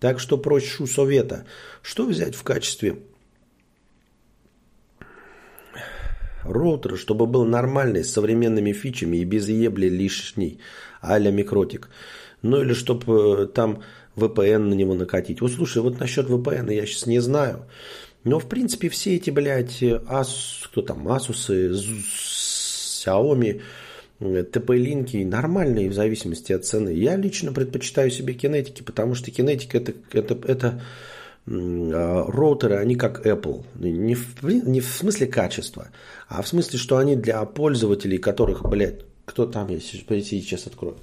[0.00, 1.44] Так что прошу совета.
[1.82, 2.96] Что взять в качестве
[6.42, 10.58] роутера, чтобы был нормальный, с современными фичами и без ебли лишней,
[11.00, 11.90] а-ля микротик.
[12.42, 13.82] Ну или чтобы э, там
[14.16, 15.40] VPN на него накатить.
[15.40, 17.66] Вот слушай, вот насчет VPN я сейчас не знаю.
[18.24, 23.62] Но, в принципе, все эти, блядь, Asus, кто там, Asus, Xiaomi,
[24.20, 26.90] TP-линки нормальные в зависимости от цены.
[26.90, 30.82] Я лично предпочитаю себе кинетики, потому что кинетик это, это, это
[31.46, 33.64] а, роутеры, они как Apple.
[33.78, 35.88] Не в, не в смысле качества,
[36.28, 40.98] а в смысле, что они для пользователей, которых, блядь, кто там, я сейчас открою.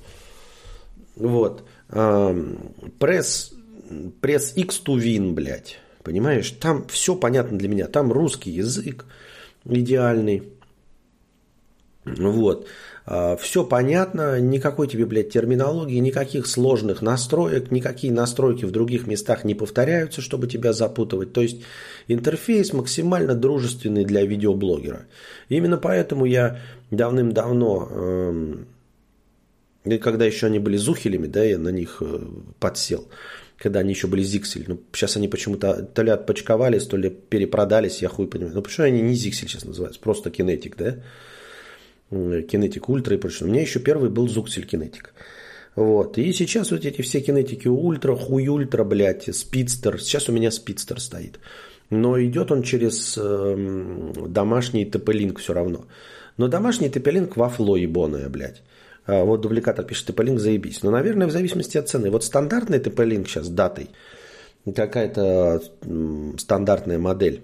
[1.16, 1.64] Вот.
[3.00, 3.54] Пресс,
[4.22, 5.80] пресс X to Win, блядь.
[6.08, 7.90] Понимаешь, там все понятно для меня.
[7.90, 9.04] Там русский язык
[9.66, 10.44] идеальный.
[12.06, 12.66] Вот.
[13.06, 19.44] А, все понятно, никакой тебе, блядь, терминологии, никаких сложных настроек, никакие настройки в других местах
[19.44, 21.34] не повторяются, чтобы тебя запутывать.
[21.34, 21.62] То есть
[22.08, 25.08] интерфейс максимально дружественный для видеоблогера.
[25.50, 27.90] Именно поэтому я давным-давно,
[29.84, 32.22] э, когда еще они были зухелями, да, я на них э,
[32.62, 33.10] подсел
[33.58, 34.66] когда они еще были Зиксель.
[34.68, 38.56] Ну, сейчас они почему-то то ли отпочковались, то ли перепродались, я хуй понимаю.
[38.56, 40.96] Ну, почему они не Zyxel сейчас называются, просто Keenetic, да?
[42.10, 43.48] Keenetic Ultra и прочее.
[43.48, 45.14] У меня еще первый был Zyxel Keenetic.
[45.78, 46.18] Вот.
[46.18, 50.02] И сейчас вот эти все кинетики Ультра, Хуй Ультра, блядь, Speedster.
[50.02, 51.40] Сейчас у меня Speedster стоит.
[51.92, 55.86] Но идет он через э, домашний TP-Link все равно.
[56.38, 58.64] Но домашний TP-Link вафло ебаное, блядь.
[59.08, 60.84] А, вот дубликатор пишет TP-Link, заебись.
[60.84, 62.12] Но, наверное, в зависимости от цены.
[62.12, 63.90] Вот стандартный TP-Link сейчас датой,
[64.76, 65.62] какая-то
[66.38, 67.42] стандартная модель,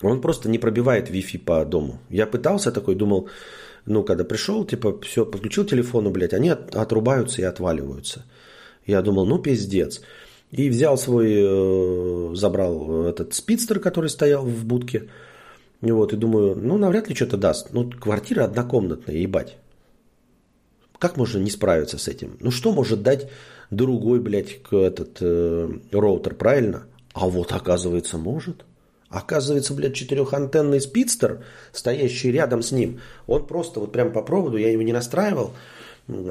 [0.00, 1.98] он просто не пробивает Wi-Fi по дому.
[2.08, 3.28] Я пытался такой, думал,
[3.84, 8.24] ну, когда пришел, типа, все, подключил телефону, блядь, они от, отрубаются и отваливаются.
[8.86, 10.00] Я думал, ну, пиздец.
[10.52, 15.08] И взял свой, э, забрал этот спидстер, который стоял в будке.
[15.82, 17.72] И вот, и думаю, ну, навряд ли что-то даст.
[17.72, 19.56] Ну, квартира однокомнатная, ебать.
[20.98, 22.36] Как можно не справиться с этим?
[22.40, 23.28] Ну что может дать
[23.70, 26.84] другой, блядь, этот э, роутер, правильно?
[27.12, 28.64] А вот оказывается может.
[29.08, 34.70] Оказывается, блядь, четырехантенный спидстер, стоящий рядом с ним, он просто вот прям по проводу, я
[34.70, 35.54] его не настраивал,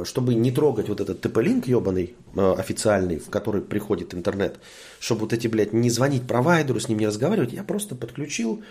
[0.03, 4.57] чтобы не трогать вот этот TP-Link ебаный э, официальный, в который приходит интернет,
[4.99, 8.61] чтобы вот эти, блядь, не звонить провайдеру, с ним не разговаривать, я просто подключил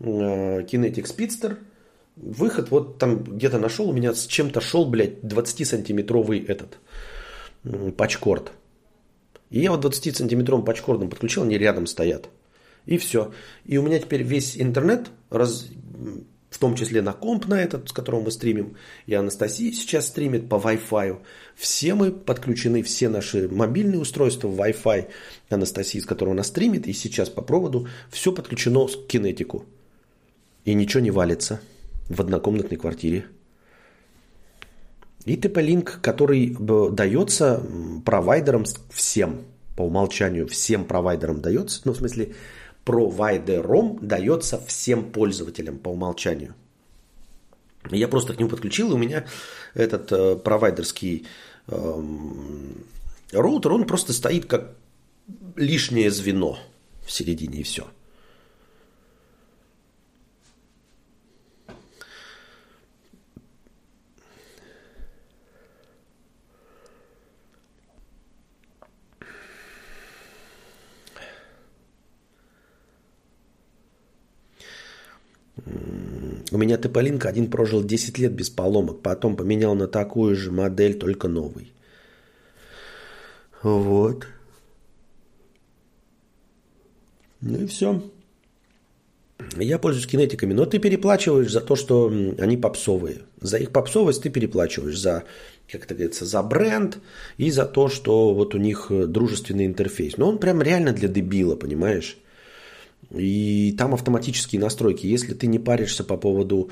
[0.00, 0.04] э,
[0.62, 1.58] Kinetic Speedster,
[2.22, 6.78] Выход вот там где-то нашел, у меня с чем-то шел, блядь, 20-сантиметровый этот
[7.96, 8.52] пачкорд.
[9.48, 12.28] И я вот 20-сантиметровым пачкордом подключил, они рядом стоят.
[12.84, 13.32] И все.
[13.64, 15.68] И у меня теперь весь интернет, раз,
[16.50, 18.76] в том числе на комп на этот, с которым мы стримим,
[19.06, 21.20] и Анастасия сейчас стримит по Wi-Fi.
[21.56, 25.08] Все мы подключены, все наши мобильные устройства в Wi-Fi
[25.48, 29.64] Анастасии, с которого она стримит, и сейчас по проводу все подключено к кинетику.
[30.66, 31.60] И ничего не валится
[32.10, 33.26] в однокомнатной квартире.
[35.24, 36.56] И TP-Link, который
[36.90, 37.62] дается
[38.04, 39.44] провайдерам всем,
[39.76, 42.34] по умолчанию всем провайдерам дается, ну в смысле
[42.84, 46.54] провайдером дается всем пользователям по умолчанию.
[47.90, 49.24] Я просто к нему подключил, и у меня
[49.74, 51.26] этот э, провайдерский
[51.68, 52.02] э,
[53.32, 54.74] роутер, он просто стоит как
[55.56, 56.58] лишнее звено
[57.06, 57.86] в середине и все.
[76.52, 80.98] У меня Тополинка один прожил 10 лет без поломок, потом поменял на такую же модель,
[80.98, 81.72] только новый.
[83.62, 84.26] Вот.
[87.40, 88.02] Ну и все.
[89.56, 93.22] Я пользуюсь кинетиками, но ты переплачиваешь за то, что они попсовые.
[93.40, 95.24] За их попсовость ты переплачиваешь за,
[95.70, 96.98] как это говорится, за бренд
[97.38, 100.18] и за то, что вот у них э, дружественный интерфейс.
[100.18, 102.18] Но он прям реально для дебила, понимаешь?
[103.10, 105.06] И там автоматические настройки.
[105.06, 106.70] Если ты не паришься по поводу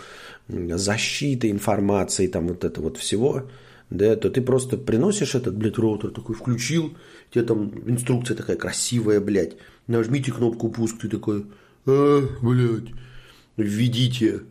[0.48, 3.44] защиты информации, там вот это вот всего,
[3.90, 6.96] да, то ты просто приносишь этот, блядь, роутер, такой включил,
[7.30, 9.56] тебе там инструкция такая красивая, блядь,
[9.86, 11.46] нажмите кнопку пуск, ты такой,
[11.86, 12.92] а, блядь,
[13.56, 14.42] введите,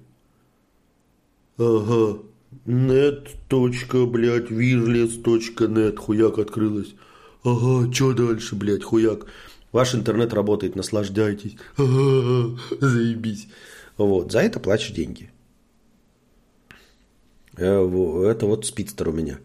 [1.58, 2.20] ага,
[2.66, 3.28] net.
[3.50, 6.96] блядь, wireless.net, хуяк открылась,
[7.44, 9.28] ага, что дальше, блядь, хуяк,
[9.72, 11.58] Ваш интернет работает, наслаждайтесь.
[11.78, 13.48] Заебись.
[13.98, 15.30] Вот, за это плачешь деньги.
[17.58, 19.40] Э, это вот спидстер у меня.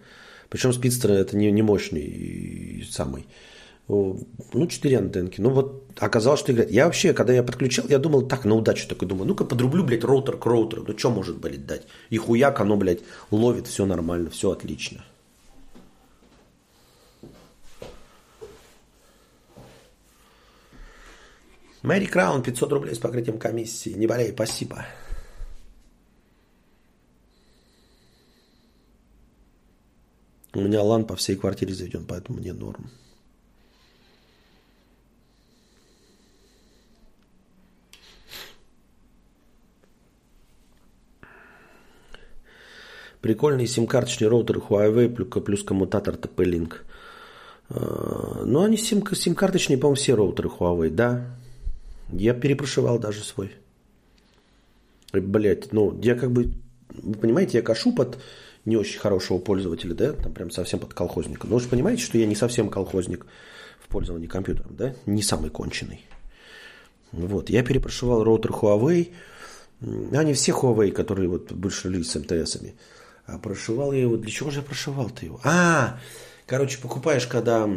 [0.48, 3.26] Причем спидстер это не, не мощный самый.
[3.88, 5.40] Ну, 4 антенки.
[5.40, 6.70] Ну, вот оказалось, что играет.
[6.70, 10.04] Я вообще, когда я подключал, я думал, так, на удачу такой думаю, ну-ка подрублю, блядь,
[10.04, 10.84] роутер к роутеру.
[10.86, 11.82] Ну, что может, блядь, дать?
[12.10, 13.00] И хуяк, оно, блядь,
[13.30, 15.04] ловит, все нормально, все отлично.
[21.82, 23.90] Мэри Краун, 500 рублей с покрытием комиссии.
[23.90, 24.86] Не болей, спасибо.
[30.54, 32.90] У меня лан по всей квартире заведен, поэтому мне норм.
[43.20, 46.74] Прикольный сим-карточный роутер Huawei плюс коммутатор TP-Link.
[47.70, 51.41] А, ну, они сим- сим-карточные, по-моему, все роутеры Huawei, да.
[52.12, 53.52] Я перепрошивал даже свой.
[55.12, 56.52] Блять, ну, я как бы,
[56.90, 58.18] вы понимаете, я кашу под
[58.64, 61.46] не очень хорошего пользователя, да, там прям совсем под колхозника.
[61.46, 63.26] Но вы же понимаете, что я не совсем колхозник
[63.80, 66.04] в пользовании компьютером, да, не самый конченый.
[67.10, 69.12] Вот, я перепрошивал роутер Huawei,
[70.12, 72.74] они все Huawei, которые вот больше релиз с МТСами.
[73.26, 74.16] А прошивал я его.
[74.16, 75.40] Для чего же я прошивал-то его?
[75.44, 75.98] А,
[76.46, 77.68] короче, покупаешь, когда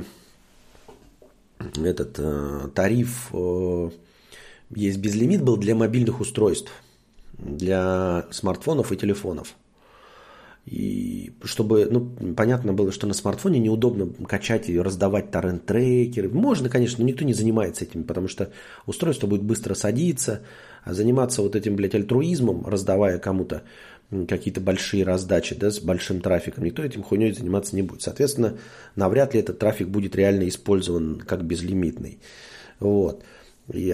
[1.60, 3.90] этот э, тариф э,
[4.70, 6.72] есть безлимит был для мобильных устройств,
[7.38, 9.56] для смартфонов и телефонов.
[10.66, 16.30] И чтобы, ну, понятно было, что на смартфоне неудобно качать и раздавать торрент-трекеры.
[16.30, 18.52] Можно, конечно, но никто не занимается этим, потому что
[18.88, 20.42] устройство будет быстро садиться,
[20.84, 23.62] а заниматься вот этим, блядь, альтруизмом, раздавая кому-то
[24.28, 28.02] какие-то большие раздачи да, с большим трафиком, никто этим хуйней заниматься не будет.
[28.02, 28.58] Соответственно,
[28.96, 32.20] навряд ли этот трафик будет реально использован как безлимитный.
[32.80, 33.24] Вот.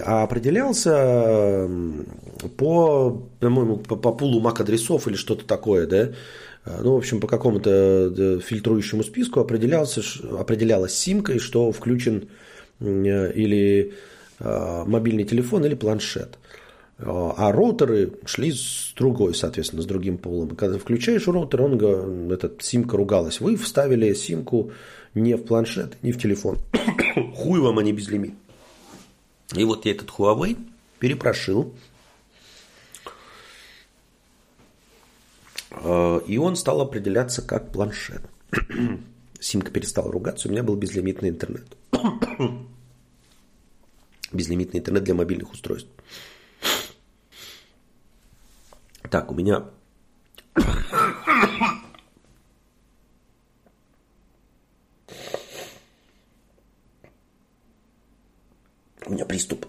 [0.04, 1.66] А определялся
[2.58, 6.10] по, по, по, по пулу MAC-адресов или что-то такое, да,
[6.64, 10.02] ну, в общем, по какому-то фильтрующему списку определялся,
[10.38, 12.28] определялась симкой, что включен
[12.80, 13.94] или
[14.38, 16.38] а, мобильный телефон, или планшет.
[16.98, 20.50] А роутеры шли с другой, соответственно, с другим полом.
[20.50, 23.40] Когда включаешь роутер, он, этот, симка ругалась.
[23.40, 24.70] Вы вставили симку
[25.14, 26.58] не в планшет, не в телефон.
[27.34, 28.34] Хуй вам, а не безлимит.
[29.54, 30.56] И вот я этот Huawei
[30.98, 31.74] перепрошил.
[35.70, 38.22] А, и он стал определяться как планшет.
[39.40, 41.76] Симка перестала ругаться, у меня был безлимитный интернет.
[44.32, 45.90] безлимитный интернет для мобильных устройств.
[49.10, 49.64] Так, у меня...
[59.06, 59.66] У меня приступ.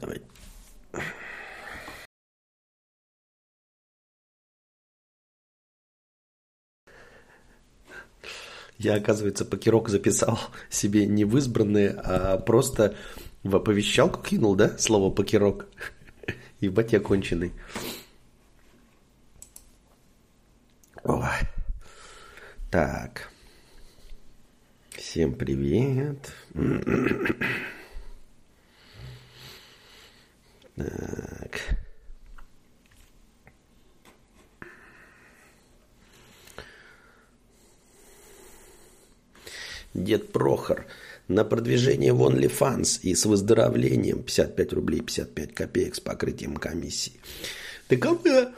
[0.00, 0.22] давай.
[8.78, 10.38] Я, оказывается, покерок записал
[10.68, 12.96] себе не в избранные, а просто
[13.42, 15.66] в оповещалку кинул, да, слово покерок?
[16.60, 17.52] Ебать я конченый.
[21.04, 21.28] О.
[22.70, 23.30] Так.
[24.90, 26.32] Всем привет.
[30.76, 31.60] Так.
[39.94, 40.86] Дед Прохор
[41.28, 47.12] на продвижение в OnlyFans и с выздоровлением 55 рублей 55 копеек с покрытием комиссии.
[47.88, 48.48] Ты ко мне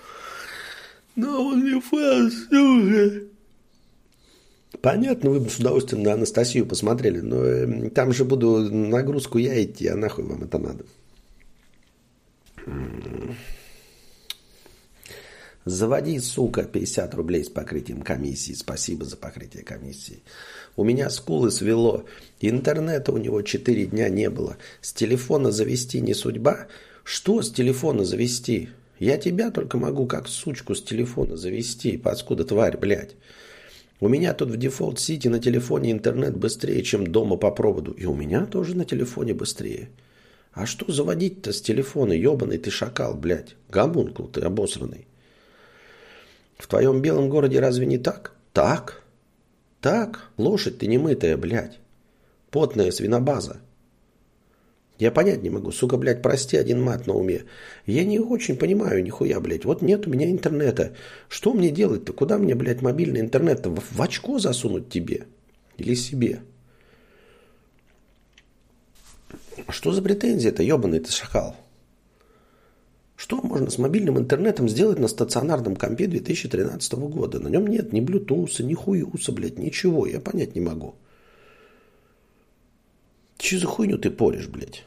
[1.15, 3.29] на OnlyFans уже.
[4.81, 9.63] Понятно, вы бы с удовольствием на Анастасию посмотрели, но э, там же буду нагрузку я
[9.63, 10.85] идти, а нахуй вам это надо.
[15.67, 18.53] Заводи, сука, 50 рублей с покрытием комиссии.
[18.53, 20.23] Спасибо за покрытие комиссии.
[20.77, 22.05] У меня скулы свело.
[22.41, 24.59] Интернета у него 4 дня не было.
[24.81, 26.69] С телефона завести не судьба.
[27.03, 28.69] Что с телефона завести?
[29.01, 31.97] Я тебя только могу как сучку с телефона завести.
[31.97, 33.17] Паскуда тварь, блядь.
[33.99, 37.91] У меня тут в дефолт сити на телефоне интернет быстрее, чем дома по проводу.
[37.91, 39.89] И у меня тоже на телефоне быстрее.
[40.53, 43.57] А что заводить-то с телефона, ебаный ты шакал, блядь?
[43.69, 45.09] Гамункул ты обосранный.
[46.57, 48.33] В твоем белом городе разве не так?
[48.53, 49.03] Так.
[49.81, 50.31] Так.
[50.37, 51.79] Лошадь ты немытая, блядь.
[52.51, 53.61] Потная свинобаза.
[54.99, 55.73] Я понять не могу.
[55.73, 57.45] Сука, блядь, прости, один мат на уме.
[57.85, 59.67] Я не очень понимаю нихуя, блядь.
[59.67, 60.95] Вот нет у меня интернета.
[61.29, 62.15] Что мне делать-то?
[62.15, 63.69] Куда мне, блядь, мобильный интернет-то?
[63.69, 65.27] В, в очко засунуть тебе?
[65.77, 66.41] Или себе?
[69.69, 71.57] Что за претензия-то, ебаный ты шакал?
[73.17, 77.41] Что можно с мобильным интернетом сделать на стационарном компе 2013 года?
[77.41, 80.07] На нем нет ни блютуса, ни хуюса, блядь, ничего.
[80.07, 80.95] Я понять не могу.
[83.39, 84.85] Че за хуйню ты поришь, блядь?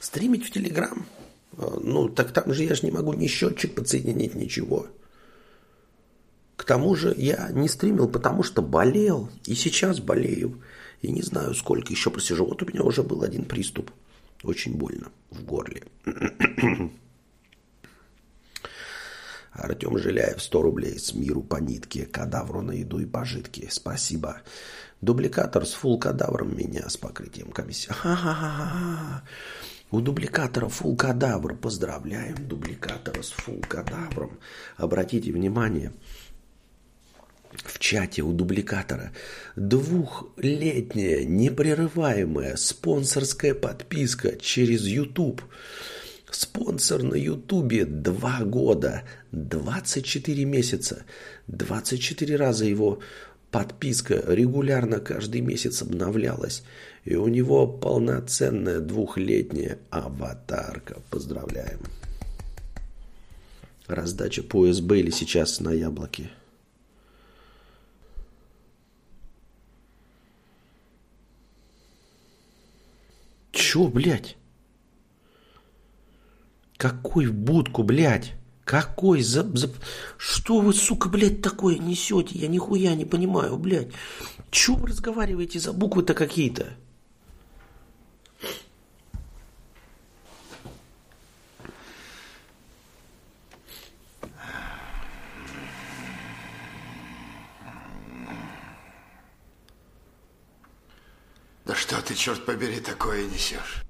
[0.00, 1.06] Стримить в Телеграм?
[1.58, 4.86] А, ну, так там же я же не могу ни счетчик подсоединить, ничего.
[6.56, 9.28] К тому же я не стримил, потому что болел.
[9.44, 10.62] И сейчас болею.
[11.02, 12.44] И не знаю, сколько еще просижу.
[12.44, 13.90] Вот у меня уже был один приступ.
[14.42, 15.82] Очень больно в горле.
[19.52, 23.68] Артем Жиляев, 100 рублей с миру по нитке, кадавру на еду и пожитки.
[23.70, 24.42] Спасибо.
[25.00, 27.92] Дубликатор с фул кадавром меня с покрытием комиссии.
[29.90, 31.56] У дубликатора фул кадавр.
[31.56, 34.38] Поздравляем дубликатора с фул кадавром.
[34.76, 35.92] Обратите внимание,
[37.52, 39.12] в чате у дубликатора
[39.56, 45.42] двухлетняя непрерываемая спонсорская подписка через YouTube.
[46.30, 51.04] Спонсор на Ютубе два года, 24 месяца,
[51.46, 53.00] 24 раза его
[53.50, 56.62] подписка регулярно каждый месяц обновлялась.
[57.04, 61.00] И у него полноценная двухлетняя аватарка.
[61.10, 61.80] Поздравляем.
[63.86, 66.28] Раздача по СБ или сейчас на яблоке.
[73.68, 74.38] Чё, блядь?
[76.78, 78.32] Какой в будку, блядь?
[78.64, 79.68] Какой за, за...
[80.16, 82.38] Что вы, сука, блядь, такое несете?
[82.38, 83.92] Я нихуя не понимаю, блядь.
[84.50, 86.68] Чё вы разговариваете за буквы-то какие-то?
[101.68, 103.84] Да что ты, черт побери, такое несешь?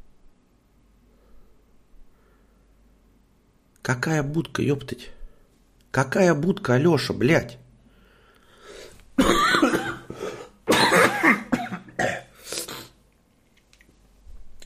[3.82, 5.10] Какая будка, ёптать?
[5.92, 7.56] Какая будка, Алёша, блядь?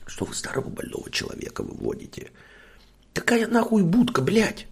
[0.07, 2.31] Что вы старого больного человека выводите?
[3.13, 4.65] Какая нахуй будка, блядь?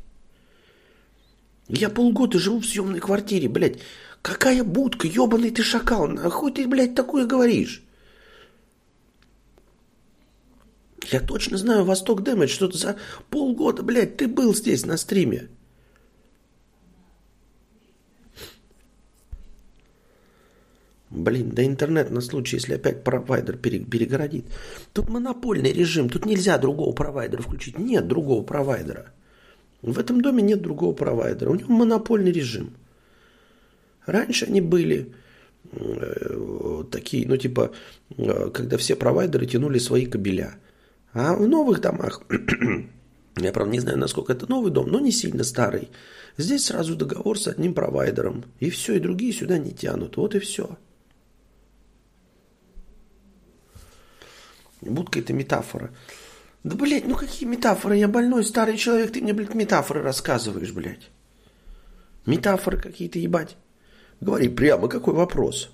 [1.67, 3.81] Я полгода живу в съемной квартире, блядь.
[4.23, 7.83] Какая будка, ёбаный ты шакал, нахуй ты, блядь, такое говоришь?
[11.09, 12.95] Я точно знаю Восток Дэмэдж, что за
[13.29, 15.49] полгода, блядь, ты был здесь на стриме.
[21.09, 24.45] Блин, да интернет на случай, если опять провайдер перегородит.
[24.93, 27.77] Тут монопольный режим, тут нельзя другого провайдера включить.
[27.77, 29.11] Нет другого провайдера.
[29.81, 31.49] В этом доме нет другого провайдера.
[31.49, 32.75] У него монопольный режим.
[34.05, 35.13] Раньше они были
[35.73, 37.71] э, такие, ну типа,
[38.17, 40.55] э, когда все провайдеры тянули свои кабеля–
[41.13, 42.23] а в новых домах
[43.37, 45.89] Я, правда, не знаю, насколько это новый дом, но не сильно старый.
[46.37, 48.43] Здесь сразу договор с одним провайдером.
[48.59, 50.17] И все, и другие сюда не тянут.
[50.17, 50.77] Вот и все.
[54.81, 55.91] Будка– это метафора.
[56.63, 57.97] Да, блядь, ну какие метафоры?
[57.97, 61.09] Я больной старый человек, ты мне, блядь, метафоры рассказываешь, блядь.
[62.25, 63.57] Метафоры какие-то, ебать.
[64.19, 65.71] Говори прямо, какой вопрос?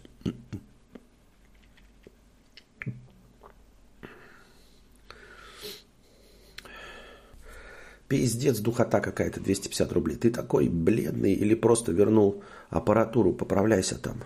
[8.07, 10.15] Пиздец, духота какая-то, 250 рублей.
[10.15, 14.23] Ты такой бледный или просто вернул аппаратуру, поправляйся там.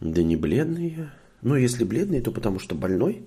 [0.00, 1.14] Да не бледный я.
[1.40, 3.24] Ну, если бледный, то потому что больной.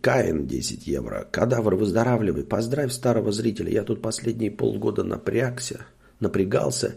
[0.00, 1.26] Каин 10 евро.
[1.30, 2.44] Кадавр, выздоравливай.
[2.44, 3.70] Поздравь старого зрителя.
[3.70, 5.86] Я тут последние полгода напрягся,
[6.20, 6.94] напрягался.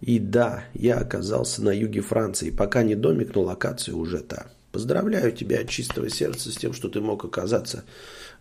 [0.00, 2.50] И да, я оказался на юге Франции.
[2.50, 4.46] Пока не домик, но локация уже та.
[4.74, 7.84] Поздравляю тебя от чистого сердца с тем, что ты мог оказаться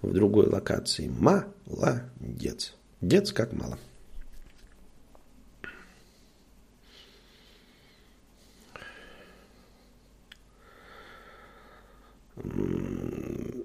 [0.02, 1.08] в другой локации.
[1.08, 2.74] Молодец.
[3.02, 3.78] Дец как мало.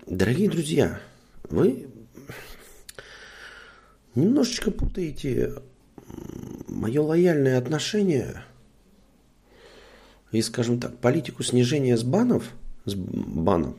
[0.07, 1.01] Дорогие друзья,
[1.49, 1.89] вы
[4.15, 5.55] немножечко путаете
[6.67, 8.45] мое лояльное отношение
[10.33, 12.45] и, скажем так, политику снижения с банов,
[12.85, 13.75] с банов,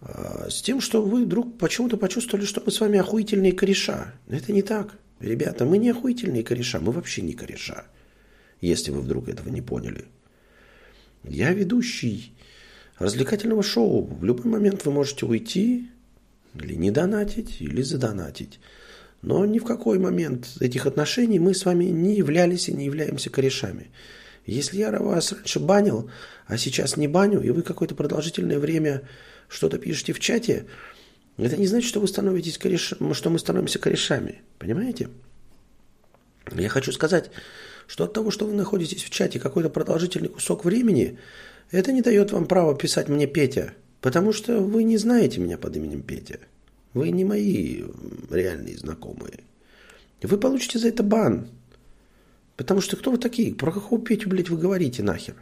[0.00, 4.12] а, с тем, что вы вдруг почему-то почувствовали, что мы с вами охуительные кореша.
[4.28, 4.98] Это не так.
[5.20, 7.84] Ребята, мы не охуительные кореша, мы вообще не кореша,
[8.60, 10.06] если вы вдруг этого не поняли.
[11.22, 12.32] Я ведущий
[12.98, 14.04] развлекательного шоу.
[14.04, 15.88] В любой момент вы можете уйти
[16.54, 18.58] или не донатить, или задонатить.
[19.22, 23.30] Но ни в какой момент этих отношений мы с вами не являлись и не являемся
[23.30, 23.90] корешами.
[24.46, 26.10] Если я вас раньше банил,
[26.46, 29.02] а сейчас не баню, и вы какое-то продолжительное время
[29.48, 30.66] что-то пишете в чате,
[31.36, 32.94] это не значит, что вы становитесь кореш...
[33.12, 34.42] что мы становимся корешами.
[34.58, 35.08] Понимаете?
[36.52, 37.30] Я хочу сказать,
[37.86, 41.18] что от того, что вы находитесь в чате какой-то продолжительный кусок времени,
[41.70, 45.76] это не дает вам права писать мне Петя, потому что вы не знаете меня под
[45.76, 46.40] именем Петя.
[46.94, 47.84] Вы не мои
[48.30, 49.40] реальные знакомые.
[50.22, 51.48] Вы получите за это бан.
[52.62, 53.52] Потому что кто вы такие?
[53.52, 55.34] Про какого Петю, блядь, вы говорите нахер?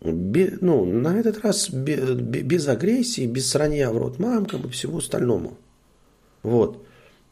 [0.00, 4.98] Бе, ну, на этот раз без, без агрессии, без сранья в рот мамкам и всего
[4.98, 5.58] остальному.
[6.44, 6.86] Вот.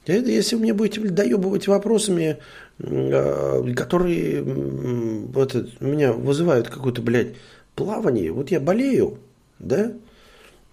[0.05, 2.39] Это если вы мне будете доебывать вопросами,
[2.81, 7.37] э, которые вот, меня вызывают какое-то, блядь,
[7.77, 8.33] плавание.
[8.33, 9.19] Вот я болею,
[9.61, 9.93] да?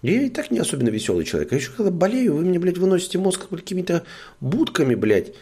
[0.02, 1.52] Я и так не особенно веселый человек.
[1.52, 4.02] А еще когда болею, вы мне, блядь, выносите мозг какими-то
[4.40, 5.32] будками, блядь.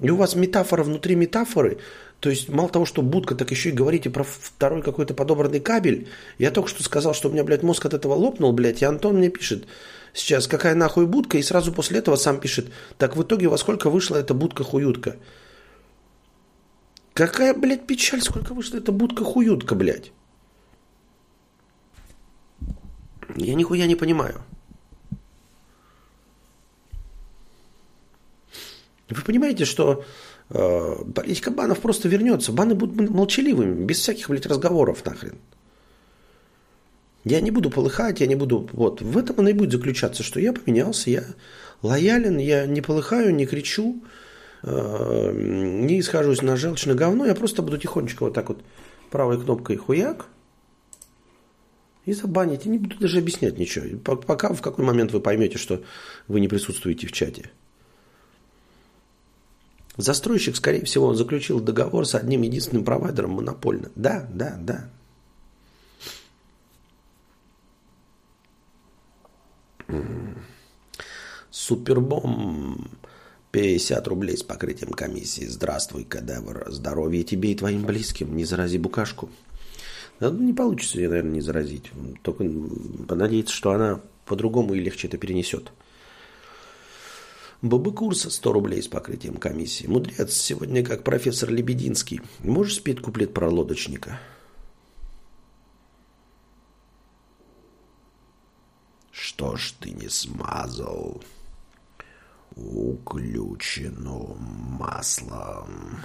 [0.00, 1.78] И у вас метафора внутри метафоры.
[2.20, 6.08] То есть, мало того, что будка, так еще и говорите про второй какой-то подобранный кабель.
[6.38, 9.16] Я только что сказал, что у меня, блядь, мозг от этого лопнул, блядь, и Антон
[9.16, 9.66] мне пишет
[10.12, 13.90] сейчас, какая нахуй будка, и сразу после этого сам пишет, так в итоге во сколько
[13.90, 15.16] вышла эта будка-хуютка?
[17.14, 20.12] Какая, блядь, печаль, сколько вышла эта будка-хуютка, блядь?
[23.36, 24.42] Я нихуя не понимаю.
[29.08, 30.04] Вы понимаете, что
[30.50, 32.52] э, политика банов просто вернется.
[32.52, 35.38] Баны будут молчаливыми, без всяких, блядь, разговоров нахрен.
[37.24, 38.68] Я не буду полыхать, я не буду...
[38.72, 41.24] Вот, в этом оно и будет заключаться, что я поменялся, я
[41.82, 44.02] лоялен, я не полыхаю, не кричу,
[44.62, 48.62] э, не исхожусь на желчь, на говно, я просто буду тихонечко вот так вот
[49.10, 50.26] правой кнопкой хуяк,
[52.06, 52.64] и забанить.
[52.64, 53.98] И не буду даже объяснять ничего.
[53.98, 55.82] Пока в какой момент вы поймете, что
[56.28, 57.50] вы не присутствуете в чате.
[59.96, 63.90] Застройщик, скорее всего, заключил договор с одним единственным провайдером монопольно.
[63.94, 64.90] Да, да, да.
[71.50, 72.90] Супербом
[73.52, 75.46] 50 рублей с покрытием комиссии.
[75.46, 76.66] Здравствуй, кадавр.
[76.68, 78.36] Здоровья тебе и твоим близким.
[78.36, 79.30] Не зарази букашку.
[80.20, 81.90] Ну, не получится ее, наверное, не заразить.
[82.22, 82.44] Только
[83.08, 85.72] понадеяться, что она по-другому и легче это перенесет.
[87.62, 89.86] ББ курса 100 рублей с покрытием комиссии.
[89.86, 92.20] Мудрец, сегодня как профессор Лебединский.
[92.40, 94.20] Можешь спеть куплет про лодочника?
[99.10, 101.22] Что ж ты не смазал
[102.54, 104.36] уключенным
[104.78, 106.00] маслом?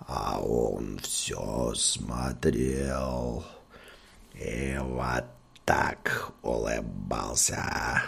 [0.00, 3.44] А он все смотрел
[4.32, 5.24] и вот
[5.66, 8.02] так улыбался.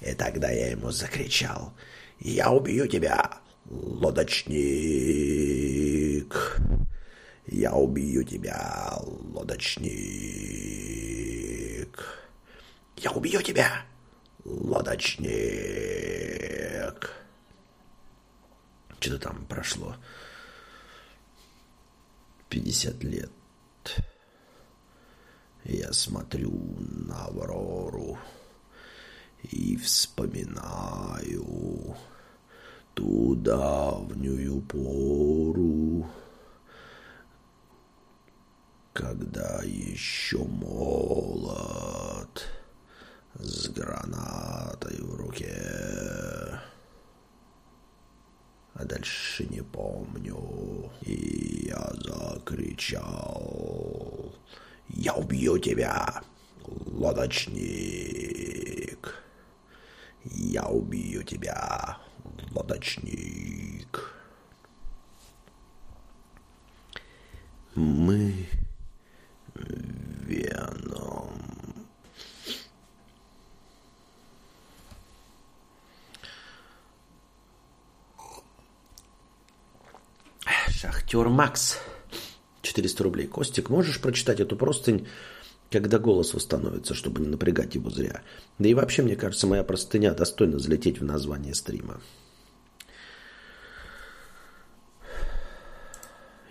[0.00, 1.72] И тогда я ему закричал,
[2.20, 4.54] «Я убью тебя, лодочник!
[7.46, 8.98] Я убью тебя,
[9.32, 10.24] лодочник!»
[13.04, 13.84] Я убью тебя,
[14.44, 15.30] лодочник.
[18.98, 19.94] Что-то там прошло.
[22.48, 23.30] 50 лет.
[25.64, 28.18] Я смотрю на Аврору
[29.50, 31.44] и вспоминаю
[32.94, 36.06] ту давнюю пору,
[38.92, 41.54] когда еще молод
[43.34, 46.60] с гранатой в руке.
[48.74, 50.90] А дальше не помню.
[51.02, 53.24] И я закричал.
[54.88, 56.22] Я убью тебя,
[56.66, 58.04] лодочник.
[60.24, 61.98] Я убью тебя,
[62.52, 64.14] лодочник.
[67.74, 68.48] Мы
[69.54, 71.30] Веном.
[80.68, 81.78] Шахтер Макс.
[82.62, 83.26] 400 рублей.
[83.26, 85.06] Костик, можешь прочитать эту простынь,
[85.74, 88.22] когда голос восстановится, чтобы не напрягать его зря?
[88.60, 92.00] Да и вообще, мне кажется, моя простыня достойна залететь в название стрима.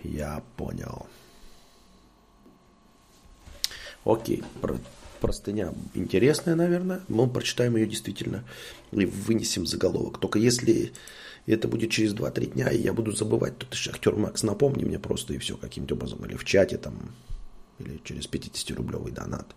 [0.02, 1.06] Я понял.
[4.04, 4.76] Окей, про,
[5.22, 7.00] простыня интересная, наверное.
[7.08, 8.44] Мы прочитаем ее действительно
[8.92, 10.18] и вынесем заголовок.
[10.18, 10.92] Только если
[11.46, 14.98] это будет через 2-3 дня, и я буду забывать, то ты, Шахтер Макс, напомни мне
[14.98, 16.22] просто и все каким-то образом.
[16.26, 17.14] Или в чате там,
[17.78, 19.54] или через 50-рублевый донат.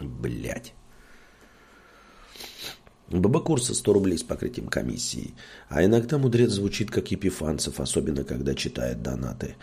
[0.00, 0.74] Блять.
[3.08, 5.34] ББ курса 100 рублей с покрытием комиссии.
[5.68, 9.56] А иногда мудрец звучит как Епифанцев, особенно когда читает донаты.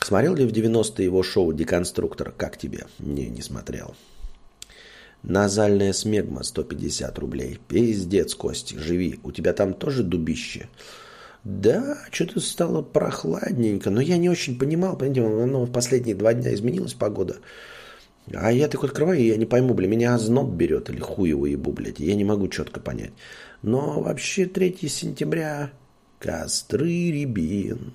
[0.00, 2.32] Смотрел ли в 90-е его шоу «Деконструктор»?
[2.32, 2.86] Как тебе?
[2.98, 3.94] Не, не смотрел.
[5.22, 7.60] Назальная смегма 150 рублей.
[7.68, 9.20] Пиздец, Кости, живи.
[9.22, 10.68] У тебя там тоже дубище?
[11.44, 16.52] Да, что-то стало прохладненько, но я не очень понимал, понимаете, оно в последние два дня
[16.52, 17.36] изменилась погода.
[18.32, 21.46] А я такой открываю, и я не пойму, бля, меня озноб берет или хуй его
[21.46, 21.98] ебу, блядь.
[21.98, 23.12] Я не могу четко понять.
[23.62, 25.72] Но вообще 3 сентября
[26.18, 27.92] костры рябин.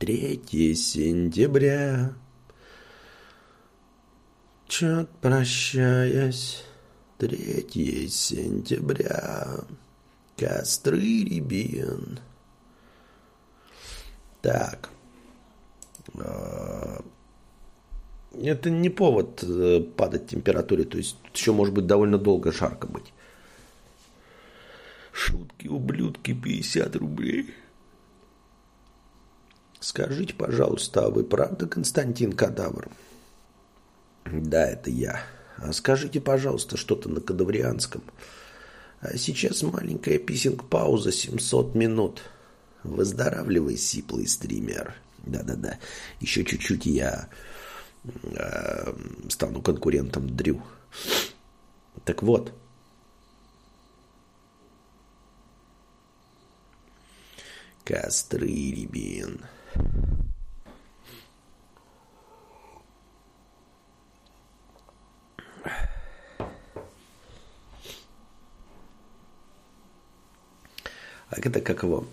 [0.00, 2.14] 3 сентября
[4.66, 6.64] Чет прощаясь
[7.18, 9.60] 3 сентября
[10.40, 12.18] Костры рябин
[14.40, 14.88] Так
[16.18, 17.04] а,
[18.32, 23.12] это не повод э, падать температуре, то есть еще может быть довольно долго жарко быть.
[25.12, 27.54] Шутки, ублюдки, 50 рублей.
[29.78, 32.88] Скажите, пожалуйста, а вы правда Константин Кадавр?
[34.24, 35.20] Да, это я.
[35.58, 38.02] А скажите, пожалуйста, что-то на кадаврианском.
[39.00, 42.22] А сейчас маленькая писинг-пауза, 700 минут.
[42.84, 44.94] Выздоравливай, сиплый стример.
[45.18, 45.78] Да-да-да.
[46.20, 47.28] Еще чуть-чуть я
[48.04, 48.94] э,
[49.28, 50.62] стану конкурентом Дрю.
[52.04, 52.52] Так вот.
[57.84, 59.40] Костры, ребин.
[71.30, 72.06] А это как его?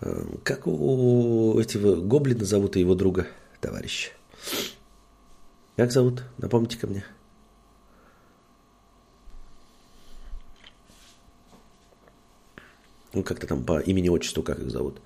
[0.00, 3.26] Эм, как у этого гоблина зовут его друга,
[3.60, 4.10] товарища?
[5.76, 6.22] Как зовут?
[6.38, 7.04] Напомните ко мне.
[13.12, 15.00] Ну, как-то там по имени-отчеству, как их зовут.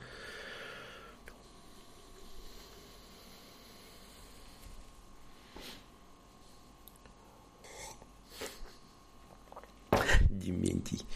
[10.66, 11.06] Дементий.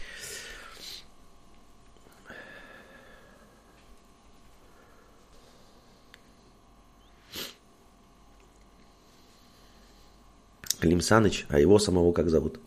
[10.79, 12.59] Клим Саныч, а его самого как зовут?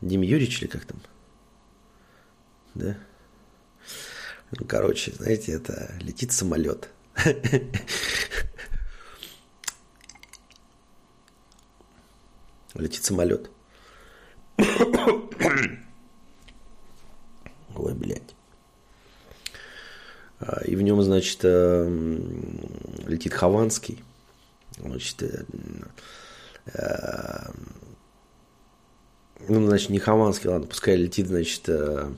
[0.00, 1.00] Дим Юрьевич или как там?
[2.74, 2.98] Да?
[4.50, 6.90] Ну, короче, знаете, это летит самолет.
[12.74, 13.50] Летит самолет.
[17.76, 18.34] Ой, блядь.
[20.40, 22.60] А, и в нем, значит, эм,
[23.06, 24.02] летит Хованский.
[24.78, 25.44] Значит, э,
[26.66, 27.50] э,
[29.48, 32.12] ну, значит, не Хованский, ладно, пускай летит, значит, э,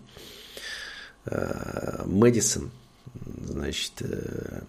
[1.27, 2.71] э, Мэдисон,
[3.45, 4.63] значит, э,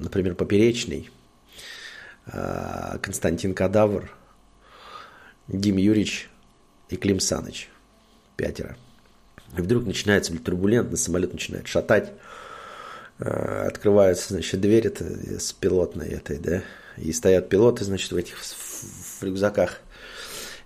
[0.00, 1.10] например, Поперечный,
[2.26, 4.10] э, Константин Кадавр,
[5.46, 6.30] Дим Юрьевич
[6.88, 7.68] и Клим Саныч.
[8.36, 8.76] Пятеро.
[9.56, 12.12] И вдруг начинается турбулентно, самолет начинает шатать.
[13.18, 14.92] Э, открываются, значит, двери
[15.38, 16.62] с пилотной этой, да,
[16.96, 19.80] и стоят пилоты, значит, в этих в рюкзаках.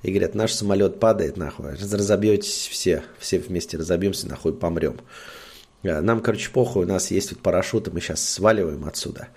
[0.03, 4.99] И говорят, наш самолет падает, нахуй, разобьетесь все, все вместе разобьемся, нахуй, помрем.
[5.83, 9.29] Э, нам, короче, похуй, у нас есть вот парашюты, мы сейчас сваливаем отсюда.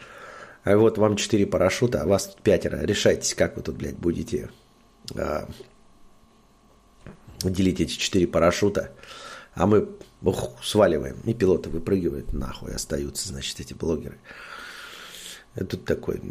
[0.64, 2.78] А вот вам четыре парашюта, а вас тут пятеро.
[2.82, 4.50] Решайтесь, как вы тут, блядь, будете
[5.16, 5.50] а,
[7.50, 8.92] делить эти четыре парашюта.
[9.54, 9.90] А мы
[10.22, 11.18] ух, сваливаем.
[11.26, 14.18] И пилоты выпрыгивают, нахуй остаются, значит, эти блогеры.
[15.56, 16.22] И тут такой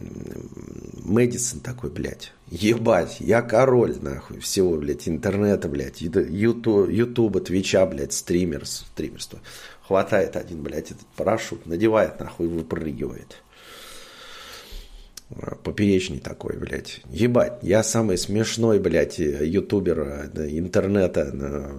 [1.04, 8.86] Мэдисон такой, блядь, ебать, я король, нахуй, всего, блядь, интернета, блядь, ютуба, твича, блядь, стримерс,
[8.94, 9.40] стримерство.
[9.82, 13.42] Хватает один, блядь, этот парашют, надевает, нахуй, выпрыгивает.
[15.62, 17.00] Поперечный такой, блядь.
[17.10, 21.72] Ебать, я самый смешной, блядь, ютубер интернета,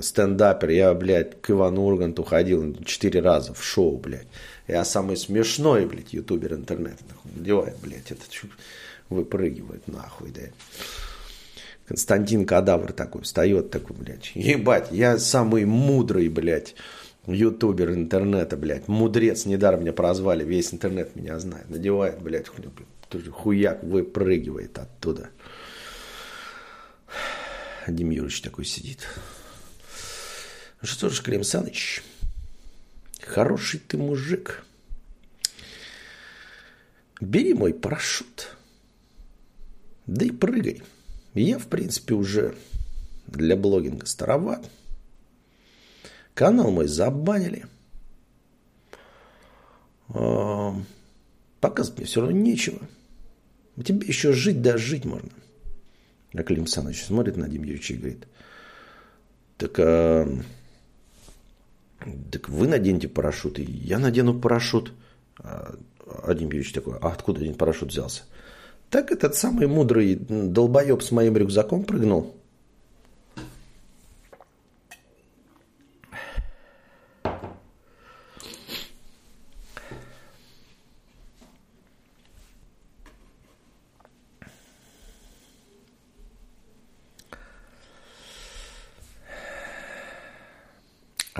[0.00, 0.70] стендапер.
[0.70, 4.26] Я, блядь, к Ивану Урганту ходил четыре раза в шоу, блядь.
[4.66, 7.04] Я самый смешной, блядь, ютубер интернета.
[7.08, 8.28] Нахуй, надевает, блядь, этот
[9.08, 10.48] выпрыгивает нахуй, да.
[11.86, 14.32] Константин Кадавр такой встает, такой, блядь.
[14.34, 16.74] Ебать, я самый мудрый, блядь,
[17.32, 18.88] ютубер интернета, блядь.
[18.88, 21.68] Мудрец, недаром меня прозвали, весь интернет меня знает.
[21.68, 25.30] Надевает, блядь, хуяк выпрыгивает оттуда.
[27.86, 29.06] Дим Юрьевич такой сидит.
[30.80, 32.02] Ну что ж, Клим Саныч,
[33.20, 34.64] хороший ты мужик.
[37.20, 38.56] Бери мой парашют,
[40.06, 40.82] да и прыгай.
[41.34, 42.54] Я, в принципе, уже
[43.26, 44.68] для блогинга староват.
[46.38, 47.66] Канал мой забанили.
[50.08, 50.72] А,
[51.60, 52.78] показывать мне все равно нечего.
[53.84, 55.30] Тебе еще жить, да жить можно.
[56.32, 58.28] А Клим Саныч смотрит на Дим Юрьевича и говорит,
[59.56, 60.28] так, а,
[62.30, 64.92] так вы наденьте парашют, и я надену парашют.
[65.40, 65.74] А,
[66.06, 68.22] а Дим Юрьевич такой, а откуда один парашют взялся?
[68.90, 72.37] Так этот самый мудрый долбоеб с моим рюкзаком прыгнул.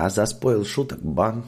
[0.09, 1.45] А за спойл шуток бан.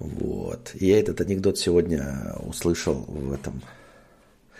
[0.00, 0.72] Вот.
[0.74, 3.62] Я этот анекдот сегодня услышал в этом.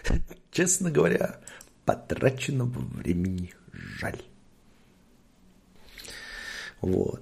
[0.52, 1.40] Честно говоря,
[1.84, 3.52] потраченного времени
[3.98, 4.22] жаль.
[6.80, 7.20] Вот.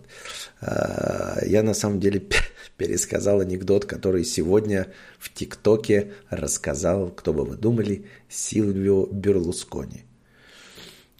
[0.61, 2.29] А, я на самом деле
[2.77, 10.08] пересказал анекдот, который сегодня в ТикТоке рассказал, кто бы вы думали, Сильвио Берлускони.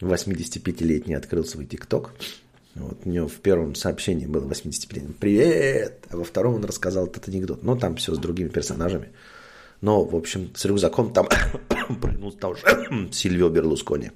[0.01, 2.13] 85-летний открыл свой ТикТок.
[2.75, 7.27] Вот у него в первом сообщении было 85-летний «Привет!», а во втором он рассказал этот
[7.27, 7.63] анекдот.
[7.63, 9.09] Но там все с другими персонажами.
[9.81, 11.27] Но, в общем, с рюкзаком там
[12.01, 12.61] прыгнул тоже
[13.11, 14.11] Сильвио Берлускони.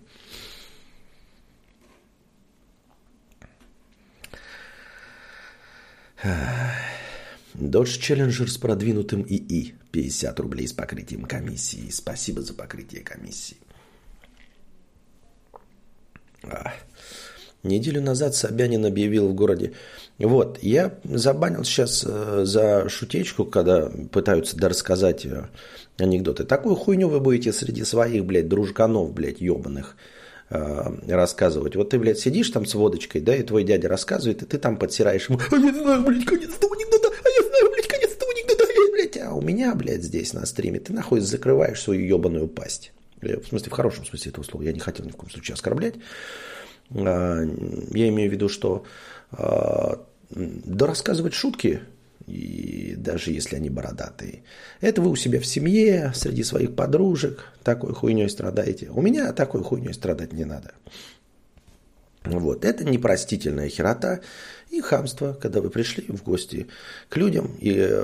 [7.53, 9.76] Dodge Challenger с продвинутым ИИ.
[9.91, 11.89] 50 рублей с покрытием комиссии.
[11.91, 13.57] Спасибо за покрытие комиссии.
[17.64, 19.72] Неделю назад Собянин объявил в городе.
[20.20, 25.45] Вот, я забанил сейчас э, за шутечку, когда пытаются рассказать э,
[25.98, 26.44] анекдоты.
[26.44, 29.95] Такую хуйню вы будете среди своих, блядь, дружканов, блядь, ебаных
[30.49, 31.78] э, рассказывать.
[31.78, 34.78] Вот ты, блядь, сидишь там с водочкой, да, и твой дядя рассказывает, и ты там
[34.78, 38.32] подсираешь ему, а я знаю, блядь, конец этого анекдота, а я знаю, блядь, конец этого
[38.32, 42.91] анекдота, блядь, а у меня, блядь, здесь на стриме ты нахуй закрываешь свою ебаную пасть.
[43.23, 44.63] В смысле, в хорошем смысле этого слова.
[44.63, 45.95] Я не хотел ни в коем случае оскорблять.
[46.91, 48.85] А, я имею в виду, что
[49.31, 51.81] а, да рассказывать шутки,
[52.27, 54.43] и даже если они бородатые,
[54.81, 58.89] это вы у себя в семье, среди своих подружек такой хуйней страдаете.
[58.89, 60.73] У меня такой хуйней страдать не надо.
[62.23, 64.21] Вот, это непростительная херота
[64.69, 66.67] и хамство, когда вы пришли в гости
[67.09, 68.01] к людям и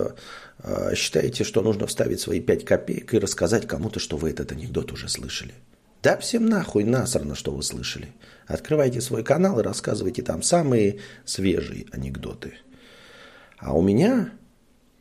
[0.96, 5.08] считаете, что нужно вставить свои пять копеек и рассказать кому-то, что вы этот анекдот уже
[5.08, 5.54] слышали.
[6.02, 8.14] Да всем нахуй насрано, что вы слышали.
[8.48, 12.54] Открывайте свой канал и рассказывайте там самые свежие анекдоты.
[13.58, 14.32] А у меня,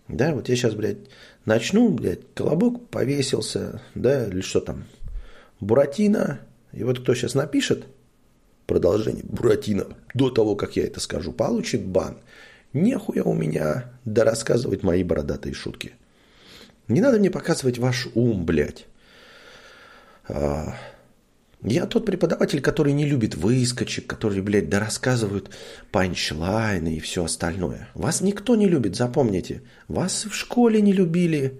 [0.08, 0.98] да, вот я сейчас, блядь,
[1.44, 4.84] начну, блядь, колобок повесился, да, или что там,
[5.60, 6.40] Буратино,
[6.72, 7.86] и вот кто сейчас напишет,
[8.66, 12.18] продолжение Буратино, до того, как я это скажу, получит бан.
[12.72, 15.92] Нехуя у меня да рассказывать мои бородатые шутки.
[16.86, 18.86] Не надо мне показывать ваш ум, блядь.
[20.28, 20.74] А,
[21.62, 25.50] я тот преподаватель, который не любит выскочек, который, блядь, да рассказывают
[25.90, 27.88] панчлайны и все остальное.
[27.94, 29.62] Вас никто не любит, запомните.
[29.88, 31.58] Вас в школе не любили,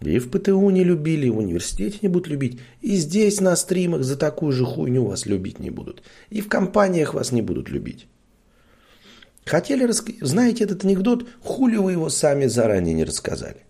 [0.00, 2.60] и в ПТУ не любили, и в университете не будут любить.
[2.82, 6.02] И здесь на стримах за такую же хуйню вас любить не будут.
[6.30, 8.06] И в компаниях вас не будут любить.
[9.46, 10.20] Хотели рассказать?
[10.22, 11.28] Знаете этот анекдот?
[11.40, 13.64] Хули вы его сами заранее не рассказали?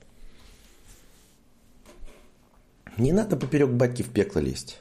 [2.97, 4.79] Не надо поперек батьки в пекло лезть.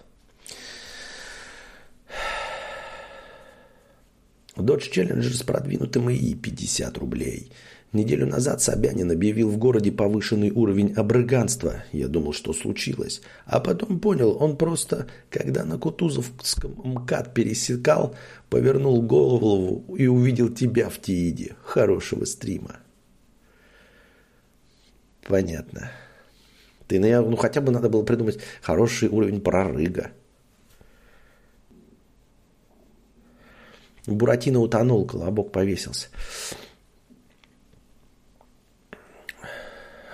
[4.56, 7.52] Dodge Challenger с продвинутым ИИ 50 рублей.
[7.96, 11.84] Неделю назад Собянин объявил в городе повышенный уровень обрыганства.
[11.92, 13.22] Я думал, что случилось.
[13.46, 18.16] А потом понял, он просто, когда на Кутузовском МКАД пересекал,
[18.50, 21.56] повернул голову и увидел тебя в Тииде.
[21.64, 22.78] Хорошего стрима.
[25.28, 25.92] Понятно.
[26.88, 30.12] Ты, ну, хотя бы надо было придумать хороший уровень прорыга.
[34.06, 36.10] Буратино утонул, колобок повесился.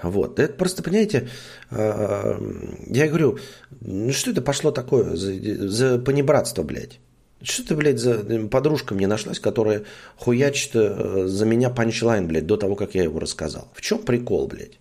[0.03, 0.39] Вот.
[0.39, 1.29] Это просто, понимаете,
[1.69, 2.39] а,
[2.87, 3.39] я говорю,
[3.81, 6.99] ну что это пошло такое за, за понебратство, блядь?
[7.41, 9.83] Что ты, блядь, за подружка мне нашлась, которая
[10.17, 13.71] хуячит э, за меня панчлайн, блядь, до того, как я его рассказал?
[13.73, 14.77] В чем прикол, блядь?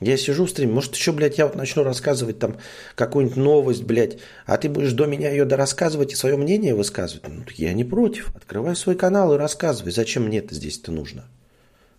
[0.00, 2.56] Я сижу в стриме, может, еще, блядь, я вот начну рассказывать там
[2.94, 7.28] какую-нибудь новость, блядь, а ты будешь до меня ее дорассказывать и свое мнение высказывать?
[7.28, 8.34] Ну, я не против.
[8.34, 9.92] Открывай свой канал и рассказывай.
[9.92, 11.24] Зачем мне это здесь-то нужно?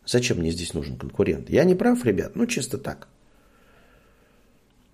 [0.06, 1.50] Зачем мне здесь нужен конкурент?
[1.50, 2.36] Я не прав, ребят?
[2.36, 3.08] Ну, чисто так.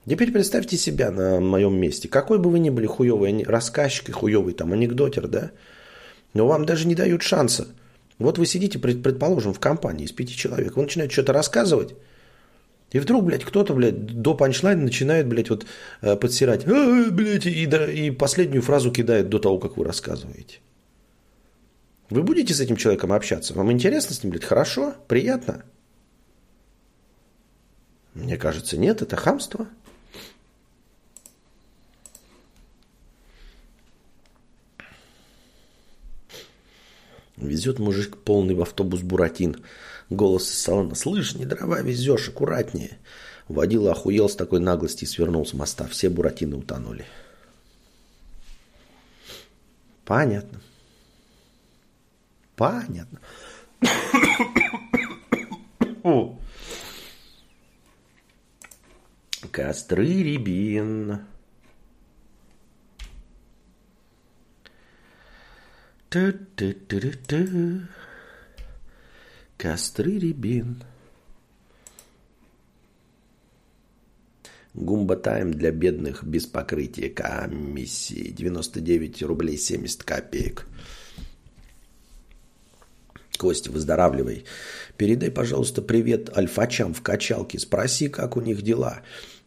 [0.08, 2.08] Теперь представьте себя на моем месте.
[2.08, 5.52] Какой бы вы ни были хуевый рассказчик и хуевый там анекдотер, да?
[6.34, 7.68] Но вам даже не дают шанса.
[8.18, 10.76] Вот вы сидите, предположим, в компании из пяти человек.
[10.76, 11.96] Вы начинаете что-то рассказывать,
[12.92, 15.66] и вдруг, блядь, кто-то, блядь, до панчлайна начинает, блядь, вот
[16.02, 20.60] э, подсирать, а, блядь, и, и последнюю фразу кидает до того, как вы рассказываете.
[22.12, 23.54] Вы будете с этим человеком общаться?
[23.54, 24.44] Вам интересно с ним, блядь?
[24.44, 24.94] Хорошо?
[25.08, 25.64] Приятно?
[28.14, 29.70] Мне кажется, нет, это хамство.
[37.38, 39.64] Везет мужик полный в автобус Буратин.
[40.10, 40.96] Голос из салона.
[40.96, 43.00] «Слышь, не дрова везешь, аккуратнее».
[43.48, 45.88] Водила охуел с такой наглости и свернул с моста.
[45.88, 47.06] Все буратины утонули.
[50.04, 50.60] Понятно.
[52.62, 53.18] Понятно.
[59.52, 61.26] Костры рябин.
[66.12, 67.88] Ту-ту-ту-ту.
[69.58, 70.84] Костры рябин.
[74.76, 78.30] Гумба Тайм для бедных без покрытия комиссии.
[78.30, 80.68] 99 рублей 70 копеек.
[83.38, 84.46] Костя, выздоравливай.
[84.98, 87.60] Передай, пожалуйста, привет альфачам в качалке.
[87.60, 89.02] Спроси, как у них дела.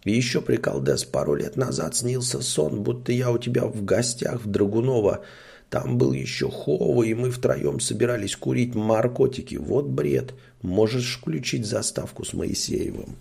[0.04, 4.50] И еще приколдес, пару лет назад снился сон, будто я у тебя в гостях в
[4.50, 5.24] Драгунова.
[5.70, 9.56] Там был еще Хова, и мы втроем собирались курить наркотики.
[9.56, 10.34] Вот бред.
[10.62, 13.16] Можешь включить заставку с Моисеевым.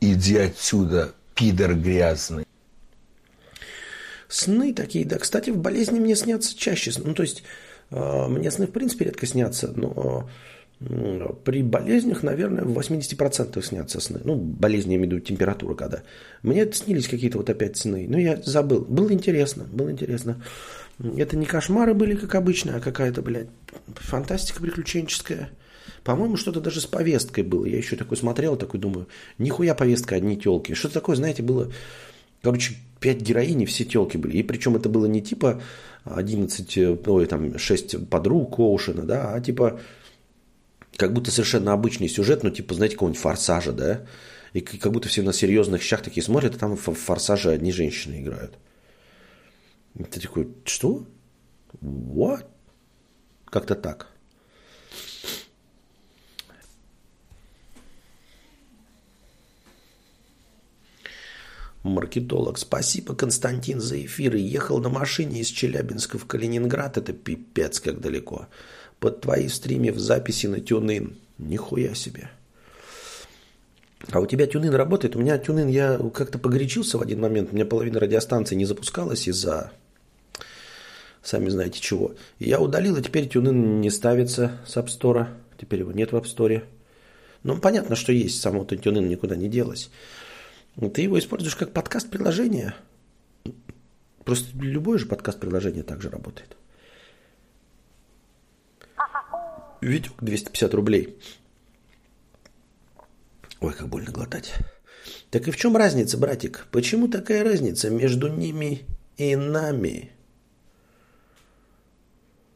[0.00, 2.44] Иди отсюда, пидор грязный.
[4.28, 5.18] Сны такие, да.
[5.18, 6.92] Кстати, в болезни мне снятся чаще.
[7.02, 7.42] Ну, то есть,
[7.90, 10.28] мне сны, в принципе, редко снятся, но
[11.44, 14.20] при болезнях, наверное, в 80% снятся сны.
[14.24, 16.02] Ну, болезни, я имею в виду температура когда.
[16.42, 18.06] Мне снились какие-то вот опять сны.
[18.08, 18.84] Но я забыл.
[18.84, 20.42] Было интересно, было интересно.
[21.16, 23.48] Это не кошмары были, как обычно, а какая-то, блядь,
[23.94, 25.50] фантастика приключенческая.
[26.02, 27.64] По-моему, что-то даже с повесткой было.
[27.64, 29.06] Я еще такой смотрел, такой думаю,
[29.38, 30.74] нихуя повестка, одни телки.
[30.74, 31.72] Что-то такое, знаете, было...
[32.44, 34.36] Короче, пять героиней, все телки были.
[34.36, 35.62] И причем это было не типа
[36.04, 39.80] 11, э, ой, там, 6 подруг Оушена, да, а типа
[40.98, 44.06] как будто совершенно обычный сюжет, ну, типа, знаете, какого-нибудь форсажа, да?
[44.52, 48.20] И как будто все на серьезных щах такие смотрят, а там в форсаже одни женщины
[48.20, 48.58] играют.
[49.98, 51.06] И ты такой, что?
[51.82, 52.44] What?
[53.46, 54.08] Как-то так.
[61.84, 62.58] Маркетолог.
[62.58, 64.34] Спасибо, Константин, за эфир.
[64.34, 66.98] Ехал на машине из Челябинска в Калининград.
[66.98, 68.48] Это пипец как далеко
[68.98, 71.16] под твои стриме в записи на тюнин.
[71.38, 72.30] Нихуя себе.
[74.10, 75.14] А у тебя тюнин работает?
[75.14, 77.50] У меня тюнин, я как-то погорячился в один момент.
[77.52, 79.72] У меня половина радиостанции не запускалась из-за
[81.24, 82.14] сами знаете чего.
[82.38, 85.26] И я удалил, и теперь TuneIn не ставится с App Store.
[85.60, 86.62] Теперь его нет в App Store.
[87.42, 89.90] Ну, понятно, что есть, само то TuneIn никуда не делось.
[90.76, 92.74] Ты его используешь как подкаст-приложение.
[94.24, 96.56] Просто любое же подкаст-приложение также работает.
[99.80, 101.18] Витек 250 рублей.
[103.60, 104.54] Ой, как больно глотать.
[105.30, 106.66] Так и в чем разница, братик?
[106.70, 108.84] Почему такая разница между ними
[109.16, 110.10] и нами?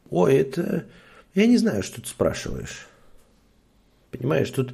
[0.09, 0.85] Ой, это...
[1.35, 2.87] Я не знаю, что ты спрашиваешь.
[4.11, 4.73] Понимаешь, тут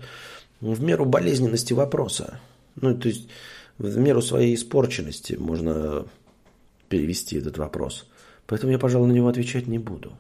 [0.62, 2.40] в меру болезненности вопроса.
[2.76, 3.30] Ну, то есть
[3.78, 6.06] в меру своей испорченности можно
[6.90, 8.06] перевести этот вопрос.
[8.48, 10.18] Поэтому я, пожалуй, на него отвечать не буду.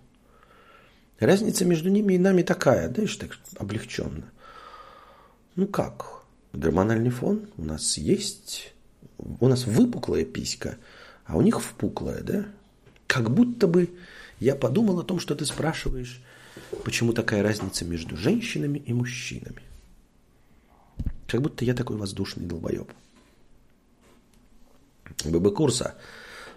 [1.19, 4.25] Разница между ними и нами такая, да, так облегченно.
[5.55, 6.23] Ну как?
[6.51, 8.73] Гормональный фон у нас есть.
[9.17, 10.77] У нас выпуклая писька,
[11.25, 12.45] а у них впуклая, да?
[13.07, 13.89] Как будто бы
[14.39, 16.21] я подумал о том, что ты спрашиваешь,
[16.83, 19.61] почему такая разница между женщинами и мужчинами.
[21.27, 22.91] Как будто я такой воздушный долбоеб.
[25.25, 25.95] ББ курса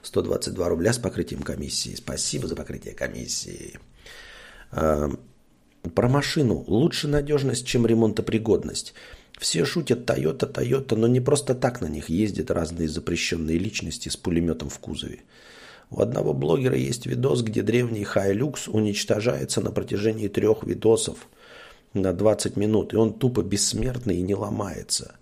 [0.03, 1.95] 122 рубля с покрытием комиссии.
[1.95, 3.79] Спасибо за покрытие комиссии.
[4.71, 5.11] А,
[5.95, 6.65] про машину.
[6.67, 8.95] Лучше надежность, чем ремонтопригодность.
[9.39, 14.17] Все шутят Toyota, Toyota, но не просто так на них ездят разные запрещенные личности с
[14.17, 15.21] пулеметом в кузове.
[15.91, 21.29] У одного блогера есть видос, где древний Hilux уничтожается на протяжении трех видосов
[21.95, 25.17] на 20 минут, и он тупо бессмертный и не ломается.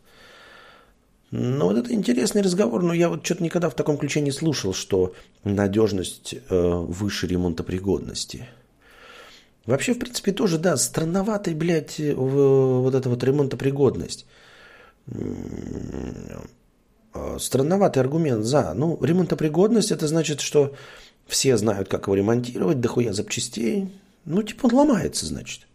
[1.30, 4.72] Ну, вот это интересный разговор, но я вот что-то никогда в таком ключе не слушал,
[4.72, 5.14] что
[5.44, 8.48] надежность э, выше ремонтопригодности.
[9.66, 14.26] Вообще, в принципе, тоже, да, странноватый, блядь, вот эта вот ремонтопригодность.
[17.12, 18.72] А, странноватый аргумент за.
[18.74, 20.74] Ну, ремонтопригодность это значит, что
[21.26, 23.90] все знают, как его ремонтировать, дохуя запчастей.
[24.24, 25.66] Ну, типа он ломается, значит.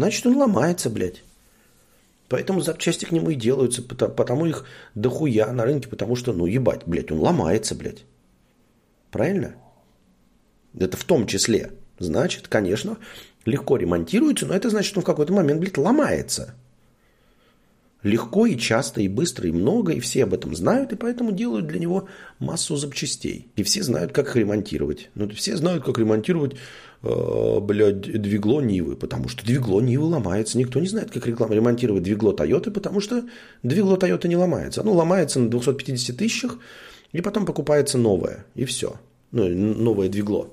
[0.00, 1.22] Значит, он ломается, блядь.
[2.30, 4.64] Поэтому запчасти к нему и делаются, потому их
[4.94, 8.06] дохуя на рынке, потому что, ну, ебать, блядь, он ломается, блядь.
[9.10, 9.56] Правильно?
[10.74, 11.72] Это в том числе.
[11.98, 12.96] Значит, конечно,
[13.44, 16.54] легко ремонтируется, но это значит, что он в какой-то момент, блядь, ломается.
[18.02, 21.66] Легко и часто, и быстро, и много, и все об этом знают, и поэтому делают
[21.66, 22.08] для него
[22.38, 23.48] массу запчастей.
[23.56, 25.10] И все знают, как их ремонтировать.
[25.14, 26.56] Ну, все знают, как ремонтировать,
[27.02, 30.58] блядь, двигло Нивы, потому что двигло Нивы ломается.
[30.58, 33.24] Никто не знает, как ремонтировать двигло Тойоты, потому что
[33.62, 34.82] двигло Тойоты не ломается.
[34.82, 36.58] Оно ломается на 250 тысячах,
[37.12, 38.96] и потом покупается новое, и все.
[39.32, 40.48] Ну, новое двигло.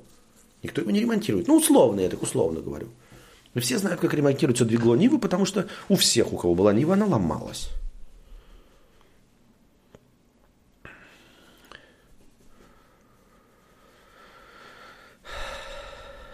[0.63, 1.47] Никто его не ремонтирует.
[1.47, 2.87] Ну, условно, я так условно говорю.
[3.53, 6.93] Но все знают, как ремонтируется двигло Нивы, потому что у всех, у кого была Нива,
[6.93, 7.69] она ломалась.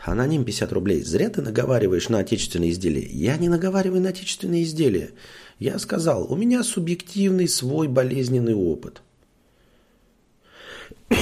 [0.05, 1.01] Аноним 50 рублей.
[1.01, 3.07] Зря ты наговариваешь на отечественные изделия.
[3.07, 5.11] Я не наговариваю на отечественные изделия.
[5.59, 9.01] Я сказал, у меня субъективный свой болезненный опыт.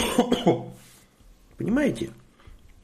[1.57, 2.09] Понимаете?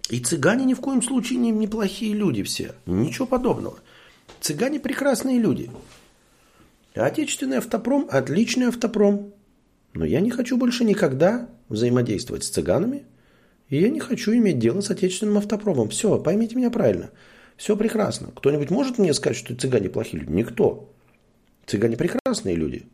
[0.10, 2.76] И цыгане ни в коем случае не неплохие люди все.
[2.86, 3.80] Ничего подобного.
[4.40, 5.72] Цыгане прекрасные люди.
[6.94, 9.34] А отечественный автопром– отличный автопром.
[9.94, 13.06] Но я не хочу больше никогда взаимодействовать с цыганами.
[13.70, 15.90] И я не хочу иметь дело с отечественным автопромом.
[15.90, 17.10] Все, поймите меня правильно.
[17.58, 18.32] Все прекрасно.
[18.36, 20.32] Кто-нибудь может мне сказать, что цыгане плохие люди?
[20.32, 20.94] Никто.
[21.66, 22.86] Цыгане прекрасные люди.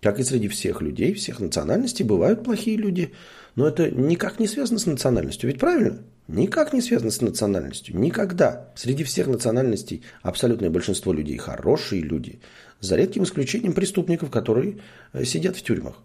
[0.00, 3.12] Как и среди всех людей, всех национальностей бывают плохие люди–
[3.58, 5.98] но это никак не связано с национальностью, ведь правильно?
[6.28, 7.98] Никак не связано с национальностью.
[7.98, 8.70] Никогда.
[8.76, 12.38] Среди всех национальностей абсолютное большинство людей хорошие люди,
[12.78, 14.78] за редким исключением преступников, которые
[15.12, 15.96] э, сидят в тюрьмах.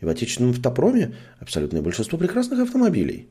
[0.00, 3.28] И в отечественном автопроме абсолютное большинство прекрасных автомобилей.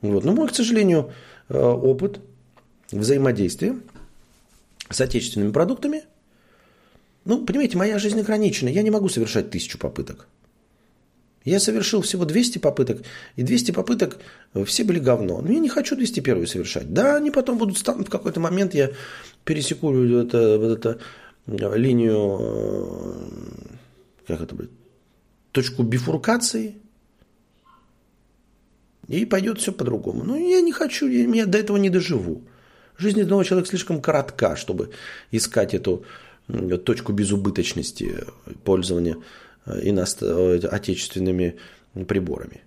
[0.00, 0.24] Вот.
[0.24, 1.12] Но мой, к сожалению,
[1.48, 2.20] э, опыт
[2.92, 3.76] взаимодействия
[4.90, 6.02] с отечественными продуктами,
[7.24, 8.68] ну, понимаете, моя жизнь ограничена.
[8.68, 10.28] Я не могу совершать тысячу попыток.
[11.44, 13.02] Я совершил всего 200 попыток,
[13.36, 14.18] и 200 попыток
[14.54, 15.40] э, все были говно.
[15.42, 16.92] Но я не хочу 201 совершать.
[16.92, 18.90] Да, они потом будут станут в какой-то момент, я
[19.44, 20.98] пересеку это, вот это
[21.46, 23.30] э, линию,
[24.26, 24.70] как это будет,
[25.54, 26.74] точку бифуркации,
[29.08, 30.24] и пойдет все по-другому.
[30.24, 32.42] Но я не хочу, я, я до этого не доживу.
[32.98, 34.90] Жизнь одного человека слишком коротка, чтобы
[35.30, 36.04] искать эту
[36.84, 38.24] точку безубыточности
[38.64, 39.16] пользования
[39.66, 40.22] иност...
[40.22, 41.54] отечественными
[42.08, 42.62] приборами.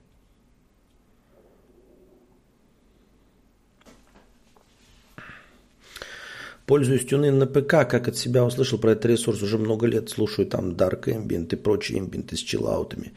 [6.67, 10.09] Пользуюсь тюнин на ПК, как от себя услышал про этот ресурс уже много лет.
[10.09, 13.13] Слушаю там Dark Ambient и прочие эмбиенты с чиллаутами.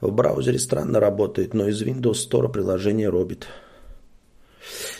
[0.00, 3.48] В браузере странно работает, но из Windows Store приложение робит.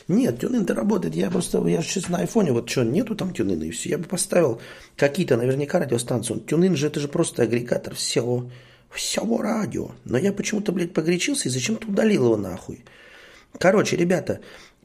[0.09, 1.15] Нет, тюнин-то работает.
[1.15, 3.89] Я просто, я сейчас на айфоне, вот что, нету там тюнина и все.
[3.89, 4.61] Я бы поставил
[4.95, 6.39] какие-то наверняка радиостанции.
[6.47, 8.51] Тюнин же это же просто агрегатор всего,
[8.91, 9.93] всего радио.
[10.05, 12.85] Но я почему-то, блядь, погорячился и зачем-то удалил его нахуй.
[13.59, 14.41] Короче, ребята,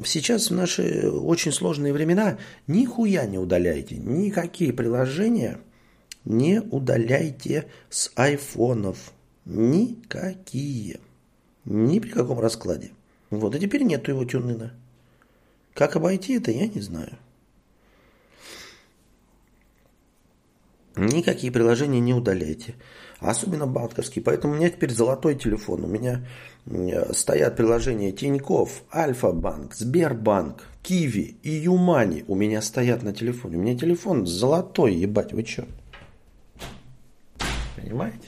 [0.06, 2.38] сейчас в наши очень сложные времена
[2.68, 3.96] нихуя не удаляйте.
[3.98, 5.60] Никакие приложения
[6.26, 9.14] не удаляйте с айфонов.
[9.46, 11.00] Никакие.
[11.66, 12.92] Ни при каком раскладе.
[13.30, 14.74] Вот, и теперь нету его тюнина.
[15.74, 17.18] Как обойти это, я не знаю.
[20.96, 22.76] Никакие приложения не удаляйте.
[23.22, 24.24] Особенно банковские.
[24.24, 25.84] Поэтому у меня теперь золотой телефон.
[25.84, 26.26] У меня
[26.66, 32.26] э, стоят приложения Тиньков, Альфа-банк, Сбербанк, Киви и Юмани.
[32.28, 33.58] У меня стоят на телефоне.
[33.58, 35.68] У меня телефон золотой, ебать, вы что?
[37.76, 38.28] Понимаете?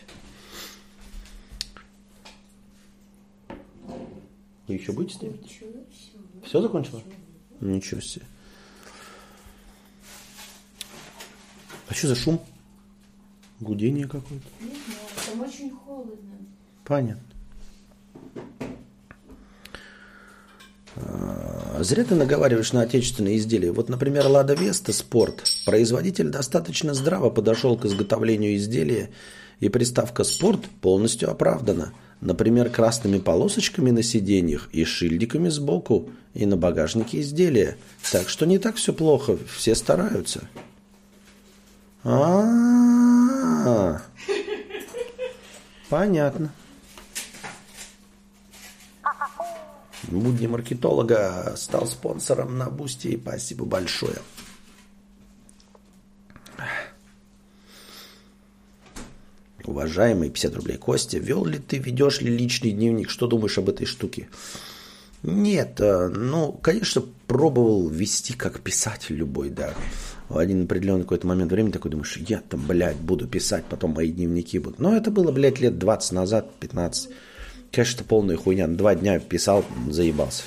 [4.68, 5.60] Вы еще будете стримить?
[6.45, 7.02] Все закончила?
[7.60, 8.26] Ничего себе.
[11.90, 12.40] А что за шум?
[13.64, 14.45] Гудение какое-то.
[14.60, 16.35] Не знаю, там очень холодно.
[16.84, 17.23] Понятно.
[20.95, 23.72] А, Зря ты наговариваешь на отечественные изделия.
[23.72, 25.44] Вот, например, Лада Веста Спорт.
[25.65, 29.10] Производитель достаточно здраво подошел к изготовлению изделия,
[29.60, 31.94] и приставка «спорт» полностью оправдана.
[32.19, 37.77] Например, красными полосочками на сиденьях и шильдиками сбоку и на багажнике изделия.
[38.11, 40.48] Так что не так все плохо, все стараются.
[42.05, 44.01] А,
[45.89, 46.53] понятно.
[50.03, 53.17] Будни маркетолога стал спонсором на Бусти.
[53.17, 54.17] Спасибо большое.
[59.63, 63.09] Уважаемый 50 рублей Костя, вел ли ты, ведешь ли личный дневник?
[63.09, 64.27] Что думаешь об этой штуке?
[65.23, 69.73] Нет, э, ну, конечно, пробовал вести как писатель любой, да.
[70.29, 74.11] В один определенный какой-то момент времени такой думаешь, я там, блядь, буду писать, потом мои
[74.11, 74.79] дневники будут.
[74.79, 77.09] Но это было, блядь, лет 20 назад, 15.
[77.71, 78.68] Конечно, это полная хуйня.
[78.68, 80.43] Два дня писал, заебался.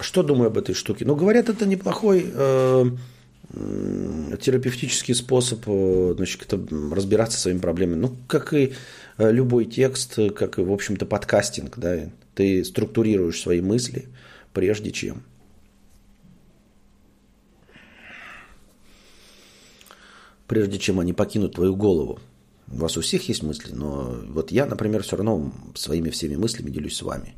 [0.00, 1.04] Что думаю об этой штуке?
[1.04, 2.84] Ну, говорят, это неплохой э,
[4.40, 8.00] терапевтический способ э, значит, разбираться со своими проблемами.
[8.00, 8.72] Ну, как и
[9.18, 14.06] э, любой текст, как и, в общем-то, подкастинг, да, ты структурируешь свои мысли,
[14.52, 15.22] прежде чем.
[20.52, 22.20] Прежде чем они покинут твою голову.
[22.70, 26.68] У вас у всех есть мысли, но вот я, например, все равно своими всеми мыслями
[26.68, 27.36] делюсь с вами.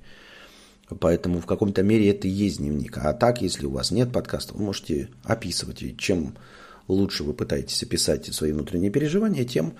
[0.99, 2.99] Поэтому в каком-то мере это и есть дневник.
[2.99, 5.81] А так, если у вас нет подкаста, вы можете описывать.
[5.85, 6.35] И чем
[6.89, 9.75] лучше вы пытаетесь описать свои внутренние переживания, тем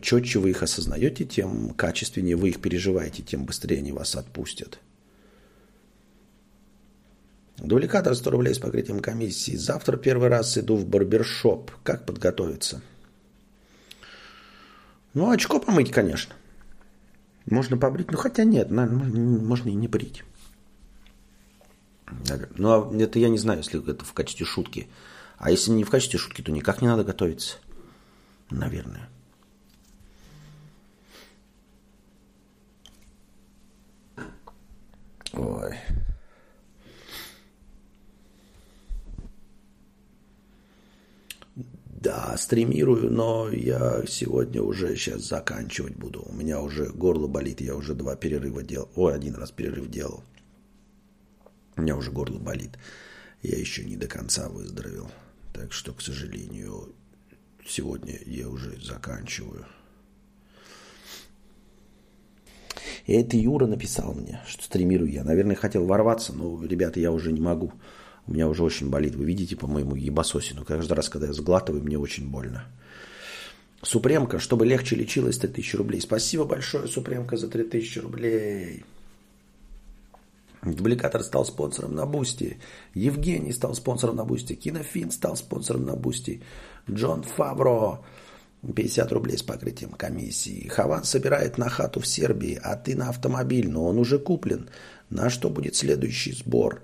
[0.00, 4.78] четче вы их осознаете, тем качественнее вы их переживаете, тем быстрее они вас отпустят.
[7.62, 9.54] Дубликатор 100 рублей с покрытием комиссии.
[9.54, 11.70] Завтра первый раз иду в барбершоп.
[11.82, 12.80] Как подготовиться?
[15.12, 16.34] Ну, очко помыть, конечно.
[17.46, 18.10] Можно побрить.
[18.10, 20.24] Ну, хотя нет, можно и не брить.
[22.56, 24.88] Ну, а это я не знаю, если это в качестве шутки.
[25.36, 27.56] А если не в качестве шутки, то никак не надо готовиться.
[28.50, 29.08] Наверное.
[35.32, 35.76] Ой.
[42.00, 46.22] Да, стримирую, но я сегодня уже сейчас заканчивать буду.
[46.22, 48.88] У меня уже горло болит, я уже два перерыва делал.
[48.96, 50.24] Ой, один раз перерыв делал.
[51.76, 52.78] У меня уже горло болит.
[53.42, 55.10] Я еще не до конца выздоровел.
[55.52, 56.94] Так что, к сожалению,
[57.66, 59.66] сегодня я уже заканчиваю.
[63.04, 65.22] И это Юра написал мне, что стримирую я.
[65.22, 67.72] Наверное, хотел ворваться, но, ребята, я уже не могу.
[68.26, 69.14] У меня уже очень болит.
[69.14, 70.64] Вы видите по моему ебасосину.
[70.64, 72.64] Каждый раз, когда я сглатываю, мне очень больно.
[73.82, 76.00] Супремка, чтобы легче лечилась, 3000 рублей.
[76.00, 78.84] Спасибо большое, Супремка, за 3000 рублей.
[80.62, 82.58] Дубликатор стал спонсором на Бусти.
[82.92, 84.54] Евгений стал спонсором на Бусти.
[84.54, 86.42] Кинофин стал спонсором на Бусти.
[86.90, 88.00] Джон Фавро
[88.62, 90.68] 50 рублей с покрытием комиссии.
[90.68, 94.68] Хован собирает на хату в Сербии, а ты на автомобиль, но он уже куплен.
[95.08, 96.82] На что будет следующий сбор?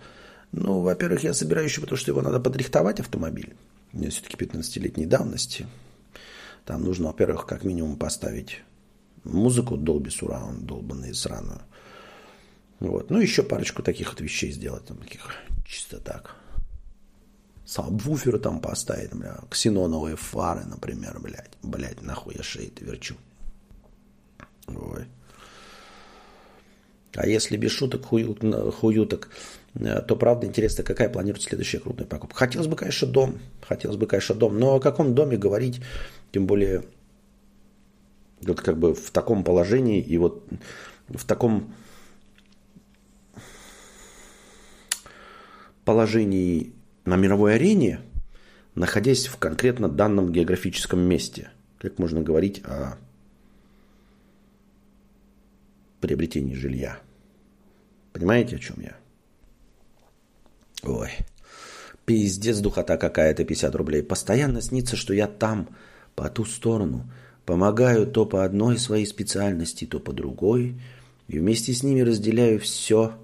[0.56, 3.54] Ну, во-первых, я собираю еще, потому что его надо подрихтовать, автомобиль.
[3.92, 5.66] У меня все-таки 15-летней давности.
[6.64, 8.62] Там нужно, во-первых, как минимум поставить
[9.22, 11.60] музыку Dolby Surround, долбанную сраную.
[12.80, 13.10] Вот.
[13.10, 15.30] Ну, еще парочку таких вот вещей сделать, там, таких
[15.66, 16.34] чисто так.
[17.66, 21.52] Сабвуферы там поставить, бля, ксеноновые фары, например, блядь.
[21.62, 23.16] Блядь, нахуй я шеи-то верчу.
[24.68, 25.06] Ой.
[27.14, 28.36] А если без шуток, хую,
[28.72, 29.30] хуюток,
[29.78, 32.38] то правда интересно, какая планируется следующая крупная покупка.
[32.38, 33.38] Хотелось бы, конечно, дом.
[33.66, 34.58] Хотелось бы, конечно, дом.
[34.58, 35.80] Но о каком доме говорить,
[36.32, 36.84] тем более
[38.40, 40.46] вот как бы в таком положении и вот
[41.08, 41.74] в таком
[45.84, 46.72] положении
[47.04, 48.00] на мировой арене,
[48.74, 51.50] находясь в конкретно данном географическом месте.
[51.78, 52.98] Как можно говорить о
[56.00, 56.98] приобретении жилья?
[58.12, 58.96] Понимаете, о чем я?
[60.82, 61.10] Ой,
[62.04, 64.02] пиздец, духота какая-то, 50 рублей.
[64.02, 65.68] Постоянно снится, что я там,
[66.14, 67.10] по ту сторону,
[67.44, 70.80] помогаю то по одной своей специальности, то по другой,
[71.28, 73.14] и вместе с ними разделяю все,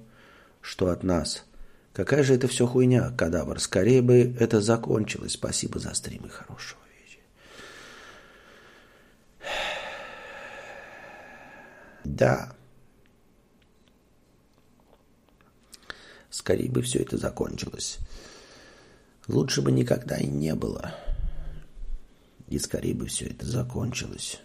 [0.60, 1.44] что от нас–
[1.92, 3.60] Какая же это все хуйня, кадавр?
[3.60, 5.32] Скорее бы это закончилось.
[5.32, 7.22] Спасибо за стрим и хорошего вечера.
[12.04, 12.52] Да.
[16.32, 17.98] Скорее бы все это закончилось.
[19.28, 20.94] Лучше бы никогда и не было.
[22.48, 24.40] И скорее бы все это закончилось.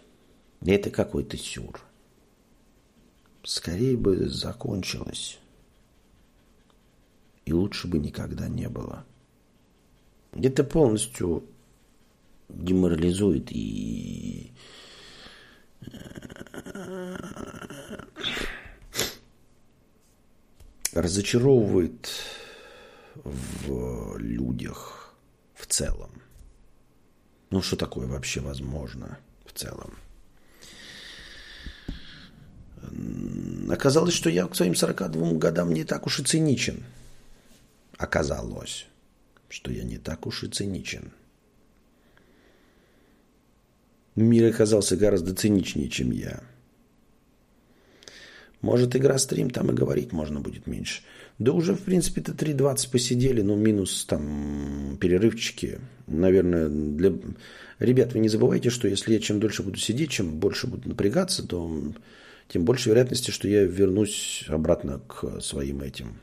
[0.60, 1.80] Это какой-то сюр.
[3.42, 5.40] Скорее бы закончилось
[7.46, 9.06] и лучше бы никогда не было.
[10.32, 11.44] Это полностью
[12.50, 14.52] деморализует и
[15.80, 17.16] э,
[20.94, 22.10] разочаровывает
[23.14, 25.14] в людях
[25.54, 26.10] в целом.
[27.50, 29.94] Ну, что такое вообще возможно в целом?
[33.70, 36.84] Оказалось, что я к своим 42 годам не так уж и циничен–
[37.98, 38.86] оказалось,
[39.48, 41.12] что я не так уж и циничен.
[44.14, 46.42] Мир оказался гораздо циничнее, чем я.
[48.60, 51.02] Может, игра стрим, там и говорить можно будет меньше.
[51.38, 55.78] Да уже, в принципе-то 3.20 посидели, но минус там перерывчики.
[56.06, 57.12] Наверное, для...
[57.78, 61.46] Ребят, вы не забывайте, что если я чем дольше буду сидеть, чем больше буду напрягаться,
[61.46, 61.92] то
[62.48, 66.16] тем больше вероятности, что я вернусь обратно к своим этим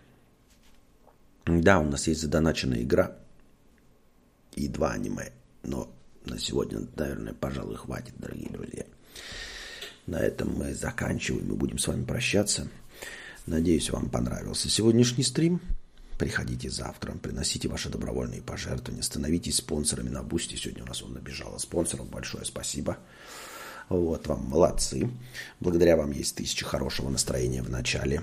[1.46, 3.16] да, у нас есть задоначенная игра
[4.54, 5.32] и два аниме,
[5.64, 5.92] но
[6.26, 8.86] на сегодня, наверное, пожалуй, хватит, дорогие друзья.
[10.08, 12.68] На этом мы заканчиваем и будем с вами прощаться.
[13.46, 15.62] Надеюсь, вам понравился сегодняшний стрим.
[16.18, 20.56] Приходите завтра, приносите ваши добровольные пожертвования, становитесь спонсорами на Бусти.
[20.56, 22.10] Сегодня у нас он набежало спонсоров.
[22.10, 22.98] Большое спасибо.
[23.90, 25.10] Вот вам, молодцы.
[25.60, 28.22] Благодаря вам есть тысяча хорошего настроения в начале.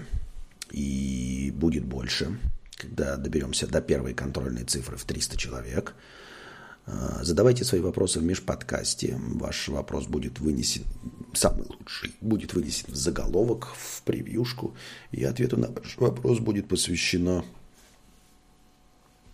[0.70, 2.39] И будет больше
[2.83, 5.94] когда доберемся до первой контрольной цифры в 300 человек.
[6.86, 9.19] А, задавайте свои вопросы в межподкасте.
[9.19, 10.85] Ваш вопрос будет вынесен,
[11.33, 14.75] самый лучший, будет вынесен в заголовок, в превьюшку.
[15.12, 17.44] И ответу на ваш вопрос будет посвящено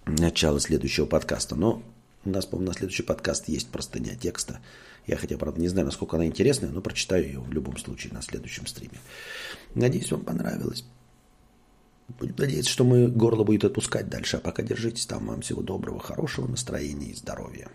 [0.05, 1.57] начало следующего подкаста.
[1.57, 1.83] Но
[2.25, 4.61] у нас, по-моему, на следующий подкаст есть простыня текста.
[5.07, 8.21] Я хотя, правда, не знаю, насколько она интересная, но прочитаю ее в любом случае на
[8.21, 8.99] следующем стриме.
[9.75, 10.85] Надеюсь, вам понравилось.
[12.09, 14.39] Будем надеяться, что мы горло будет отпускать дальше.
[14.39, 15.27] А пока держитесь там.
[15.27, 17.69] Вам всего доброго, хорошего настроения и здоровья.